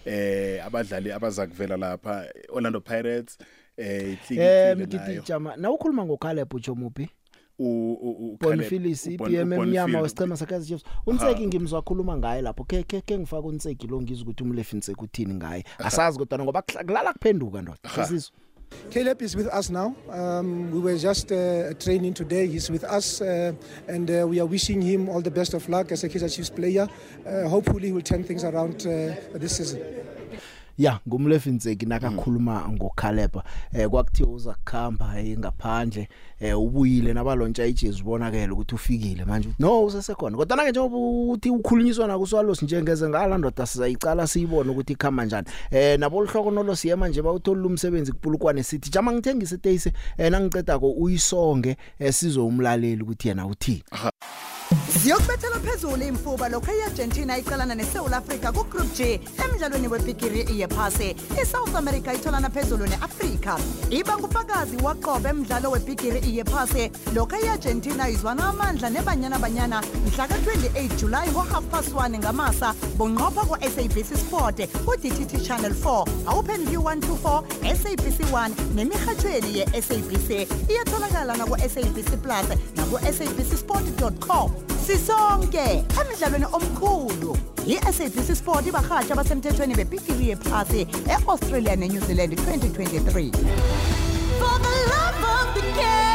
eh 0.04 0.66
abadlali 0.66 1.12
abazakuvela 1.12 1.76
lapha 1.76 2.24
Orlando 2.48 2.80
Pirates 2.80 3.38
eh 3.76 4.12
ithlikihlile 4.12 4.44
nayo. 4.44 4.70
Eh 4.70 4.76
mgidijama 4.78 5.56
na 5.56 5.70
ukhuluma 5.70 6.04
ngoCaleb 6.04 6.54
utsho 6.54 6.74
muphi 6.74 7.10
Bonfilis 7.58 9.06
iPM 9.06 9.52
emnyama 9.52 10.00
wesichema 10.00 10.36
sakazi 10.36 10.66
Chiefs 10.66 10.84
unseki 11.06 11.46
ngimzwa 11.46 11.82
khuluma 11.82 12.16
ngaye 12.16 12.42
lapho 12.42 12.64
ke 12.64 12.82
ke 12.82 13.00
ke 13.00 13.18
ngifaka 13.18 13.48
unseki 13.48 13.86
lo 13.86 14.02
ngizwe 14.02 14.22
ukuthi 14.22 14.42
umlefi 14.42 14.76
inseki 14.76 15.04
uthini 15.04 15.34
ngaye 15.34 15.64
asazi 15.78 16.18
kodwa 16.18 16.38
ngoba 16.38 16.62
kulala 16.62 17.12
kuphenduka 17.12 17.62
ndoda 17.62 17.78
sisizwe 17.94 18.36
Caleb 18.90 19.22
is 19.22 19.34
with 19.34 19.46
us 19.46 19.70
now. 19.70 19.94
Um, 20.10 20.70
we 20.70 20.78
were 20.80 20.98
just 20.98 21.32
uh, 21.32 21.72
training 21.80 22.12
today. 22.12 22.46
He's 22.46 22.68
with 22.70 22.84
us, 22.84 23.22
uh, 23.22 23.52
and 23.88 24.10
uh, 24.10 24.26
we 24.28 24.40
are 24.40 24.46
wishing 24.46 24.82
him 24.82 25.08
all 25.08 25.22
the 25.22 25.30
best 25.30 25.54
of 25.54 25.66
luck 25.70 25.90
as 25.90 26.04
a 26.04 26.08
Kaizer 26.08 26.28
Chiefs 26.28 26.50
player. 26.50 26.86
Uh, 27.26 27.48
hopefully, 27.48 27.86
he 27.86 27.92
will 27.92 28.02
turn 28.02 28.24
things 28.24 28.44
around 28.44 28.86
uh, 28.86 29.14
this 29.38 29.56
season. 29.56 29.80
Ya 30.78 31.00
ngumlefi 31.08 31.50
Ntseki 31.50 31.86
nakakhuluma 31.86 32.68
ngokhaleba 32.68 33.44
eh 33.72 33.88
kwakuthiwa 33.88 34.30
uza 34.30 34.54
kukhamba 34.54 35.20
engaphandle 35.20 36.08
eh 36.40 36.58
ubuyile 36.60 37.12
nabalontsha 37.12 37.66
ijezi 37.66 38.02
ubonakala 38.02 38.52
ukuthi 38.52 38.74
ufikile 38.74 39.24
manje. 39.24 39.48
No 39.58 39.84
usesekhona 39.84 40.36
kodwa 40.36 40.56
nange 40.56 40.70
njengoba 40.70 40.96
uthi 41.32 41.50
ukhulunyiswa 41.50 42.06
na 42.06 42.18
kuswalos 42.18 42.62
njengeze 42.62 43.08
ngala 43.08 43.38
ndoda 43.38 43.66
sizayicala 43.66 44.26
siyibone 44.26 44.70
ukuthi 44.70 44.92
ikhamba 44.92 45.24
njani. 45.24 45.46
Eh 45.70 45.98
nabo 45.98 46.24
lihloko 46.24 46.50
nolo 46.50 46.76
siyema 46.76 47.08
nje 47.08 47.22
bawuthola 47.22 47.66
umsebenzi 47.66 48.12
kupulukwane 48.12 48.62
sithi 48.62 48.90
jama 48.90 49.12
ngithengise 49.12 49.56
teyise 49.58 49.92
eh 50.18 50.30
nangiceda 50.30 50.78
ko 50.78 50.90
uyisonge 50.90 51.76
esizo 51.98 52.46
umlaleli 52.46 53.02
ukuthi 53.02 53.28
yena 53.28 53.46
uthini. 53.46 53.82
Ziyokubethela 54.96 55.60
phezulu 55.60 56.02
imfuba 56.02 56.48
lokho 56.48 56.72
iArgentina 56.72 57.38
iqalana 57.38 57.74
neSouth 57.74 58.12
Africa 58.12 58.52
kuGroup 58.52 58.94
G 58.96 59.20
emidlalweni 59.44 59.88
webhigiri 59.88 60.60
yephasi. 60.60 61.14
iSouth 61.42 61.74
America 61.76 62.14
itholana 62.14 62.50
phezulu 62.50 62.86
neAfrica. 62.86 63.58
Iba 63.90 64.18
ngufakazi 64.18 64.76
waqobe 64.82 65.28
emidlalo 65.28 65.70
webhigiri 65.70 66.36
yephasi 66.36 66.90
lokho 67.14 67.36
iArgentina 67.36 68.08
izwana 68.08 68.48
amandla 68.48 68.90
nebanyana 68.90 69.38
banyana 69.38 69.82
mhla 70.06 70.26
ka28 70.26 70.96
July 70.96 71.30
ngo 71.30 71.40
half 71.40 71.64
past 71.70 71.88
1 71.92 72.18
ngamasa 72.18 72.74
bonqopha 72.96 73.44
kwa 73.44 73.58
SABC 73.60 74.16
Sport 74.16 74.66
ku-DTT 74.84 75.42
Channel 75.46 75.72
4 75.72 76.04
awupenview 76.26 76.80
124 76.80 77.42
SABC 77.82 78.20
1 78.32 78.50
nemihatshweni 78.74 79.58
ye-SABC 79.58 80.48
iyatholakala 80.70 81.36
naku-SABC 81.36 82.10
Plus 82.22 82.46
naku-sabcsport.com 82.76 84.50
sisonke 84.88 85.64
emidlalweni 86.00 86.46
omkhulu 86.58 87.36
i-sabc 87.74 88.28
sport 88.40 88.66
ibarhatsha 88.66 89.12
abasemthethweni 89.16 89.74
bebhigiri 89.80 90.28
yephasi 90.28 90.80
e-australia 91.14 91.76
nenew 91.76 92.00
zealand 92.08 92.32
2023 92.32 93.30
for 94.40 94.54
the 94.66 94.76
love 94.92 95.24
of 95.36 95.46
the 95.54 95.66
game. 95.80 96.07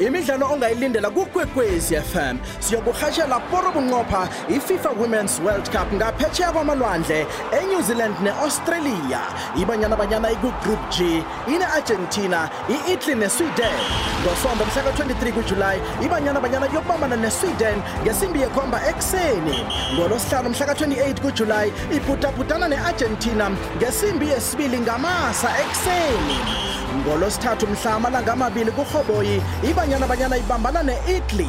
Imidlalo 0.00 0.46
ongayilindela 0.52 1.10
kukwekwezi 1.10 1.96
fm 1.96 2.36
siyokurhatshela 2.60 3.40
poro 3.40 3.72
bunqopha 3.72 4.28
ififa 4.48 4.90
women's 4.90 5.40
world 5.40 5.70
cup 5.70 5.92
ngaphetsheya 5.92 6.52
kwamalwandle 6.52 7.26
enew 7.62 7.82
zealand 7.82 8.14
ne-australia. 8.22 9.20
Ibanyana 9.60 9.96
banyana 9.96 10.30
ikugroup 10.30 10.90
g 10.90 11.24
ine-argentina 11.48 12.50
i-italy 12.68 13.14
nesweden. 13.14 13.80
Ngosonto 14.22 14.64
mhla 14.64 14.82
ka-23 14.82 15.32
kujulayi 15.32 15.80
ibanyana 16.04 16.40
banyana 16.40 16.66
yokubambana 16.66 17.16
nesweden 17.16 17.82
ngesimbi 18.02 18.40
yekhomba 18.40 18.88
ekuseni. 18.88 19.64
Ngolosihlanu 19.94 20.50
mhla 20.50 20.66
ka-28 20.66 21.20
kujulayi 21.20 21.72
ibhudabhudana 21.96 22.68
ne-argentina 22.68 23.50
ngesimbi 23.76 24.28
yesibili 24.28 24.80
ngamasa 24.80 25.48
ekuseni. 25.60 26.65
Ngolosithathu 26.96 27.66
mhla 27.66 27.94
amalanga 27.94 28.32
amabili 28.32 28.70
kurhoboyi 28.70 29.42
ibanyana 29.70 30.06
banyana 30.06 30.36
ibambana 30.36 30.82
ne-italy. 30.82 31.48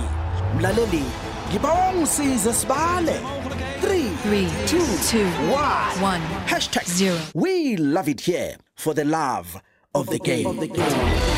Mlaleli 0.57 1.03
ngibawa 1.49 1.89
ungisize 1.89 2.53
sibale. 2.53 3.19
3 3.81 4.09
2 4.65 5.25
1 6.01 6.19
hashtag 6.45 6.83
0 6.83 7.17
we 7.35 7.77
love 7.77 8.11
it 8.11 8.21
here 8.21 8.57
for 8.75 8.95
the 8.95 9.03
love 9.05 9.61
of 9.93 10.07
the 10.09 10.19
game, 10.19 10.45
of 10.47 10.59
the 10.59 10.67
game. 10.67 11.36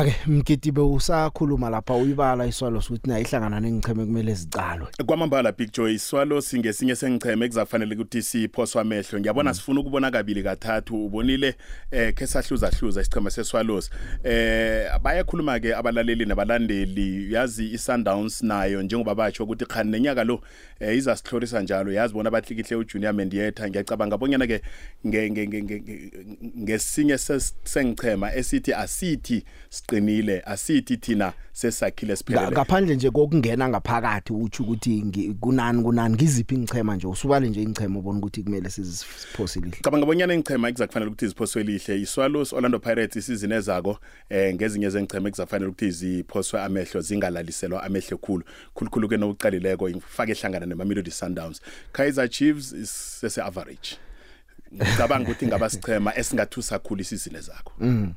Akake 0.00 0.16
mgidi 0.26 0.70
usakhuluma 0.70 1.70
lapha 1.70 1.94
uyibala 1.94 2.46
iswalo 2.46 2.80
sokuthi 2.80 3.08
nayo 3.08 3.22
ihlangana 3.22 3.60
nengicheme 3.60 4.04
kumele 4.04 4.34
zicalwe. 4.34 4.88
Kwamambala 5.06 5.52
big 5.52 5.72
joy 5.72 5.94
iswalo 5.94 6.40
singesinye 6.40 6.96
sengicheme 6.96 7.48
kuzakufanele 7.48 7.94
ukuthi 7.94 8.22
siphoswa 8.22 8.82
amehlo. 8.82 9.20
Ngiyabona 9.20 9.54
sifuna 9.54 9.80
ukubona 9.80 10.10
kabili 10.10 10.42
kathathu. 10.42 11.06
Ubonile 11.06 11.54
eh 11.90 12.14
ke 12.14 12.26
sahluza 12.26 12.68
hluza 12.68 13.00
isichema 13.00 13.30
seswalos. 13.30 13.90
Eh 14.24 14.98
bayakhuluma 15.02 15.60
ke 15.60 15.74
abalaleli 15.74 16.26
nabalandeli. 16.26 17.32
Yazi 17.32 17.72
iSundowns 17.72 18.42
nayo 18.42 18.82
njengoba 18.82 19.14
batsho 19.14 19.44
ukuthi 19.44 19.66
khani 19.66 19.90
nenyaka 19.90 20.24
lo 20.24 20.40
eh, 20.80 20.96
izasihlorisa 20.96 21.62
njalo. 21.62 21.92
Yazi 21.92 22.14
bona 22.14 22.30
batlikihle 22.30 22.76
uJunior 22.76 23.14
Mendieta. 23.14 23.68
Ngiyacabanga 23.68 24.18
bonyana 24.18 24.46
ke 24.46 24.60
nge- 25.06 25.30
nge- 25.30 25.46
nge- 25.48 25.62
nge- 25.62 25.82
nge- 25.82 26.10
ngesinye 26.58 27.14
ses- 27.14 27.52
sengichema 27.64 28.34
esithi 28.34 28.72
asithi 28.74 29.44
siqinile 29.70 30.40
asithi 30.46 30.96
thina 30.96 31.32
sesakhile 31.52 32.12
Nga- 32.12 32.16
siphelele 32.16 32.50
ngaphandle 32.50 32.94
nje 32.96 33.10
kokungena 33.10 33.68
ngaphakathi 33.68 34.32
utsho 34.32 34.62
ukuthi 34.62 35.02
ngi- 35.02 35.34
kunani 35.40 35.82
kunani 35.82 36.14
ngiziphi 36.14 36.54
ingchema 36.54 36.96
nje? 36.96 37.06
Usubale 37.06 37.48
nje 37.48 37.62
ingchema 37.62 37.98
ubona 37.98 38.18
ukuthi 38.18 38.42
kumele 38.42 38.70
siziphosile 38.70 39.70
cabanga 39.82 40.06
bonyana 40.06 40.34
engichema 40.34 40.68
ekuzakufanele 40.68 41.10
ukuthi 41.10 41.28
ziphoswe 41.28 41.62
lihle 41.62 42.00
iswalos 42.00 42.52
orlando 42.52 42.78
pirates 42.78 43.16
isizini 43.16 43.54
ezako 43.54 43.98
eh 44.28 44.54
ngezinye 44.54 44.90
zengichema 44.90 45.28
ekuzakufanele 45.28 45.70
ukuthi 45.70 45.90
ziphoswe 45.90 46.60
amehlo 46.60 47.00
zingalaliselwa 47.00 47.82
amehlo 47.82 48.18
khulu. 48.18 48.44
Khulukhulu 48.74 49.08
ke 49.08 49.16
nokuqalileko 49.16 49.88
ifake 49.88 50.32
ehlangana 50.32 50.66
nemamelodi 50.70 51.10
sundowns. 51.10 51.60
Kaizer 51.92 52.28
chiefs 52.28 52.72
isese 52.72 53.42
average. 53.42 53.98
Ngicabanga 54.74 55.24
ukuthi 55.30 55.46
ngaba 55.46 55.70
sichema 55.70 56.16
esingathusa 56.16 56.78
khulu 56.78 57.00
isizini 57.00 57.36
ezako 57.36 57.72
Mm. 57.80 58.14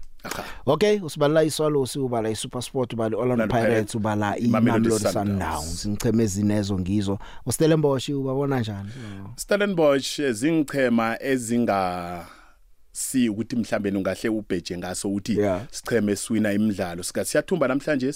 Okay 0.66 1.00
usibalela 1.02 1.44
iswalo 1.44 1.88
ubala 1.96 2.30
iSuperSport 2.30 2.94
ubala 2.94 3.18
Orlando 3.18 3.44
Orlando 3.44 3.56
Pirates 3.56 3.70
Pirates, 3.70 3.96
ubala 3.96 4.26
Mamelodi 4.30 4.46
iMamelodi 4.46 4.90
Sundowns. 4.90 5.14
Sundowns. 5.14 5.88
Ngicheme 5.88 6.24
ezinezo 6.24 6.80
ngizo. 6.80 7.20
uStellenbosch 7.46 8.10
ubabona 8.10 8.60
njani? 8.60 8.90
Stellenbosch 9.36 10.20
eh, 10.20 10.32
zingichema 10.34 11.18
ezinga 11.24 12.26
si 12.96 13.30
ukuthi 13.30 13.56
mhlambe 13.56 13.90
ungahle 13.92 14.30
ubheje 14.30 14.78
ngaso 14.78 15.14
uthi 15.14 15.36
sicheme 15.72 16.12
eswina 16.12 16.54
imidlalo 16.54 17.04
sika 17.04 17.26
siyathumba 17.26 17.68
namhlanje 17.68 18.14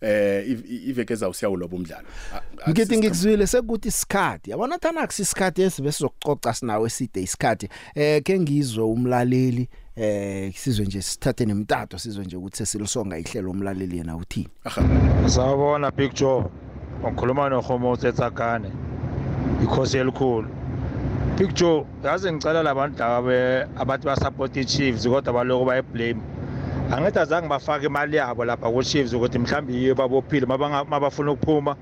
eh 0.00 0.48
i- 0.50 0.88
iveke 0.90 1.12
ezawu 1.12 1.34
siyawuloba 1.34 1.76
umdlalo 1.76 2.06
A- 2.34 2.40
a- 2.64 2.70
ngithi 2.70 2.96
ngikuzwile 2.98 3.46
sekuthi 3.46 3.88
isikhathi 3.88 4.50
yabona 4.50 4.78
thana 4.78 5.06
kusisikhathi 5.06 5.62
esibe 5.62 5.92
sizokucoca 5.92 6.54
sinawe 6.54 6.86
eside 6.86 7.22
isikhathi 7.22 7.68
eh 7.94 8.22
ke 8.22 8.38
ngizwe 8.40 8.84
umlaleli 8.84 9.68
eh 9.96 10.54
sizwe 10.54 10.86
nje 10.86 11.02
sithathe 11.02 11.44
nemtato 11.46 11.98
sizwe 11.98 12.24
nje 12.24 12.36
ukuthi 12.36 12.56
sesilisonga 12.56 13.18
ihlelo 13.18 13.50
umlaleli 13.50 13.96
yena 13.98 14.16
uthini 14.16 14.48
Sawubona 15.26 15.90
Big 15.90 16.14
Joe. 16.14 16.44
Ngikhuluma 17.06 17.48
noHomo 17.48 17.96
Tsetsakane. 17.96 18.70
Ikhosi 19.62 19.98
elikhulu. 19.98 20.48
Big 21.38 21.54
Joe, 21.54 21.84
yazi 22.04 22.32
ngicela 22.32 22.62
labantu 22.62 22.98
laba 22.98 23.68
abathi 23.76 24.06
basupport 24.06 24.56
iChiefs 24.56 25.06
kodwa 25.08 25.32
baloko 25.32 25.64
bayiblame. 25.64 26.20
Angithi 26.90 27.18
azange 27.18 27.48
bafake 27.48 27.86
imali 27.86 28.16
yabo 28.16 28.44
lapha 28.44 28.70
kuChiefs 28.70 29.12
ukuthi 29.14 29.38
mhlawumbe 29.38 29.72
yiyo 29.72 29.94
babophile 29.94 30.46
mabanga- 30.46 30.84
mabafuna 30.84 31.32
ukuphuma 31.32 31.76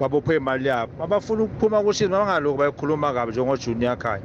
babophe 0.00 0.36
imali 0.36 0.68
yabo. 0.68 0.92
Mabafuna 0.98 1.42
ukuphuma 1.44 1.82
kuChiefs 1.82 2.10
mabangaloku 2.10 2.58
bayikhuluma 2.58 3.12
kabi 3.12 3.32
njengo 3.32 3.56
Junior 3.56 3.96
Khaya. 3.98 4.22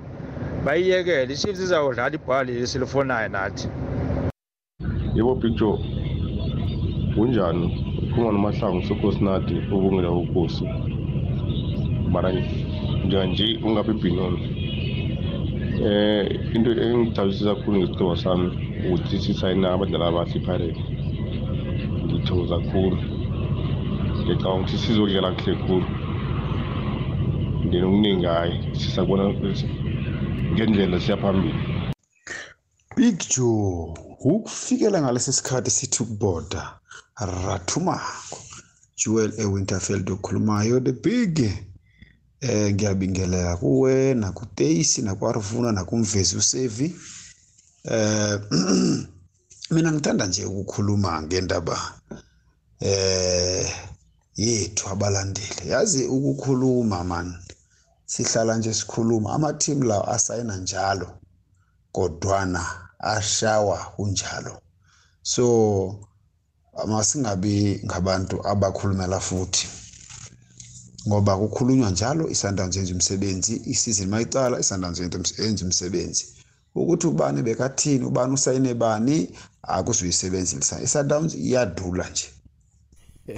Bayiyekele 0.66 1.34
iChiefs 1.34 1.60
izawudlala 1.62 2.16
ibhola 2.16 2.44
lesilifonayo 2.44 3.30
nathi. 3.30 3.68
yebo 5.14 5.36
big 5.36 5.56
joe 5.58 5.78
kunjani 7.16 7.68
uphuma 8.04 8.32
nomahlangu 8.32 8.82
sokhosinati 8.88 9.54
ubungela 9.72 10.12
ukosi 10.12 10.64
mara 12.10 12.32
njenganje 13.06 13.60
ungabe 13.64 13.92
ibhinon 13.92 14.40
eh 15.84 16.56
into 16.56 16.72
engithabisisa 16.72 17.56
kakhulu 17.56 17.78
ngesicebo 17.78 18.16
sami 18.16 18.48
ukuthi 18.86 19.20
sisayina 19.24 19.74
abadlali 19.74 20.06
abahle 20.06 20.36
ipirate. 20.38 20.82
Ngithokoza 22.06 22.56
kakhulu 22.60 22.98
ngicabanga 24.22 24.62
ukuthi 24.62 24.78
sizodlala 24.78 25.30
kuhle 25.36 25.56
khulu. 25.64 25.88
Ndeni 27.66 27.86
okuningi 27.86 28.26
hhayi 28.26 28.54
sisakubona 28.80 29.24
ngendlela 30.54 31.00
siya 31.00 31.18
phambili. 31.18 31.62
Big 32.96 33.18
Joe 33.32 33.94
ukufikela 34.20 35.02
ngalesi 35.02 35.34
sikhathi 35.34 35.72
sithi 35.72 36.04
ukuboda 36.04 36.62
Rathumako 37.46 38.38
Jewel 38.98 39.32
eWinterfield 39.38 40.10
okhulumayo 40.10 40.80
the 40.84 40.92
big 40.92 41.40
eh 41.40 41.71
ngiyabingelela 42.44 43.58
kuwe 43.58 44.14
nakuTacy 44.14 45.02
nakwarvuna 45.02 45.72
nakumvezi 45.72 46.38
uSevi 46.38 46.96
eh 47.84 48.39
mina 49.72 49.92
ngithanda 49.92 50.26
nje 50.28 50.46
ukukhuluma 50.46 51.22
ngendaba 51.22 51.78
eh 52.80 53.72
yethu 54.36 54.89
abalandeli. 54.89 55.70
Yazi 55.70 56.08
ukukhuluma 56.08 57.04
man 57.04 57.28
sihlala 58.06 58.58
nje 58.58 58.74
sikhuluma. 58.74 59.34
Ama 59.34 59.54
team 59.54 59.82
lawo 59.84 60.04
asayina 60.10 60.58
njalo 60.58 61.08
kodwana 61.92 62.66
ashawa 63.00 63.78
kunjalo. 63.78 64.62
So 65.24 65.46
masingabi 66.88 67.82
ngabantu 67.86 68.48
abakhulumela 68.48 69.20
futhi. 69.20 69.68
Ngoba 71.08 71.38
kukhulunywa 71.38 71.89
njalo 71.91 72.30
iSundowns 72.30 72.76
yenza 72.76 72.93
umsebenzi 72.93 73.62
isizini 73.66 74.12
mayicala 74.12 74.60
iSundowns 74.60 74.99
yenza 75.39 75.66
umsebenzi. 75.66 76.26
Ukuthi 76.76 77.08
ubani 77.08 77.41
bekathini 77.41 78.06
ubani 78.06 78.34
usayine 78.34 78.74
bani 78.74 79.30
akuzuyisebenzisa 79.64 80.82
iSundowns 80.82 81.36
iyadula 81.36 82.10
nje. 82.10 82.28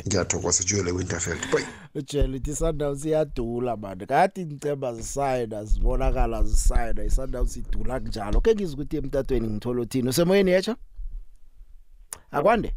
Ngiyathokoza 0.08 0.64
Joel 0.64 0.96
Winterfield 0.96 1.42
bye 1.52 1.66
ujele 1.96 2.38
uthi 2.38 2.56
Sundowns 2.56 3.06
iyadula 3.06 3.78
manje 3.78 4.06
kade 4.06 4.42
inceba 4.42 4.94
zisayina 4.94 5.66
zibonakala 5.66 6.44
zisayina 6.44 7.04
iSundowns 7.04 7.58
idula 7.58 8.00
kunjalo 8.00 8.42
ke 8.42 8.56
ngizwe 8.56 8.74
ukuthi 8.74 8.98
emtatweni 8.98 9.48
ngithola 9.48 9.82
uthini? 9.82 10.10
Usemoyeni 10.10 10.52
yetsha? 10.52 10.76
Akwande? 12.32 12.76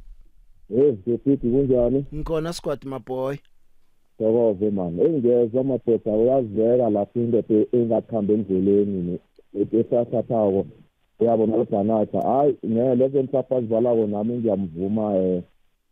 Hey, 0.68 0.92
ngifiki 0.92 1.50
kunjani? 1.50 2.06
ngikhona 2.14 2.52
squad 2.52 2.84
my 2.84 2.98
boy 4.18 4.54
Thokoze 4.54 4.70
man. 4.70 5.00
Engiyezwa 5.00 5.60
amadoda 5.60 6.12
uyazivela 6.12 6.90
lapho 6.90 7.20
indoda 7.20 7.66
engakhambi 7.72 8.32
endleleni 8.32 9.18
esathathako. 9.72 10.66
Uyabona 11.20 11.56
uBanata. 11.56 12.20
Hayi, 12.20 12.56
ne 12.62 12.94
lezo 12.94 13.22
msafazi 13.22 13.66
balako 13.66 14.06
nami 14.06 14.38
ngiyamvuma 14.38 15.16
eh. 15.16 15.42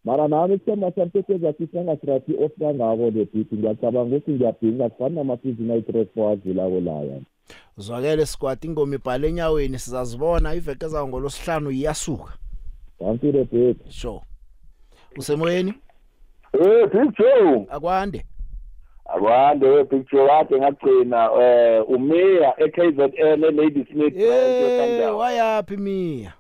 Mara 0.05 0.29
nami 0.29 0.55
isithemba 0.55 0.93
sami 0.93 1.11
sesezathi 1.13 1.69
sangasitrathi 1.73 2.33
osikangako 2.45 3.11
le 3.11 3.25
bit 3.25 3.53
ngiyacabanga 3.53 4.17
ukuthi 4.17 4.33
ngiyabhinga 4.33 4.89
kufana 4.89 5.15
namaphizi 5.15 5.63
nayi-tres 5.63 6.09
four 6.15 6.33
adlulako 6.33 6.81
laya 6.81 7.21
Uzwakele 7.79 8.27
squad 8.27 8.65
ingoma 8.65 8.95
ibhale 8.95 9.29
enyaweni 9.29 9.79
sizazibona 9.79 10.55
iveke 10.55 10.87
ezayo 10.87 11.09
ngolosihlanu 11.09 11.71
iyasuka. 11.71 12.33
Thank 12.99 13.23
you 13.25 13.33
the 13.33 13.45
big. 13.45 13.77
Sure. 13.91 14.21
Usemoyeni? 15.17 15.75
Eh 16.55 16.87
Big 16.87 17.17
Joe. 17.19 17.67
Akwande. 17.71 18.25
Akwande 19.07 19.67
we 19.67 19.85
Big 19.85 20.11
Joe 20.11 20.29
kade 20.29 20.59
ngagcina 20.59 21.31
eh 21.41 21.89
umeya 21.89 22.55
eKZN 22.61 23.41
Lady 23.57 23.85
Smith 23.93 24.17
Eh 24.17 25.17
wayapi 25.17 25.77
Mia? 25.77 26.33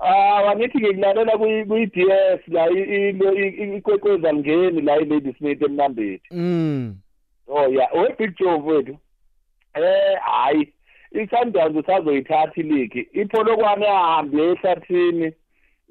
Ah 0.00 0.42
wangithi 0.42 0.78
ngikulalela 0.78 1.38
kwi 1.38 1.64
kwi 1.64 1.86
DS 1.86 2.48
la 2.48 2.70
into 2.70 3.32
ikwekweza 3.76 4.34
ngeni 4.34 4.80
la 4.80 4.96
i 4.96 5.04
Lady 5.04 5.32
Smith 5.38 5.62
emnambethi. 5.62 6.28
Mm. 6.30 6.96
Oh 7.48 7.68
yeah, 7.68 7.88
we 7.94 8.14
Big 8.18 8.36
Joe 8.38 8.58
mfethu. 8.58 8.96
Eh 9.74 10.18
hayi 10.20 10.72
iSundowns 11.12 11.76
usazoyithatha 11.76 12.52
iligi. 12.60 13.08
Ipholokwane 13.12 13.88
ahambe 13.88 14.50
ehlathini 14.50 15.32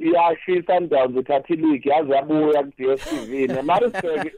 iyashisa 0.03 0.77
Sundowns 0.77 1.17
uthatha 1.17 1.53
iligi 1.53 1.89
yaze 1.89 2.13
yabuya 2.13 2.63
ku 2.63 2.71
DStv 2.77 3.31
neMaritzburg 3.53 4.31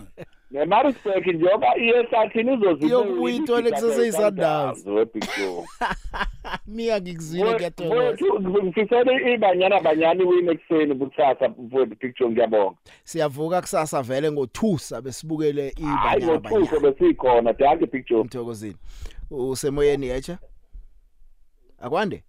neMaritzburg 0.50 1.26
njengoba 1.26 1.76
iyehlathini 1.76 2.54
izozibeka 2.54 2.94
Yokubuya 2.94 3.34
ithole 3.36 3.70
kusese 3.70 4.08
iSundowns. 4.08 4.86
we 4.86 5.04
Big 5.04 5.24
Joe. 5.38 5.64
Mia 6.66 7.00
ngikuzwile 7.00 7.54
kuyathokoza. 7.54 8.16
ngifisele 8.64 9.34
ibanyana 9.34 9.80
banyana 9.80 10.22
iwini 10.22 10.50
ekuseni 10.50 10.94
bukusasa 10.94 11.48
mfowethu 11.48 11.96
picture 11.96 12.30
ngiyabonga 12.30 12.76
Siyavuka 13.04 13.60
kusasa 13.60 14.02
vele 14.02 14.28
ngo2 14.30 15.00
besibukele 15.02 15.62
hayi 15.62 16.22
ibanyana 16.22 16.40
ngothuso 16.40 16.80
besikhona 16.80 17.52
danke 17.52 17.86
picture 17.86 18.22
Mthokozini. 18.24 18.76
Usemoyeni 19.30 20.06
yecha? 20.06 20.38
Akwande? 21.80 22.22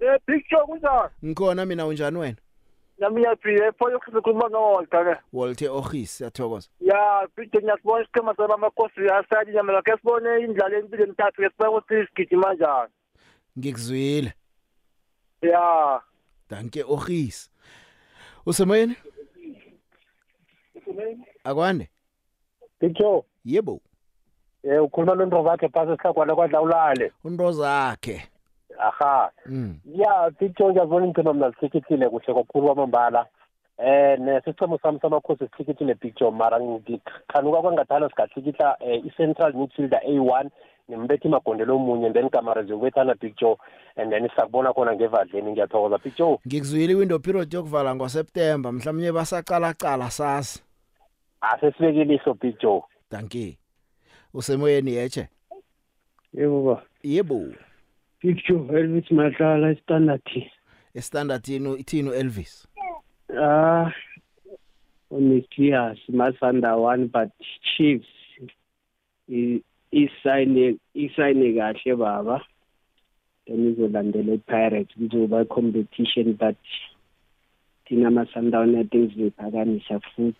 Eh 0.00 0.18
picture 0.26 0.62
kunjani? 0.66 1.10
Ngikhona 1.24 1.66
mina 1.66 1.86
unjani 1.86 2.18
wena? 2.18 2.36
Nami 2.98 3.22
yaphile 3.22 3.72
pho 3.72 3.90
yokukhuluma 3.90 4.48
noWalter 4.48 5.04
ke. 5.04 5.20
Walter 5.32 5.70
Ochis 5.70 6.16
siyathokoza. 6.16 6.68
Ya 6.80 7.28
picture 7.36 7.62
ngiyasibona 7.62 8.02
isiqhema 8.02 8.34
sabamakhosi 8.36 9.00
yasadi 9.00 9.52
nyamela 9.52 9.82
ke 9.82 9.96
sibone 9.96 10.40
indlala 10.44 10.78
empilo 10.78 11.04
emithathu 11.04 11.42
ke 11.42 11.50
sibona 11.50 11.70
ukuthi 11.70 12.06
sigijima 12.06 12.46
kanjani. 12.46 12.92
Ngikuzwile. 13.58 14.32
Ya. 15.42 16.00
Danke 16.50 16.84
Ochis. 16.84 17.50
Usemoyeni? 18.46 18.96
Akwande? 21.44 21.88
Picture. 22.78 23.22
Yebo. 23.44 23.80
Eh 24.62 24.82
ukhuluma 24.82 25.14
nonto 25.14 25.44
zakhe 25.44 25.68
phasi 25.68 25.92
esihlagwana 25.92 26.34
kwadlawulale. 26.34 27.12
Unto 27.24 27.52
zakhe. 27.52 28.28
Aha. 28.78 29.30
Mm. 29.46 29.74
Ya 29.94 30.30
picture 30.38 30.70
ngiyabona 30.70 31.06
ingcino 31.06 31.32
mina 31.34 31.52
sikhithile 31.60 32.08
kuhle 32.08 32.34
kakhulu 32.34 32.66
kwamambala. 32.66 33.26
Eh 33.78 34.18
nesicemo 34.18 34.78
sami 34.78 34.98
samakhosi 35.00 35.48
sikhithile 35.56 35.94
picture 35.94 36.30
mara 36.30 36.60
ngikhanuka 36.60 37.60
kwangathana 37.62 38.08
sigathikitla 38.08 38.76
eh, 38.80 39.04
i-central 39.06 39.54
midfielder 39.54 40.00
A1 40.08 40.50
nimbethi 40.88 41.28
magondelo 41.28 41.76
omunye 41.76 42.10
then 42.12 42.28
kamara 42.30 42.62
ziyobethana 42.62 43.14
picture 43.14 43.56
and 43.96 44.12
then 44.12 44.28
sakubona 44.36 44.72
khona 44.72 44.94
ngevadleni 44.94 45.52
ngiyathokoza 45.52 45.98
picture 45.98 46.38
Ngikuzwile 46.46 46.94
window 46.94 47.18
period 47.18 47.52
yokuvala 47.54 47.94
ngoSeptember 47.94 48.72
mhlawumnye 48.72 49.12
basaqala 49.12 49.74
qala 49.74 50.10
sasi. 50.10 50.62
asesibekile 51.40 52.14
ihlo 52.14 52.34
picture 52.34 52.82
Danke. 53.10 53.58
Usemoyeni 54.34 54.92
yeche? 54.94 55.28
Yebo 56.34 56.62
ba. 56.62 56.82
Yebo. 57.02 57.40
Picture 58.20 58.54
Elvis 58.54 59.10
Madlala 59.10 59.80
standard. 59.82 60.22
Standard 60.98 61.48
ino 61.48 61.76
ithino 61.76 62.12
Elvis. 62.12 62.66
Ah 63.38 63.90
yes 65.56 65.98
Masanda 66.12 66.78
one 66.78 67.06
but 67.06 67.30
Chiefs 67.76 68.06
isayine 69.28 70.78
isayine 70.94 71.54
kahle 71.56 71.96
baba. 71.98 72.42
Then 73.46 73.74
izolandela 73.74 74.34
iPirates 74.34 74.94
kuzoba 74.98 75.48
competition 75.48 76.34
but 76.34 76.56
thina 77.88 78.08
ama-sundown 78.08 78.76
I 78.76 78.84
think 78.84 79.12
ziphakamisa 79.14 80.00
futhi 80.00 80.34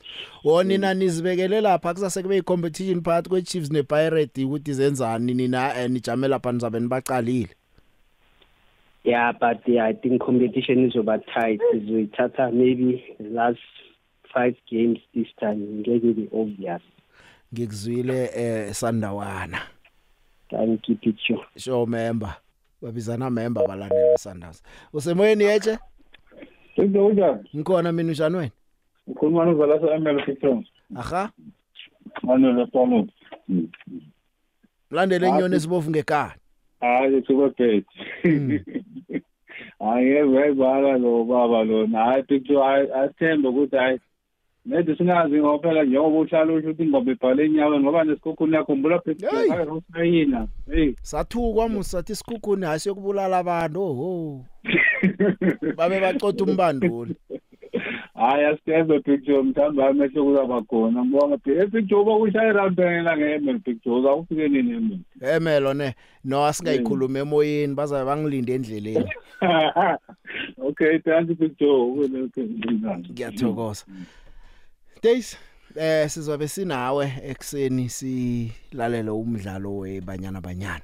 Wonina 0.45 0.95
nizibekele 0.95 1.61
lapha 1.61 1.95
kusase 1.95 2.23
kube 2.23 2.37
icompetition 2.37 3.03
phakathi 3.03 3.29
kweChiefs 3.29 3.71
nePirates 3.71 4.45
ukuthi 4.45 4.73
zenzani 4.73 5.35
nina 5.35 5.77
eh, 5.81 5.91
nijame 5.91 6.29
lapha 6.29 6.53
nizabe 6.53 6.81
nibaqalile. 6.81 7.57
Yeah 9.05 9.33
but 9.33 9.69
yeah, 9.69 9.87
I 9.87 9.93
think 9.95 10.23
competition 10.23 10.85
izoba 10.85 11.19
tight 11.19 11.61
izoyithatha 11.75 12.51
maybe 12.53 13.17
the 13.19 13.29
last 13.29 13.59
five 14.35 14.57
games 14.71 14.99
this 15.15 15.29
time 15.41 15.57
ngeke 15.57 16.15
be 16.15 16.29
obvious 16.33 16.83
Ngikuzwile 17.55 18.31
eh 18.35 18.73
Sandawana. 18.75 19.59
thank 20.51 20.89
you 20.89 20.97
picture 20.97 21.39
Sure 21.57 21.87
member. 21.87 22.37
Babizana 22.83 23.31
member 23.31 23.67
balandela 23.69 24.19
Sundowns. 24.19 24.63
Usemoyeni 24.93 25.45
yeche? 25.45 25.79
Into 26.77 27.07
unjani? 27.07 27.49
Ngikhona 27.57 27.93
mina 27.93 28.09
unjani 28.09 28.37
wena? 28.37 28.51
Ukhuluma 29.07 29.45
novala 29.45 29.81
sa-ML 29.81 30.25
Pictures. 30.25 30.67
Aha. 30.97 31.31
Manele 32.23 32.67
Paulo. 32.67 33.09
Landele 34.91 35.29
inyoni 35.29 35.57
esibovu 35.57 35.91
ngekhala. 35.91 36.35
Hayi 36.81 37.23
sikobhet. 37.27 37.85
Hayi 39.81 40.23
wayibala 40.23 40.99
lo 40.99 41.25
baba 41.25 41.65
lo 41.65 41.87
hayi 41.87 42.23
Picture 42.23 42.93
athembe 42.95 43.49
ukuthi 43.49 43.77
hayi 43.77 43.99
Nedi 44.67 44.97
singazi 44.97 45.39
ngophela 45.39 45.85
njengoba 45.85 46.19
uhlala 46.19 46.53
usho 46.53 46.71
ukuthi 46.71 46.87
ngoba 46.87 47.13
ibhale 47.13 47.45
enyaweni 47.45 47.85
ngoba 47.85 48.05
nesikhukhuni 48.05 48.55
yakhumbula 48.55 48.99
Picture 48.99 49.49
hayi 49.49 49.65
Rosayina. 49.65 50.47
Hey. 50.71 50.95
Sathukwa 51.03 51.69
musathi 51.69 52.13
isikhukhuni 52.13 52.67
hasi 52.67 52.89
yokubulala 52.89 53.39
abantu. 53.39 53.81
Oh. 53.83 54.45
Babe 55.77 56.01
bacotha 56.01 56.45
umbanduli. 56.45 57.17
Hayi 58.21 58.45
asithembe 58.45 59.01
Picture 59.01 59.43
mthamba 59.43 59.89
amehlo 59.89 60.25
kuzaba 60.25 60.63
khona. 60.63 61.05
Ngibonga 61.05 61.39
Picture 61.39 62.01
uba 62.01 62.19
kushaye 62.19 62.53
round 62.53 62.77
phela 62.77 63.17
nge-ML 63.17 63.61
Picture 63.61 63.97
uzawufike 63.97 64.49
nini 64.49 64.73
eML. 64.73 64.99
Emelo 65.21 65.75
ne 65.75 65.95
no 66.25 66.45
asingayikhuluma 66.47 67.19
emoyeni 67.19 67.75
bazabe 67.75 68.05
bangilinde 68.05 68.55
endleleni. 68.55 69.11
Okay, 70.63 70.99
thank 70.99 71.29
you 71.31 71.37
Picture. 71.37 71.71
Ngiyathokoza. 73.13 73.85
Days 75.03 75.39
eh 75.77 76.09
sizobe 76.11 76.49
sinawe 76.49 77.13
ekseni 77.25 77.89
silalele 77.89 79.11
umdlalo 79.11 79.77
webanyana 79.77 80.41
banyana. 80.41 80.81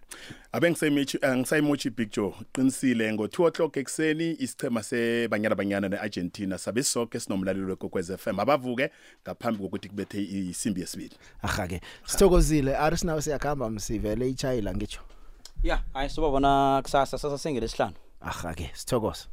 abe 0.53 0.71
ngisayimichi 0.71 1.19
ngisayimochi 1.37 1.91
Big 1.91 2.11
Joe 2.13 2.33
qinisile 2.53 3.13
ngo2 3.13 3.47
o'clock 3.49 3.77
ekseni 3.77 4.33
isichema 4.39 4.83
sebanyana 4.83 5.55
banyana 5.55 5.89
neArgentina 5.89 6.59
sabe 6.59 6.83
sonke 6.83 7.21
sinomlalelo 7.21 7.69
wekokwez 7.69 8.13
FM 8.17 8.41
abavuke 8.41 8.91
ngaphambi 9.23 9.63
kokuthi 9.63 9.89
kubethe 9.89 10.23
isimbi 10.23 10.81
yesibili 10.81 11.17
Aha 11.43 11.67
ke 11.69 11.81
sithokozile 12.07 12.77
ari 12.77 12.97
sinawe 12.97 13.23
siyakhamba 13.23 13.71
msivele 13.71 14.29
ichayila 14.31 14.75
ngitsho. 14.75 15.01
ya 15.63 15.83
hayi 15.93 16.11
sobabona 16.11 16.81
kusasa 16.83 17.19
sasa 17.19 17.39
sengelesihlanu 17.39 17.95
Aha 18.21 18.55
ke 18.55 18.71
sithokoza. 18.75 19.25